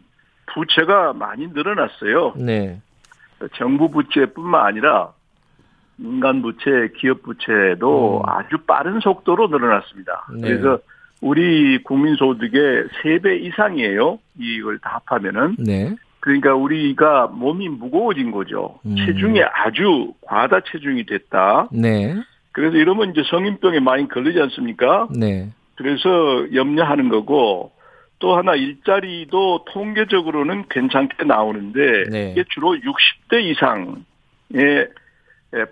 [0.55, 2.35] 부채가 많이 늘어났어요.
[2.37, 2.81] 네.
[3.57, 5.13] 정부 부채뿐만 아니라
[5.97, 8.29] 민간 부채, 기업 부채도 음.
[8.29, 10.27] 아주 빠른 속도로 늘어났습니다.
[10.35, 10.49] 네.
[10.49, 10.79] 그래서
[11.21, 14.19] 우리 국민 소득의 3배 이상이에요.
[14.39, 15.57] 이걸 다 합하면은.
[15.59, 15.95] 네.
[16.21, 18.79] 그러니까 우리가 몸이 무거워진 거죠.
[18.85, 18.97] 음.
[18.97, 21.69] 체중이 아주 과다 체중이 됐다.
[21.73, 22.17] 네.
[22.53, 25.09] 그래서 이러면 이제 성인병에 많이 걸리지 않습니까?
[25.17, 25.51] 네.
[25.77, 26.09] 그래서
[26.53, 27.73] 염려하는 거고
[28.19, 32.33] 또 하나 일자리도 통계적으로는 괜찮게 나오는데 네.
[32.33, 34.89] 이게 주로 60대 이상의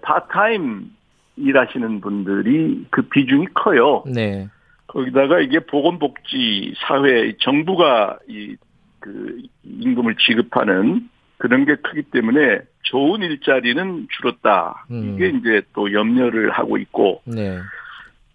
[0.03, 0.91] 파트타임
[1.37, 4.05] 일하시는 분들이 그 비중이 커요.
[4.07, 4.49] 네.
[4.87, 8.57] 거기다가 이게 보건복지 사회 정부가 이
[9.05, 14.87] 그 임금을 지급하는 그런 게 크기 때문에 좋은 일자리는 줄었다.
[14.91, 15.15] 음.
[15.15, 17.59] 이게 이제 또 염려를 하고 있고 네.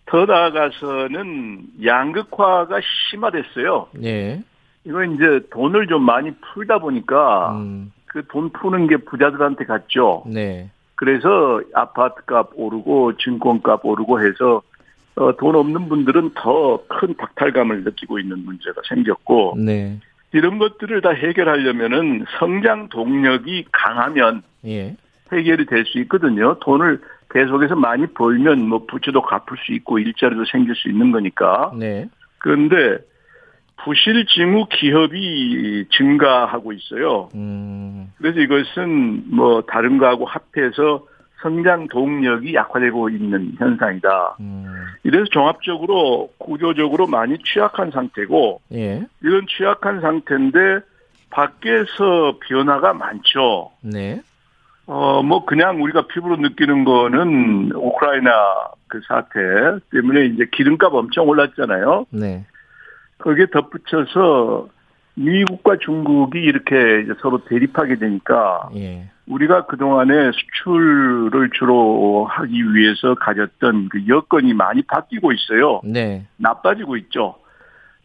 [0.09, 2.79] 더 나아가서는 양극화가
[3.11, 3.87] 심화됐어요.
[3.93, 4.41] 네.
[4.83, 7.91] 이거 이제 돈을 좀 많이 풀다 보니까 음.
[8.07, 10.23] 그돈 푸는 게 부자들한테 갔죠.
[10.25, 10.69] 네.
[10.95, 14.61] 그래서 아파트값 오르고 증권값 오르고 해서
[15.15, 19.99] 어, 돈 없는 분들은 더 큰 박탈감을 느끼고 있는 문제가 생겼고 네.
[20.33, 24.95] 이런 것들을 다 해결하려면은 성장 동력이 강하면 예.
[25.31, 26.57] 해결이 될 수 있거든요.
[26.61, 26.99] 돈을
[27.31, 31.71] 계속해서 많이 벌면 뭐 부채도 갚을 수 있고 일자리도 생길 수 있는 거니까.
[31.77, 32.07] 네.
[32.39, 32.97] 그런데
[33.83, 37.29] 부실 징후 기업이 증가하고 있어요.
[37.35, 38.11] 음.
[38.17, 41.05] 그래서 이것은 뭐 다른 거하고 합해서
[41.41, 44.37] 성장 동력이 약화되고 있는 현상이다.
[44.41, 44.65] 음.
[45.03, 49.05] 이래서 종합적으로 구조적으로 많이 취약한 상태고 예.
[49.21, 50.79] 이런 취약한 상태인데
[51.29, 53.71] 밖에서 변화가 많죠.
[53.81, 54.21] 네.
[54.89, 58.31] 어, 뭐, 그냥 우리가 피부로 느끼는 거는 우크라이나
[58.87, 59.39] 그 사태
[59.91, 62.07] 때문에 이제 기름값 엄청 올랐잖아요.
[62.09, 62.43] 네.
[63.19, 64.67] 거기에 덧붙여서
[65.13, 69.11] 미국과 중국이 이렇게 이제 서로 대립하게 되니까 예.
[69.27, 75.81] 우리가 그동안에 수출을 주로 하기 위해서 가졌던 그 여건이 많이 바뀌고 있어요.
[75.83, 76.25] 네.
[76.37, 77.35] 나빠지고 있죠.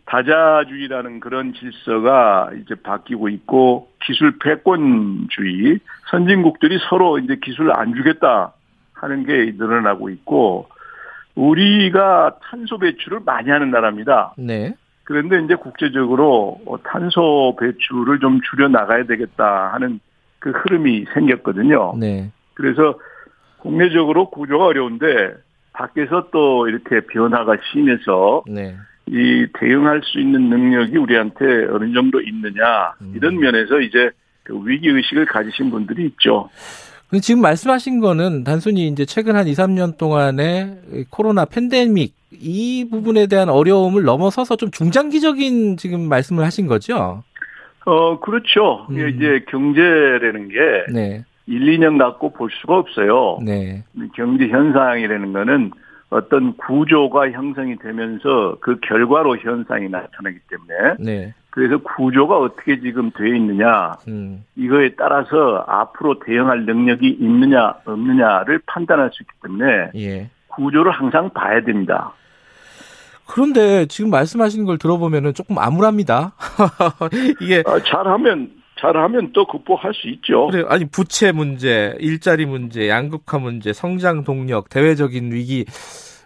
[0.06, 5.78] 다자주의라는 그런 질서가 이제 바뀌고 있고 기술 패권주의
[6.10, 8.52] 선진국들이 서로 이제 기술을 안 주겠다
[8.93, 10.68] 하는 게 늘어나고 있고
[11.35, 14.35] 우리가 탄소 배출을 많이 하는 나라입니다.
[14.36, 14.74] 네.
[15.05, 20.01] 그런데 이제 국제적으로 탄소 배출을 좀 줄여 나가야 되겠다 하는
[20.39, 21.94] 그 흐름이 생겼거든요.
[21.98, 22.31] 네.
[22.55, 22.98] 그래서
[23.59, 25.35] 국내적으로 구조가 어려운데
[25.72, 28.76] 밖에서 또 이렇게 변화가 심해서 네.
[29.06, 34.10] 이 대응할 수 있는 능력이 우리한테 어느 정도 있느냐 이런 면에서 이제
[34.43, 36.48] 그 위기 의식을 가지신 분들이 있죠.
[37.20, 43.48] 지금 말씀하신 거는 단순히 이제 최근 한 2, 3년 동안의 코로나 팬데믹 이 부분에 대한
[43.48, 47.22] 어려움을 넘어서서 좀 중장기적인 지금 말씀을 하신 거죠?
[47.85, 48.86] 어, 그렇죠.
[48.90, 49.09] 음.
[49.09, 51.24] 이제 경제라는 게 네.
[51.47, 53.39] 1, 2년 갖고 볼 수가 없어요.
[53.44, 53.85] 네.
[54.14, 55.70] 경제 현상이라는 거는
[56.14, 61.34] 어떤 구조가 형성이 되면서 그 결과로 현상이 나타나기 때문에 네.
[61.50, 64.44] 그래서 구조가 어떻게 지금 돼 있느냐 음.
[64.54, 70.30] 이거에 따라서 앞으로 대응할 능력이 있느냐 없느냐를 판단할 수 있기 때문에 예.
[70.46, 72.12] 구조를 항상 봐야 됩니다.
[73.26, 76.34] 그런데 지금 말씀하시는 걸 들어보면은 조금 암울합니다.
[77.42, 78.50] 이게 아, 잘하면
[78.80, 80.48] 잘하면 또 극복할 수 있죠.
[80.48, 85.64] 그래 아니 부채 문제, 일자리 문제, 양극화 문제, 성장 동력, 대외적인 위기.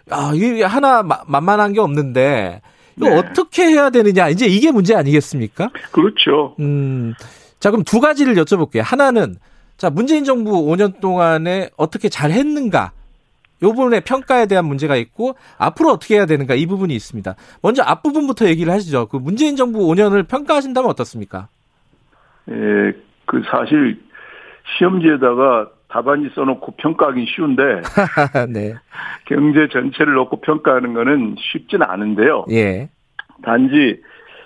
[0.09, 2.61] 아 이게 하나 마- 만만한 게 없는데
[2.97, 3.17] 이거 네.
[3.17, 5.69] 어떻게 해야 되느냐 이제 이게 문제 아니겠습니까?
[5.91, 6.55] 그렇죠.
[6.59, 7.13] 음.
[7.59, 8.81] 자 그럼 두 가지를 여쭤볼게요.
[8.83, 9.35] 하나는
[9.77, 12.91] 자 문재인 정부 5년 동안에 어떻게 잘 했는가?
[13.61, 17.35] 요 부분의 평가에 대한 문제가 있고 앞으로 어떻게 해야 되는가 이 부분이 있습니다.
[17.61, 19.07] 먼저 앞부분부터 얘기를 하시죠.
[19.07, 21.49] 그 문재인 정부 5년을 평가하신다면 어떻습니까?
[22.49, 22.53] 예,
[23.25, 23.99] 그 사실
[24.77, 27.81] 시험지에다가 답안지 써놓고 평가하기 쉬운데
[28.49, 28.75] 네.
[29.25, 32.45] 경제 전체를 놓고 평가하는 거는 쉽지는 않은데요.
[32.51, 32.89] 예.
[33.43, 34.01] 단지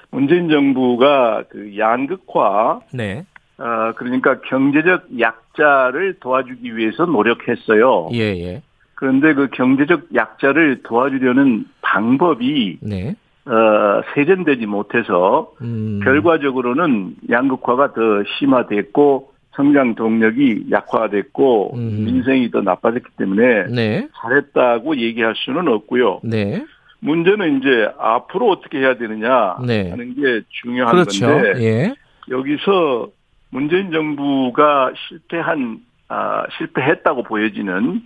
[0.10, 3.26] 문재인 정부가 그 양극화, 네.
[3.58, 8.10] 어, 그러니까 경제적 약자를 도와주기 위해서 노력했어요.
[8.14, 8.62] 예, 예.
[8.96, 13.16] 그런데 그 경제적 약자를 도와주려는 방법이 네.
[13.46, 16.00] 어, 세련되지 못해서 음.
[16.04, 18.02] 결과적으로는 양극화가 더
[18.38, 22.06] 심화됐고 성장 동력이 약화됐고 음.
[22.06, 24.08] 민생이 더 나빠졌기 때문에 네.
[24.16, 26.22] 잘했다고 얘기할 수는 없고요.
[26.24, 26.66] 네.
[27.00, 29.90] 문제는 이제 앞으로 어떻게 해야 되느냐 네.
[29.90, 31.28] 하는 게 중요한 그렇죠.
[31.28, 31.96] 건데 예.
[32.30, 33.10] 여기서
[33.50, 38.02] 문재인 정부가 실패한 아, 실패했다고 보여지는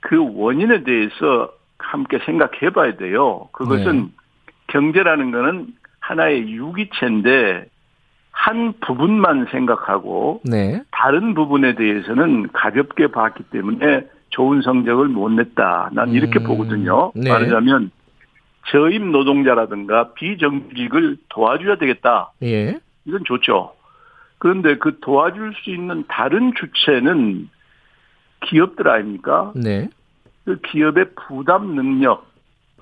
[0.00, 3.48] 그 원인에 대해서 함께 생각해 봐야 돼요.
[3.52, 4.08] 그것은 네.
[4.68, 5.66] 경제라는 거는
[6.00, 7.66] 하나의 유기체인데
[8.38, 10.80] 한 부분만 생각하고 네.
[10.92, 15.90] 다른 부분에 대해서는 가볍게 봤기 때문에 좋은 성적을 못 냈다.
[15.92, 17.10] 난 이렇게 음, 보거든요.
[17.16, 17.30] 네.
[17.30, 17.90] 말하자면
[18.70, 22.30] 저임 노동자라든가 비정규직을 도와줘야 되겠다.
[22.44, 22.78] 예.
[23.06, 23.72] 이건 좋죠.
[24.38, 27.48] 그런데 그 도와줄 수 있는 다른 주체는
[28.46, 29.52] 기업들 아닙니까?
[29.56, 29.88] 네.
[30.44, 32.24] 그 기업의 부담 능력,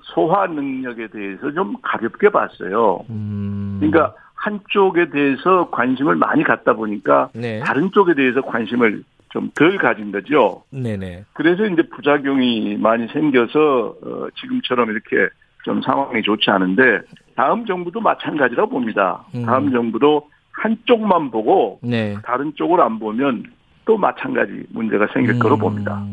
[0.03, 2.99] 소화 능력에 대해서 좀 가볍게 봤어요.
[3.09, 3.77] 음.
[3.79, 7.59] 그러니까 한쪽에 대해서 관심을 많이 갖다 보니까 네.
[7.59, 10.63] 다른 쪽에 대해서 관심을 좀 덜 가진 거죠.
[10.71, 11.25] 네네.
[11.33, 15.27] 그래서 이제 부작용이 많이 생겨서 어, 지금처럼 이렇게
[15.63, 17.01] 좀 상황이 좋지 않은데
[17.35, 19.25] 다음 정부도 마찬가지라고 봅니다.
[19.35, 19.45] 음.
[19.45, 22.15] 다음 정부도 한쪽만 보고 네.
[22.23, 23.43] 다른 쪽을 안 보면
[23.85, 25.59] 또 마찬가지 문제가 생길 거로 음.
[25.59, 26.03] 봅니다.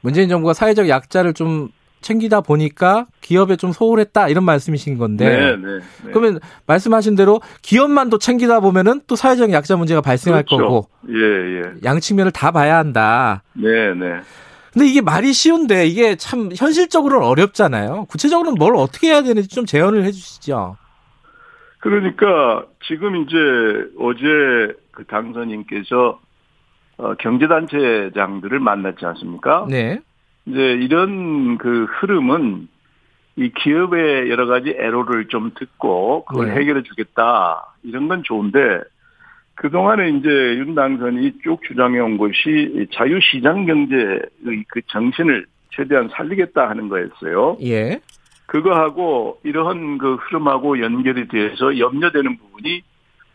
[0.00, 1.68] 문재인 정부가 사회적 약자를 좀
[2.02, 5.28] 챙기다 보니까 기업에 좀 소홀했다 이런 말씀이신 건데.
[5.28, 6.10] 네, 네, 네.
[6.12, 10.64] 그러면 말씀하신 대로 기업만도 챙기다 보면은 또 사회적 약자 문제가 발생할 그렇죠.
[10.64, 11.62] 거고 예, 예.
[11.84, 13.42] 양 측면을 다 봐야 한다.
[13.54, 14.20] 네, 네.
[14.72, 18.06] 근데 이게 말이 쉬운데 이게 참 현실적으로는 어렵잖아요.
[18.08, 20.76] 구체적으로는 뭘 어떻게 해야 되는지 좀 제언을 해주시죠.
[21.78, 23.36] 그러니까 지금 이제
[23.98, 26.20] 어제 그 당선인께서
[26.98, 29.66] 어, 경제단체장들을 만났지 않습니까?
[29.68, 30.00] 네.
[30.46, 32.68] 이제 이런 그 흐름은
[33.36, 36.56] 이 기업의 여러 가지 애로를 좀 듣고 그걸 네.
[36.56, 38.80] 해결해 주겠다 이런 건 좋은데
[39.54, 44.20] 그 동안에 이제 윤 당선이 쭉 주장해 온 것이 이 자유 시장 경제의
[44.68, 47.56] 그 정신을 최대한 살리겠다 하는 거였어요.
[47.62, 48.00] 예.
[48.46, 52.82] 그거하고 이러한 그 흐름하고 연결이 돼서 염려되는 부분이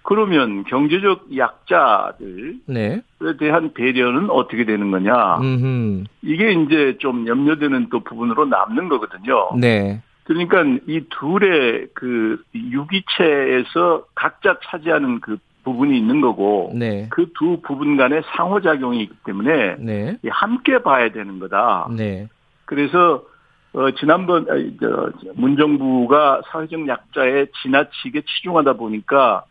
[0.08, 3.02] 그러면 경제적 약자들에 네.
[3.40, 5.40] 대한 배려는 어떻게 되는 거냐.
[5.40, 6.06] 음.
[6.22, 9.50] 이게 이제 좀 염려되는 또 부분으로 남는 거거든요.
[9.60, 10.02] 네.
[10.24, 17.10] 그러니까 이 둘의 그 유기체에서 각자 차지하는 그 부분이 있는 거고 네.
[17.10, 20.18] 그두 부분 간의 상호작용이 있기 때문에 네.
[20.24, 21.90] 이 함께 봐야 되는 거다.
[21.98, 22.30] 네.
[22.64, 23.26] 그래서
[23.74, 29.44] 어 지난번 아니, 저, 문정부가 사회적 약자에 지나치게 치중하다 보니까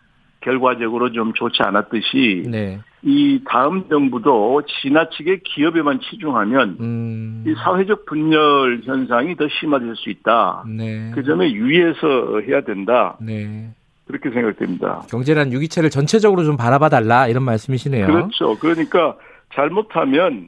[0.46, 2.78] 결과적으로 좀 좋지 않았듯이 네.
[3.02, 7.44] 이 다음 정부도 지나치게 기업에만 치중하면 음.
[7.44, 10.64] 이 사회적 분열 현상이 더 심화될 수 있다.
[10.68, 11.10] 네.
[11.14, 13.16] 그 점에 유의해서 해야 된다.
[13.20, 13.70] 네.
[14.06, 15.02] 그렇게 생각됩니다.
[15.10, 18.06] 경제란 유기체를 전체적으로 좀 바라봐 달라 이런 말씀이시네요.
[18.06, 18.56] 그렇죠.
[18.60, 19.16] 그러니까
[19.52, 20.46] 잘못하면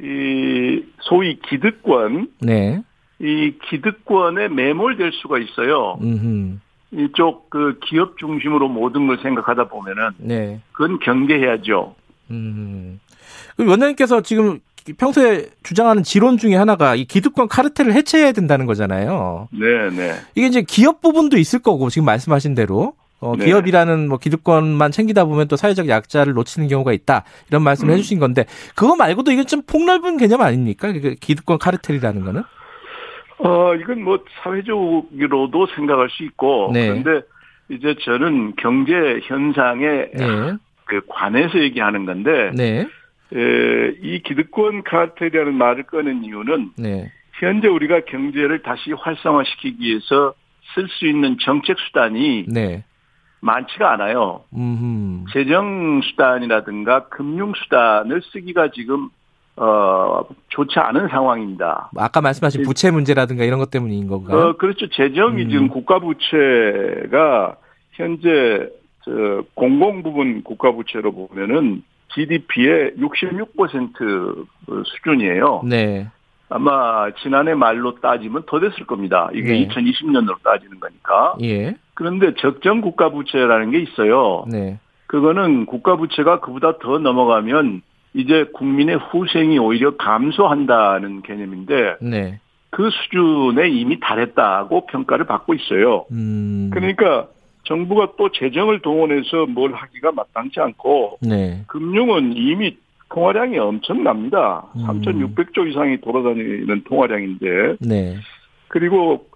[0.00, 2.82] 이 소위 기득권, 네.
[3.18, 5.98] 이 기득권에 매몰될 수가 있어요.
[6.00, 6.62] 음.
[6.92, 10.60] 이쪽 그 기업 중심으로 모든 걸 생각하다 보면은 네.
[10.72, 11.94] 그건 경계해야죠.
[12.30, 13.00] 음.
[13.58, 14.60] 원장님께서 지금
[14.98, 19.48] 평소에 주장하는 지론 중에 하나가 이 기득권 카르텔을 해체해야 된다는 거잖아요.
[19.52, 20.14] 네, 네.
[20.34, 23.44] 이게 이제 기업 부분도 있을 거고 지금 말씀하신 대로 어, 네.
[23.44, 27.24] 기업이라는 뭐 기득권만 챙기다 보면 또 사회적 약자를 놓치는 경우가 있다.
[27.48, 27.98] 이런 말씀을 음.
[27.98, 30.90] 해주신 건데 그거 말고도 이건 좀 폭넓은 개념 아닙니까?
[30.92, 32.42] 그 기득권 카르텔이라는 거는?
[33.42, 36.88] 어, 이건 뭐 사회적으로도 생각할 수 있고 네.
[36.88, 37.26] 그런데
[37.70, 40.54] 이제 저는 경제 현상에 네.
[40.84, 42.86] 그 관해서 얘기하는 건데 네.
[43.32, 47.10] 에, 이 기득권 카르텔이라는 말을 꺼낸 이유는 네.
[47.34, 50.34] 현재 우리가 경제를 다시 활성화시키기 위해서
[50.74, 52.84] 쓸 수 있는 정책 수단이 네.
[53.40, 54.44] 많지가 않아요.
[54.54, 55.24] 음.
[55.32, 59.08] 재정 수단이라든가 금융 수단을 쓰기가 지금
[59.62, 61.90] 어 좋지 않은 상황입니다.
[61.94, 64.38] 아까 말씀하신 부채 문제라든가 이런 것 때문인 건가요?
[64.38, 64.88] 어 그렇죠.
[64.88, 65.50] 재정이 음.
[65.50, 67.56] 지금 국가 부채가
[67.92, 68.70] 현재
[69.04, 71.82] 저 공공 부분 국가 부채로 보면은
[72.14, 74.46] GDP의 66%
[74.84, 75.62] 수준이에요.
[75.66, 76.08] 네.
[76.48, 79.28] 아마 지난해 말로 따지면 더 됐을 겁니다.
[79.34, 79.68] 이게 네.
[79.68, 81.36] 2020년으로 따지는 거니까.
[81.42, 81.76] 예.
[81.94, 84.44] 그런데 적정 국가 부채라는 게 있어요.
[84.50, 84.80] 네.
[85.06, 87.82] 그거는 국가 부채가 그보다 더 넘어가면
[88.14, 92.40] 이제 국민의 후생이 오히려 감소한다는 개념인데 네.
[92.70, 96.06] 그 수준에 이미 달했다고 평가를 받고 있어요.
[96.10, 96.70] 음.
[96.72, 97.28] 그러니까
[97.64, 101.62] 정부가 또 재정을 동원해서 뭘 하기가 마땅치 않고 네.
[101.66, 102.76] 금융은 이미
[103.10, 104.66] 통화량이 엄청납니다.
[104.76, 104.86] 음.
[104.86, 108.16] 3,600조 이상이 돌아다니는 통화량인데 네.
[108.68, 109.26] 그리고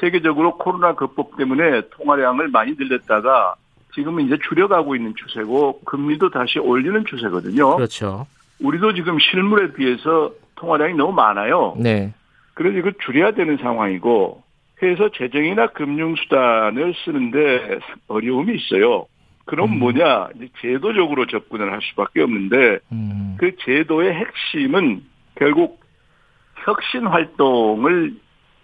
[0.00, 3.54] 세계적으로 코로나 극복 때문에 통화량을 많이 늘렸다가
[3.94, 7.76] 지금은 이제 줄여가고 있는 추세고 금리도 다시 올리는 추세거든요.
[7.76, 8.26] 그렇죠.
[8.60, 11.74] 우리도 지금 실물에 비해서 통화량이 너무 많아요.
[11.78, 12.12] 네.
[12.54, 14.42] 그래서 이걸 줄여야 되는 상황이고
[14.82, 19.06] 해서 재정이나 금융수단을 쓰는데 어려움이 있어요.
[19.44, 23.36] 그럼 뭐냐 이제 제도적으로 접근을 할 수밖에 없는데 음.
[23.38, 25.02] 그 제도의 핵심은
[25.34, 25.80] 결국
[26.64, 28.14] 혁신 활동을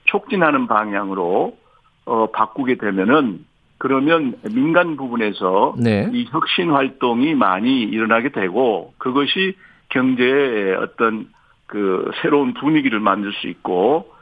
[0.05, 1.57] 촉진하는 방향으로
[2.05, 3.45] 어, 바꾸게 되면은
[3.79, 6.09] 그러면 민간 부분에서 네.
[6.13, 9.55] 이 혁신 활동이 많이 일어나게 되고 그것이
[9.91, 11.29] 경제의 어떤
[11.67, 14.13] 그 새로운 분위기를 만들 수 있고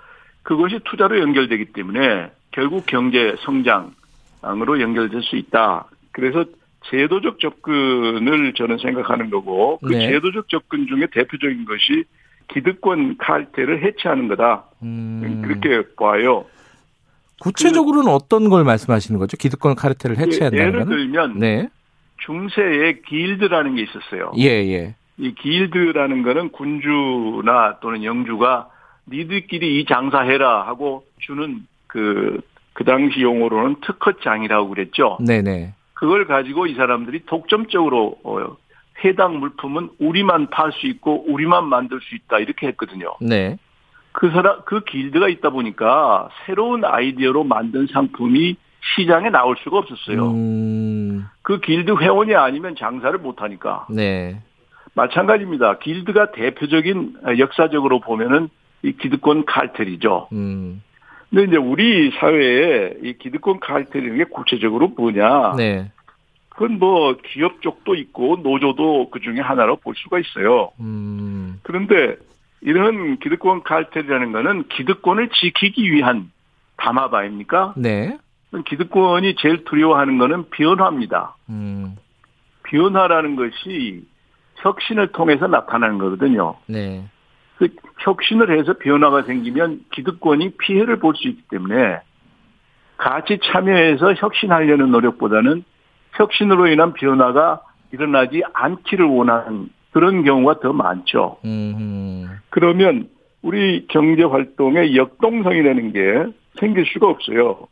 [0.43, 5.87] 그것이 투자로 연결되기 때문에 결국 경제 성장으로 연결될 수 있다.
[6.13, 6.45] 그래서
[6.91, 10.11] 제도적 접근을 저는 생각하는 거고 그 네.
[10.11, 12.05] 제도적 접근 중에 대표적인 것이
[12.49, 14.65] 기득권 칼퇴를 해체하는 거다.
[14.83, 15.43] 음.
[15.45, 16.45] 그렇게 봐요.
[17.41, 19.37] 구체적으로는 어떤 걸 말씀하시는 거죠?
[19.37, 20.97] 기득권 카르텔을 해체한다는 예를 거는?
[20.97, 21.69] 들면 네.
[22.19, 24.33] 중세에 길드라는 게 있었어요.
[24.39, 24.95] 예, 예.
[25.19, 28.69] 이 길드라는 거는 군주나 또는 영주가
[29.09, 32.41] 니들끼리 이 장사해라 하고 주는 그,
[32.73, 35.19] 그 당시 용어로는 특허장이라고 그랬죠.
[35.25, 35.75] 네네.
[35.93, 38.57] 그걸 가지고 이 사람들이 독점적으로 어,
[39.05, 43.15] 해당 물품은 우리만 팔 수 있고 우리만 만들 수 있다 이렇게 했거든요.
[43.21, 43.59] 네.
[44.15, 48.57] 그 사람 그 길드가 있다 보니까 새로운 아이디어로 만든 상품이
[48.95, 50.31] 시장에 나올 수가 없었어요.
[50.31, 53.87] 음, 그 길드 회원이 아니면 장사를 못 하니까.
[53.91, 54.41] 네.
[54.95, 55.79] 마찬가지입니다.
[55.79, 58.49] 길드가 대표적인 어, 역사적으로 보면은
[58.83, 60.29] 이 기득권 칼텔이죠.
[60.33, 60.81] 음,
[61.31, 65.55] 근데 이제 우리 사회에 이 기득권 칼텔이라는 게 구체적으로 뭐냐?
[65.57, 65.91] 네.
[66.51, 70.71] 그건 뭐 기업 쪽도 있고 노조도 그 중에 하나로 볼 수가 있어요.
[70.79, 72.17] 음, 그런데
[72.65, 76.31] 이런 기득권 칼텔이라는 거는 기득권을 지키기 위한
[76.77, 77.75] 담합 아닙니까?
[77.77, 78.19] 네.
[78.67, 81.37] 기득권이 제일 두려워하는 거는 변화입니다.
[81.51, 81.97] 음,
[82.63, 84.05] 변화라는 것이
[84.57, 86.57] 혁신을 통해서 나타나는 거거든요.
[86.67, 87.05] 네.
[87.57, 87.69] 그
[88.01, 92.01] 혁신을 해서 변화가 생기면 기득권이 피해를 볼 수 있기 때문에
[92.97, 95.65] 같이 참여해서 혁신하려는 노력보다는
[96.13, 97.61] 혁신으로 인한 변화가
[97.93, 101.37] 일어나지 않기를 원하는 그런 경우가 더 많죠.
[101.45, 103.09] 음, 그러면
[103.43, 106.01] 우리 경제 활동의 역동성이라는 게
[106.59, 107.69] 생길 수가 없어요.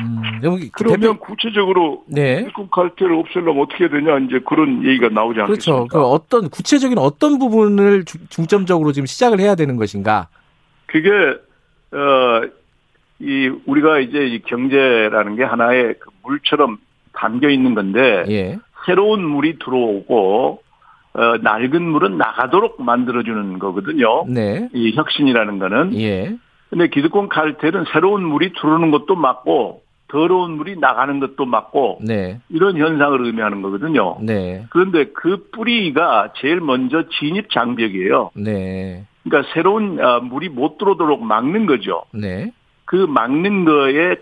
[0.00, 2.38] 음, 여기 그러면 구체적으로 네.
[2.40, 5.46] 기득권 칼퇴를 없애려면 어떻게 되냐 이제 그런 얘기가 나오지 않겠습니까?
[5.46, 5.86] 그렇죠.
[5.88, 10.28] 그 어떤 구체적인 어떤 부분을 주- 중점적으로 지금 시작을 해야 되는 것인가?
[10.86, 11.08] 그게
[11.92, 12.62] 어
[13.24, 16.78] 이 우리가 이제 이 경제라는 게 하나의 그 물처럼
[17.12, 18.58] 담겨 있는 건데 예.
[18.86, 20.62] 새로운 물이 들어오고
[21.14, 24.24] 어 낡은 물은 나가도록 만들어주는 거거든요.
[24.28, 24.68] 네.
[24.72, 26.00] 이 혁신이라는 거는.
[26.00, 26.36] 예.
[26.70, 32.38] 근데 기득권 칼텔은 새로운 물이 들어오는 것도 맞고 더러운 물이 나가는 것도 맞고 네.
[32.50, 34.18] 이런 현상을 의미하는 거거든요.
[34.20, 34.66] 네.
[34.70, 38.30] 그런데 그 뿌리가 제일 먼저 진입 장벽이에요.
[38.34, 39.04] 네.
[39.22, 42.04] 그러니까 새로운 어, 물이 못 들어오도록 막는 거죠.
[42.12, 42.52] 네.
[42.84, 44.16] 그 막는 거에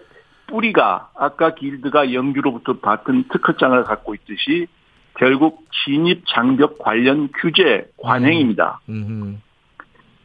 [0.50, 4.66] 뿌리가 아까 길드가 영주로부터 받은 특허장을 갖고 있듯이
[5.18, 8.80] 결국 진입 장벽 관련 규제 관행입니다.
[8.88, 9.40] 음,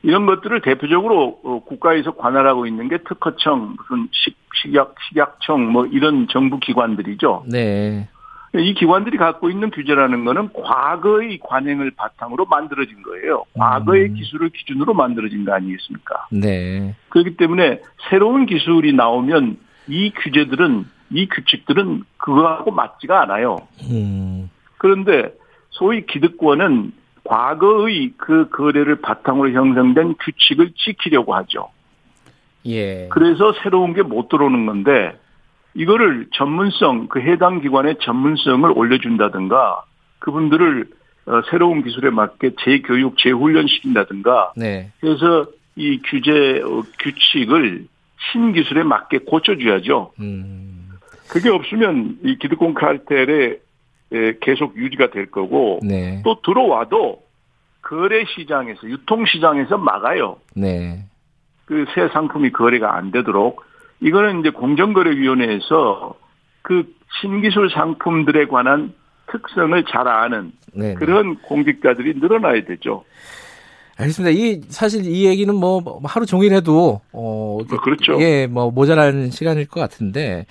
[0.03, 6.27] 이런 것들을 대표적으로 어, 국가에서 관할하고 있는 게 특허청, 무슨 식, 식약, 식약청 뭐 이런
[6.29, 7.45] 정부 기관들이죠.
[7.51, 8.07] 네.
[8.53, 13.43] 이 기관들이 갖고 있는 규제라는 거는 과거의 관행을 바탕으로 만들어진 거예요.
[13.57, 16.27] 과거의 기술을 기준으로 만들어진 거 아니겠습니까?
[16.31, 16.95] 네.
[17.09, 23.57] 그렇기 때문에 새로운 기술이 나오면 이 규제들은 이 규칙들은 그거하고 맞지가 않아요.
[23.89, 24.49] 음.
[24.77, 25.31] 그런데
[25.69, 26.91] 소위 기득권은
[27.23, 31.69] 과거의 그 거래를 바탕으로 형성된 규칙을 지키려고 하죠.
[32.67, 33.07] 예.
[33.09, 35.17] 그래서 새로운 게 못 들어오는 건데
[35.75, 39.83] 이거를 전문성 그 해당 기관의 전문성을 올려준다든가
[40.19, 40.87] 그분들을
[41.27, 44.91] 어, 새로운 기술에 맞게 재교육 재훈련 시킨다든가 네.
[45.01, 47.87] 그래서 이 규제 어, 규칙을
[48.31, 50.13] 신기술에 맞게 고쳐줘야죠.
[50.19, 50.89] 음.
[51.29, 53.59] 그게 없으면 이 기득권 칼텔에
[54.13, 56.21] 에, 계속 유지가 될 거고 네.
[56.23, 57.23] 또 들어와도
[57.81, 60.37] 거래 시장에서 유통 시장에서 막아요.
[60.55, 61.05] 네.
[61.65, 63.63] 그 새 상품이 거래가 안 되도록
[63.99, 66.13] 이거는 이제 공정거래위원회에서
[66.61, 68.93] 그 신기술 상품들에 관한
[69.31, 70.93] 특성을 잘 아는 네.
[70.93, 73.03] 그런 공직자들이 늘어나야 되죠.
[73.97, 74.37] 알겠습니다.
[74.37, 78.19] 이 사실 이 얘기는 뭐 하루 종일 해도 어 그렇죠.
[78.19, 80.45] 예, 뭐 모자란 시간일 것 같은데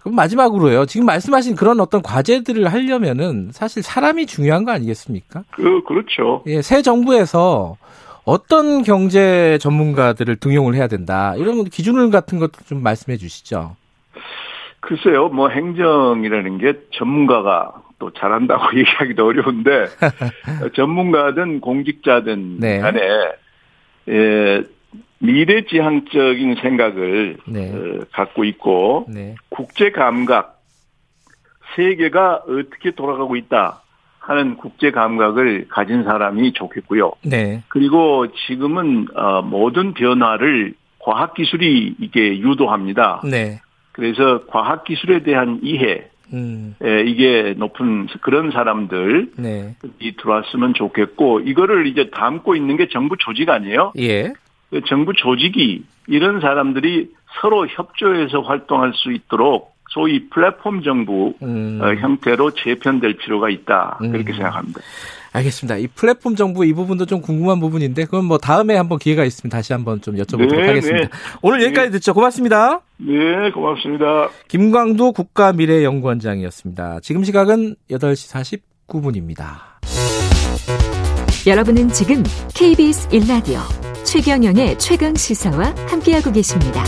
[0.00, 0.86] 그럼 마지막으로요.
[0.86, 5.44] 지금 말씀하신 그런 어떤 과제들을 하려면은 사실 사람이 중요한 거 아니겠습니까?
[5.50, 6.42] 그 그렇죠.
[6.46, 7.76] 예, 새 정부에서
[8.24, 11.34] 어떤 경제 전문가들을 등용을 해야 된다.
[11.36, 13.76] 이런 기준을 같은 것도 좀 말씀해 주시죠.
[14.80, 19.86] 글쎄요, 뭐 행정이라는 게 전문가가 또 잘한다고 얘기하기도 어려운데
[20.74, 22.80] 전문가든 공직자든 네.
[22.80, 23.00] 간에
[24.08, 24.64] 예,
[25.20, 27.72] 미래지향적인 생각을 네.
[27.72, 29.36] 어, 갖고 있고 네.
[29.50, 30.58] 국제 감각
[31.76, 33.82] 세계가 어떻게 돌아가고 있다
[34.18, 37.12] 하는 국제 감각을 가진 사람이 좋겠고요.
[37.22, 37.62] 네.
[37.68, 43.22] 그리고 지금은 어, 모든 변화를 과학 기술이 이게 유도합니다.
[43.24, 43.60] 네.
[43.92, 46.74] 그래서 과학 기술에 대한 이해 음.
[46.82, 49.74] 에, 이게 높은 그런 사람들이 네.
[50.18, 53.92] 들어왔으면 좋겠고 이거를 이제 담고 있는 게 정부 조직 아니에요?
[53.98, 54.32] 예.
[54.70, 61.80] 그 정부 조직이 이런 사람들이 서로 협조해서 활동할 수 있도록 소위 플랫폼 정부 음.
[61.82, 64.36] 어, 형태로 재편될 필요가 있다 그렇게 음.
[64.36, 64.80] 생각합니다.
[65.32, 65.76] 알겠습니다.
[65.76, 69.72] 이 플랫폼 정부 이 부분도 좀 궁금한 부분인데 그건 뭐 다음에 한번 기회가 있으면 다시
[69.72, 71.08] 한번 좀 여쭤보도록 네, 하겠습니다.
[71.08, 71.08] 네.
[71.42, 72.14] 오늘 여기까지 듣죠.
[72.14, 72.80] 고맙습니다.
[72.98, 74.28] 네, 고맙습니다.
[74.48, 77.00] 김광도 국가미래연구원장이었습니다.
[77.02, 78.56] 지금 시각은 8시
[78.88, 79.70] 49분입니다.
[81.46, 82.22] 여러분은 지금
[82.54, 83.60] KBS 1라디오
[84.04, 86.84] 최경영의 최강 시사와 함께하고 계십니다.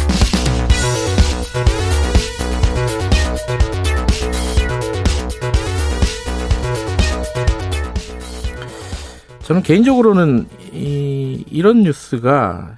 [9.44, 12.77] 저는 개인적으로는 이, 이런 뉴스가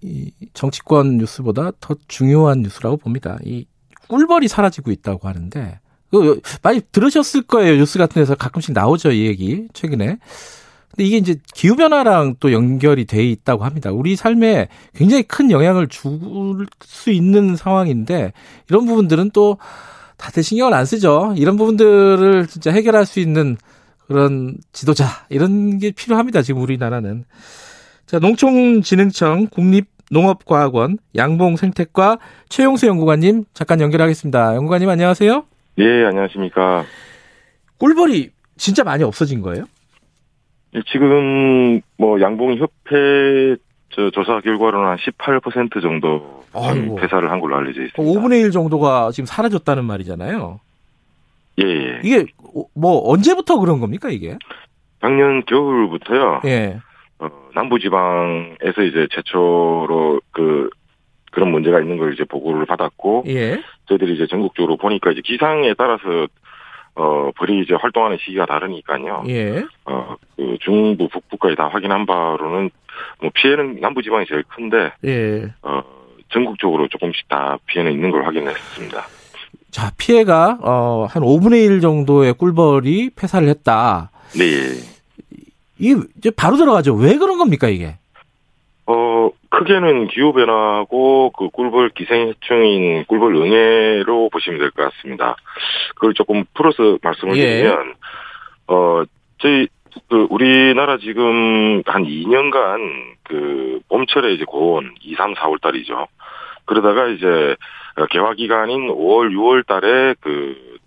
[0.00, 3.38] 이 정치권 뉴스보다 더 중요한 뉴스라고 봅니다.
[3.44, 3.66] 이
[4.08, 5.78] 꿀벌이 사라지고 있다고 하는데
[6.10, 7.76] 그 많이 들으셨을 거예요.
[7.76, 10.18] 뉴스 같은 데서 가끔씩 나오죠, 이 얘기 최근에.
[10.90, 13.90] 근데 이게 이제 기후 변화랑 또 연결이 돼 있다고 합니다.
[13.92, 16.66] 우리 삶에 굉장히 큰 영향을 줄
[17.02, 18.32] 수 있는 상황인데
[18.68, 19.58] 이런 부분들은 또
[20.16, 21.34] 다들 신경을 안 쓰죠.
[21.36, 23.56] 이런 부분들을 진짜 해결할 수 있는
[24.12, 26.42] 그런 지도자 이런 게 필요합니다.
[26.42, 27.24] 지금 우리나라는.
[28.06, 32.18] 자, 농촌진흥청 국립농업과학원 양봉생태과
[32.48, 34.54] 최용수 연구관님 잠깐 연결하겠습니다.
[34.56, 35.44] 연구관님 안녕하세요.
[35.78, 36.84] 예, 안녕하십니까.
[37.78, 39.64] 꿀벌이 진짜 많이 없어진 거예요?
[40.74, 43.56] 예, 지금 뭐 양봉협회
[43.94, 46.96] 저 조사 결과로는 한 18% 정도 아이고.
[46.96, 48.02] 폐사를 한 걸로 알려져 있습니다.
[48.20, 50.60] 5분의 1 정도가 지금 사라졌다는 말이잖아요.
[51.58, 52.00] 예, 예.
[52.02, 52.26] 이게
[52.74, 54.36] 뭐 언제부터 그런 겁니까 이게?
[55.00, 56.42] 작년 겨울부터요.
[56.44, 56.78] 예.
[57.18, 60.70] 어, 남부지방에서 이제 최초로 그
[61.32, 63.62] 그런 문제가 있는 걸 이제 보고를 받았고 예.
[63.86, 66.26] 저희들이 이제 전국적으로 보니까 이제 기상에 따라서
[66.94, 69.24] 어 벌이 이제 활동하는 시기가 다르니까요.
[69.28, 69.64] 예.
[69.86, 72.70] 어, 그 중부 북부까지 다 확인한 바로는
[73.20, 75.52] 뭐 피해는 남부 지방이 제일 큰데 예.
[75.62, 75.82] 어
[76.28, 79.06] 전국적으로 조금씩 다 피해는 있는 걸 확인했습니다.
[79.72, 84.10] 자, 피해가 어, 한 5분의 1 정도의 꿀벌이 폐사를 했다.
[84.38, 84.44] 네.
[85.78, 86.94] 이게 이제 바로 들어가죠.
[86.94, 87.96] 왜 그런 겁니까, 이게?
[88.86, 95.36] 어 크게는 기후 변화하고 그 꿀벌 기생해충인 꿀벌 응애로 보시면 될 것 같습니다.
[95.94, 97.46] 그걸 조금 풀어서 말씀을 예.
[97.62, 97.94] 드리면
[98.68, 99.02] 어
[99.40, 99.68] 저희
[100.08, 102.80] 그 우리나라 지금 한 2년간
[103.22, 106.06] 그 봄철에 이제 고온 2, 3, 4월 달이죠.
[106.64, 107.54] 그러다가 이제
[108.10, 110.78] 개화 기간인 5월, 6월 달에 그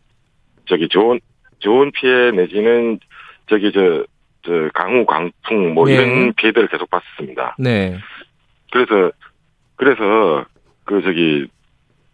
[0.66, 1.20] 저기 좋은
[1.60, 3.00] 좋은 피해 내지는
[3.48, 4.06] 저기 저
[4.46, 5.96] 저 강우, 강풍 뭐 예.
[5.96, 7.56] 이런 피해들을 계속 봤습니다.
[7.58, 7.98] 네.
[8.72, 9.12] 그래서
[9.76, 10.46] 그래서
[10.86, 11.48] 그 저기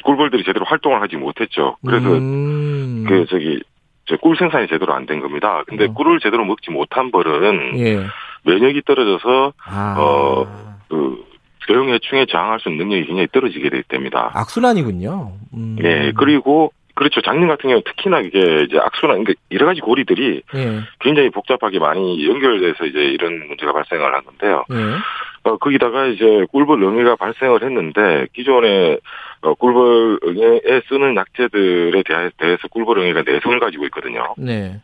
[0.04, 1.78] 꿀벌들이 제대로 활동을 하지 못했죠.
[1.86, 3.06] 그래서 음.
[3.08, 3.62] 그 저기
[4.06, 5.64] 저꿀 생산이 제대로 안 된 겁니다.
[5.68, 8.06] 근데 꿀을 제대로 먹지 못한 벌은 예.
[8.44, 9.96] 면역이 떨어져서 아.
[10.00, 11.26] 어그
[11.72, 14.32] 대형해충에 저항할 수 있는 능력이 굉장히 떨어지게 됩니다.
[14.34, 15.34] 악순환이군요.
[15.54, 15.78] 음.
[15.84, 20.80] 예 그리고 그렇죠 작년 같은 경우 특히나 이게 이제 악순환 그러니까 여러 가지 고리들이 예.
[21.00, 24.66] 굉장히 복잡하게 많이 연결돼서 이제 이런 문제가 발생을 하는데요.
[24.72, 25.50] 예.
[25.50, 28.98] 어, 거기다가 이제 꿀벌 영해가 발생을 했는데 기존에
[29.42, 32.04] 어, 꿀벌 영해에 쓰는 약재들에
[32.38, 34.36] 대해서 꿀벌 영해가 내성을 가지고 있거든요.
[34.38, 34.80] 네.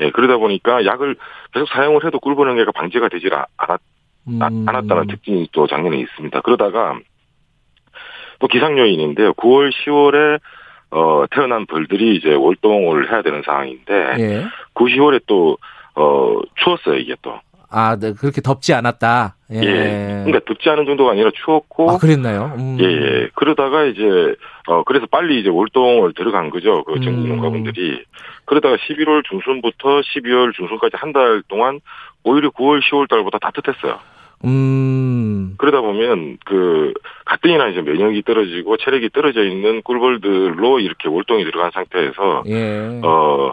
[0.00, 1.16] 예, 그러다 보니까 약을
[1.52, 3.80] 계속 사용을 해도 꿀벌 영해가 방제가 되질 아- 않았,
[4.28, 4.38] 음.
[4.42, 6.40] 아- 않았다는 특징이 또 작년에 있습니다.
[6.42, 6.98] 그러다가
[8.38, 9.32] 또 기상 요인인데요.
[9.34, 10.40] 9월, 10월에
[10.90, 14.44] 어, 태어난 벌들이 이제 월동을 해야 되는 상황인데 예.
[14.74, 15.56] 9, 10월에 또
[15.94, 17.38] 어, 추웠어요, 이게 또.
[17.74, 19.36] 아, 네, 그렇게 덥지 않았다.
[19.52, 19.56] 예.
[19.62, 20.22] 예.
[20.26, 22.52] 그러니까 덥지 않은 정도가 아니라 추웠고 아, 그랬나요?
[22.58, 22.76] 음.
[22.80, 23.28] 예, 예.
[23.34, 24.02] 그러다가 이제,
[24.66, 26.84] 어, 그래서 빨리 이제 월동을 들어간 거죠.
[26.84, 27.28] 그 전국 음.
[27.28, 28.04] 농가분들이.
[28.44, 31.80] 그러다가 11월 중순부터 12월 중순까지 한 달 동안
[32.24, 33.98] 오히려 9월, 10월 달보다 따뜻했어요.
[34.44, 35.54] 음.
[35.58, 36.92] 그러다 보면 그,
[37.24, 43.00] 가뜩이나 이제 면역이 떨어지고 체력이 떨어져 있는 꿀벌들로 이렇게 월동이 들어간 상태에서, 예.
[43.02, 43.52] 어,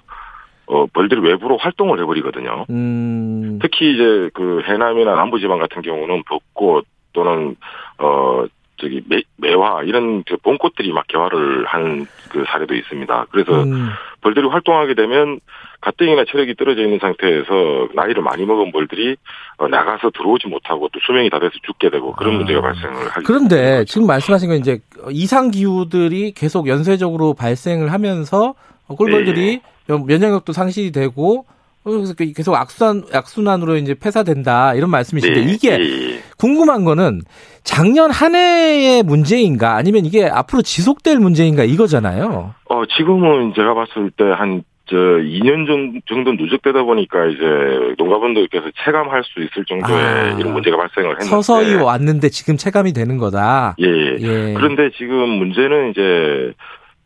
[0.67, 2.65] 어, 벌들이 외부로 활동을 해버리거든요.
[2.69, 3.59] 음.
[3.61, 7.55] 특히 이제 그 해남이나 남부지방 같은 경우는 벚꽃 또는
[7.97, 8.45] 어
[8.79, 13.25] 저기 매, 매화 이런 그 봄꽃들이 막 개화를 한 그 사례도 있습니다.
[13.31, 13.89] 그래서 음.
[14.21, 15.39] 벌들이 활동하게 되면
[15.81, 19.15] 가뜩이나 체력이 떨어져 있는 상태에서 나이를 많이 먹은 벌들이
[19.57, 23.83] 어, 나가서 들어오지 못하고 또 수명이 다 돼서 죽게 되고 그런 문제가 발생을 하게 그런데
[23.85, 24.79] 지금 말씀하신 건 이제
[25.09, 28.53] 이상 기후들이 계속 연쇄적으로 발생을 하면서
[28.87, 34.89] 어, 꿀벌들이 면- 면역력도 상실이 되고 어, 그래서 그 계속 악순환 악순환으로 이제 폐사된다 이런
[34.89, 37.21] 말씀이신데 네, 이게 예, 궁금한 거는
[37.63, 42.53] 작년 한 해의 문제인가 아니면 이게 앞으로 지속될 문제인가 이거잖아요.
[42.69, 49.23] 어, 지금은 제가 봤을 때 한, 저, 2년 정- 정도 누적되다 보니까 이제 농가분들께서 체감할
[49.23, 50.37] 수 있을 정도의 아.
[50.39, 51.25] 이런 문제가 발생을 했는데.
[51.25, 53.75] 서서히 왔는데 지금 체감이 되는 거다.
[53.79, 54.17] 예, 예.
[54.19, 54.53] 예.
[54.55, 56.53] 그런데 지금 문제는 이제,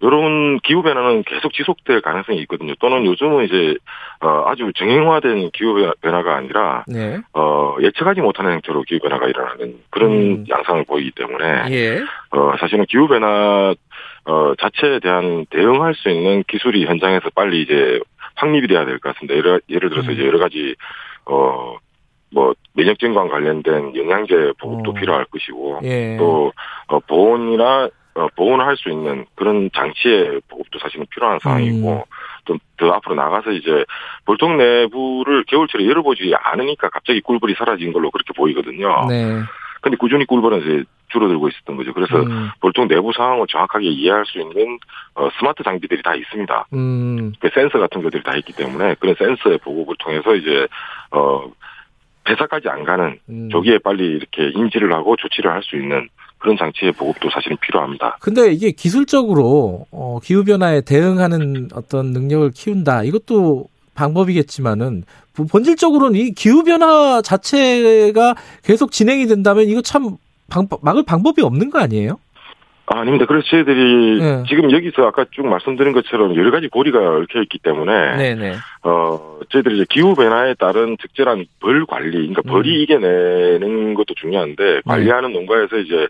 [0.03, 2.73] 이런 기후변화는 계속 지속될 가능성이 있거든요.
[2.79, 3.75] 또는 요즘은 이제,
[4.19, 7.19] 어, 아주 정형화된 기후변화가 아니라, 네.
[7.33, 10.45] 어, 예측하지 못하는 형태로 기후변화가 일어나는 그런 음.
[10.49, 12.01] 양상을 보이기 때문에, 예.
[12.31, 13.73] 어, 사실은 기후변화,
[14.25, 17.99] 어, 자체에 대한 대응할 수 있는 기술이 현장에서 빨리 이제
[18.35, 19.35] 확립이 돼야 될 것 같습니다.
[19.35, 20.13] 예를, 예를 들어서 음.
[20.13, 20.75] 이제 여러 가지,
[21.25, 21.77] 어,
[22.31, 24.93] 뭐, 면역증과 관련된 영양제 보급도 어.
[24.95, 26.17] 필요할 것이고, 예.
[26.17, 26.51] 또,
[26.87, 27.89] 어, 보온이나, 어,
[28.35, 32.01] 보온을 할 수 있는 그런 장치의 보급도 사실은 필요한 상황이고, 음.
[32.45, 33.85] 좀더 앞으로 나가서 이제
[34.25, 39.05] 볼통 내부를 겨울철에 열어보지 않으니까 갑자기 꿀벌이 사라진 걸로 그렇게 보이거든요.
[39.07, 39.41] 네.
[39.81, 41.93] 근데 꾸준히 꿀벌은 이제 줄어들고 있었던 거죠.
[41.93, 42.49] 그래서 음.
[42.61, 44.79] 볼통 내부 상황을 정확하게 이해할 수 있는
[45.15, 46.67] 어, 스마트 장비들이 다 있습니다.
[46.73, 47.33] 음.
[47.39, 50.67] 그 센서 같은 것들이 다 있기 때문에 그런 센서의 보급을 통해서 이제
[51.11, 51.51] 어
[52.23, 53.49] 배사까지 안 가는 음.
[53.49, 56.09] 조기에 빨리 이렇게 인지를 하고 조치를 할 수 있는
[56.43, 58.17] 그런 장치의 보급도 사실은 필요합니다.
[58.19, 63.03] 근데 이게 기술적으로 어, 기후 변화에 대응하는 어떤 능력을 키운다.
[63.03, 70.17] 이것도 방법이겠지만은 부- 본질적으로는 이 기후 변화 자체가 계속 진행이 된다면 이거 참
[70.49, 72.19] 방, 막을 방법이 없는 거 아니에요?
[72.85, 73.25] 아, 아닙니다.
[73.25, 74.43] 그래서 저희들이 네.
[74.47, 78.55] 지금 여기서 아까 쭉 말씀드린 것처럼 여러 가지 고리가 얽혀 있기 때문에 네네.
[78.83, 82.49] 어, 저희들이 이제 기후 변화에 따른 적절한 벌 관리, 그러니까 음.
[82.49, 84.21] 벌이 이겨내는 것도 네.
[84.21, 86.07] 중요한데 관리하는 농가에서 이제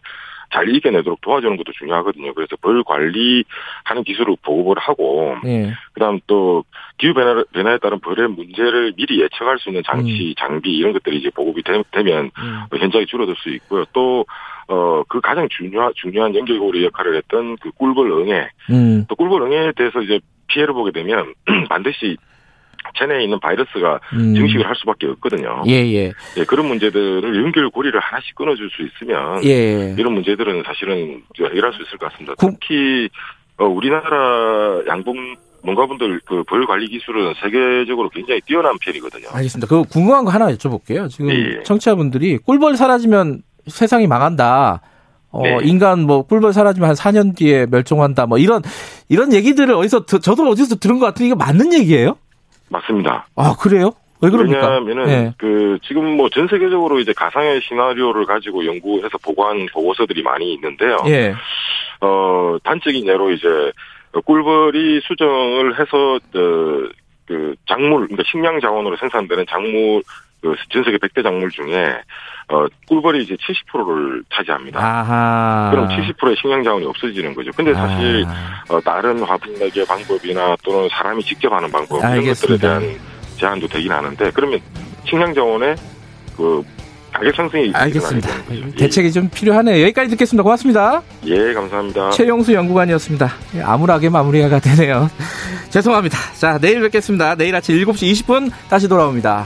[0.51, 2.33] 잘 이겨내도록 도와주는 것도 중요하거든요.
[2.33, 5.73] 그래서 벌 관리하는 기술을 보급을 하고, 예.
[5.93, 6.63] 그다음 또
[6.97, 11.31] 기후 변화, 변화에 따른 벌의 문제를 미리 예측할 수 있는 장치, 장비 이런 것들이 이제
[11.31, 12.77] 보급이 되, 면 음.
[12.77, 13.85] 현장이 줄어들 수 있고요.
[13.93, 14.25] 또
[14.67, 19.05] 어, 그 가장 중요한, 중요한 연결고리 역할을 했던 그 꿀벌 응애, 음.
[19.07, 21.33] 또 꿀벌 응애에 대해서 이제 피해를 보게 되면
[21.69, 22.17] 반드시
[22.97, 24.35] 체내에 있는 바이러스가 음.
[24.35, 25.63] 증식을 할 수밖에 없거든요.
[25.67, 26.11] 예, 예.
[26.37, 29.95] 예, 그런 문제들을 연결고리를 하나씩 끊어줄 수 있으면 예.
[29.97, 32.33] 이런 문제들은 사실은 해결할 수 있을 것 같습니다.
[32.37, 33.09] 특히
[33.57, 39.29] 어, 우리나라 양봉 농가분들 그 벌 관리 기술은 세계적으로 굉장히 뛰어난 편이거든요.
[39.31, 39.67] 알겠습니다.
[39.67, 41.09] 그 궁금한 거 하나 여쭤볼게요.
[41.09, 41.63] 지금 예.
[41.63, 44.81] 청취자분들이 꿀벌 사라지면 세상이 망한다.
[45.31, 45.57] 어, 네.
[45.63, 48.25] 인간 뭐 꿀벌 사라지면 한 4년 뒤에 멸종한다.
[48.27, 48.61] 뭐 이런
[49.09, 52.17] 이런 얘기들을 어디서 드- 저도 어디서 들은 것 같은데 이게 맞는 얘기예요?
[52.69, 53.25] 맞습니다.
[53.35, 53.91] 아 그래요?
[54.21, 54.59] 왜 그럽니까?
[54.59, 55.33] 왜냐하면은 예.
[55.37, 60.97] 그 지금 뭐 전 세계적으로 이제 가상의 시나리오를 가지고 연구해서 보고한 보고서들이 많이 있는데요.
[61.07, 61.33] 예.
[62.01, 63.47] 어 단적인 예로 이제
[64.25, 66.89] 꿀벌이 수정을 해서 어,
[67.25, 70.03] 그 작물, 그러니까 식량 자원으로 생산되는 작물,
[70.41, 71.95] 그 전 세계 100대 작물 중에
[72.49, 74.79] 어 꿀벌이 이제 70%를 차지합니다.
[74.79, 75.71] 아하.
[75.71, 77.51] 그럼 70%의 식량 자원이 없어지는 거죠.
[77.55, 78.25] 근데 사실
[78.69, 82.79] 어, 다른 화분 내기 방법이나 또는 사람이 직접 하는 방법 이런 것들에 알겠습니다.
[82.79, 82.99] 대한
[83.37, 84.59] 제한도 되긴 하는데 그러면
[85.05, 85.75] 식량 자원의
[86.37, 86.63] 그
[87.13, 88.27] 가격 상승이 알겠습니다.
[88.45, 88.71] 거죠.
[88.75, 89.83] 대책이 좀 필요하네요.
[89.83, 90.43] 여기까지 듣겠습니다.
[90.43, 91.01] 고맙습니다.
[91.25, 92.09] 예, 감사합니다.
[92.09, 93.31] 최영수 연구관이었습니다.
[93.55, 95.09] 예, 암울하게 마무리가 되네요.
[95.69, 96.17] 죄송합니다.
[96.33, 97.35] 자, 내일 뵙겠습니다.
[97.35, 99.45] 내일 아침 7시 20분 다시 돌아옵니다.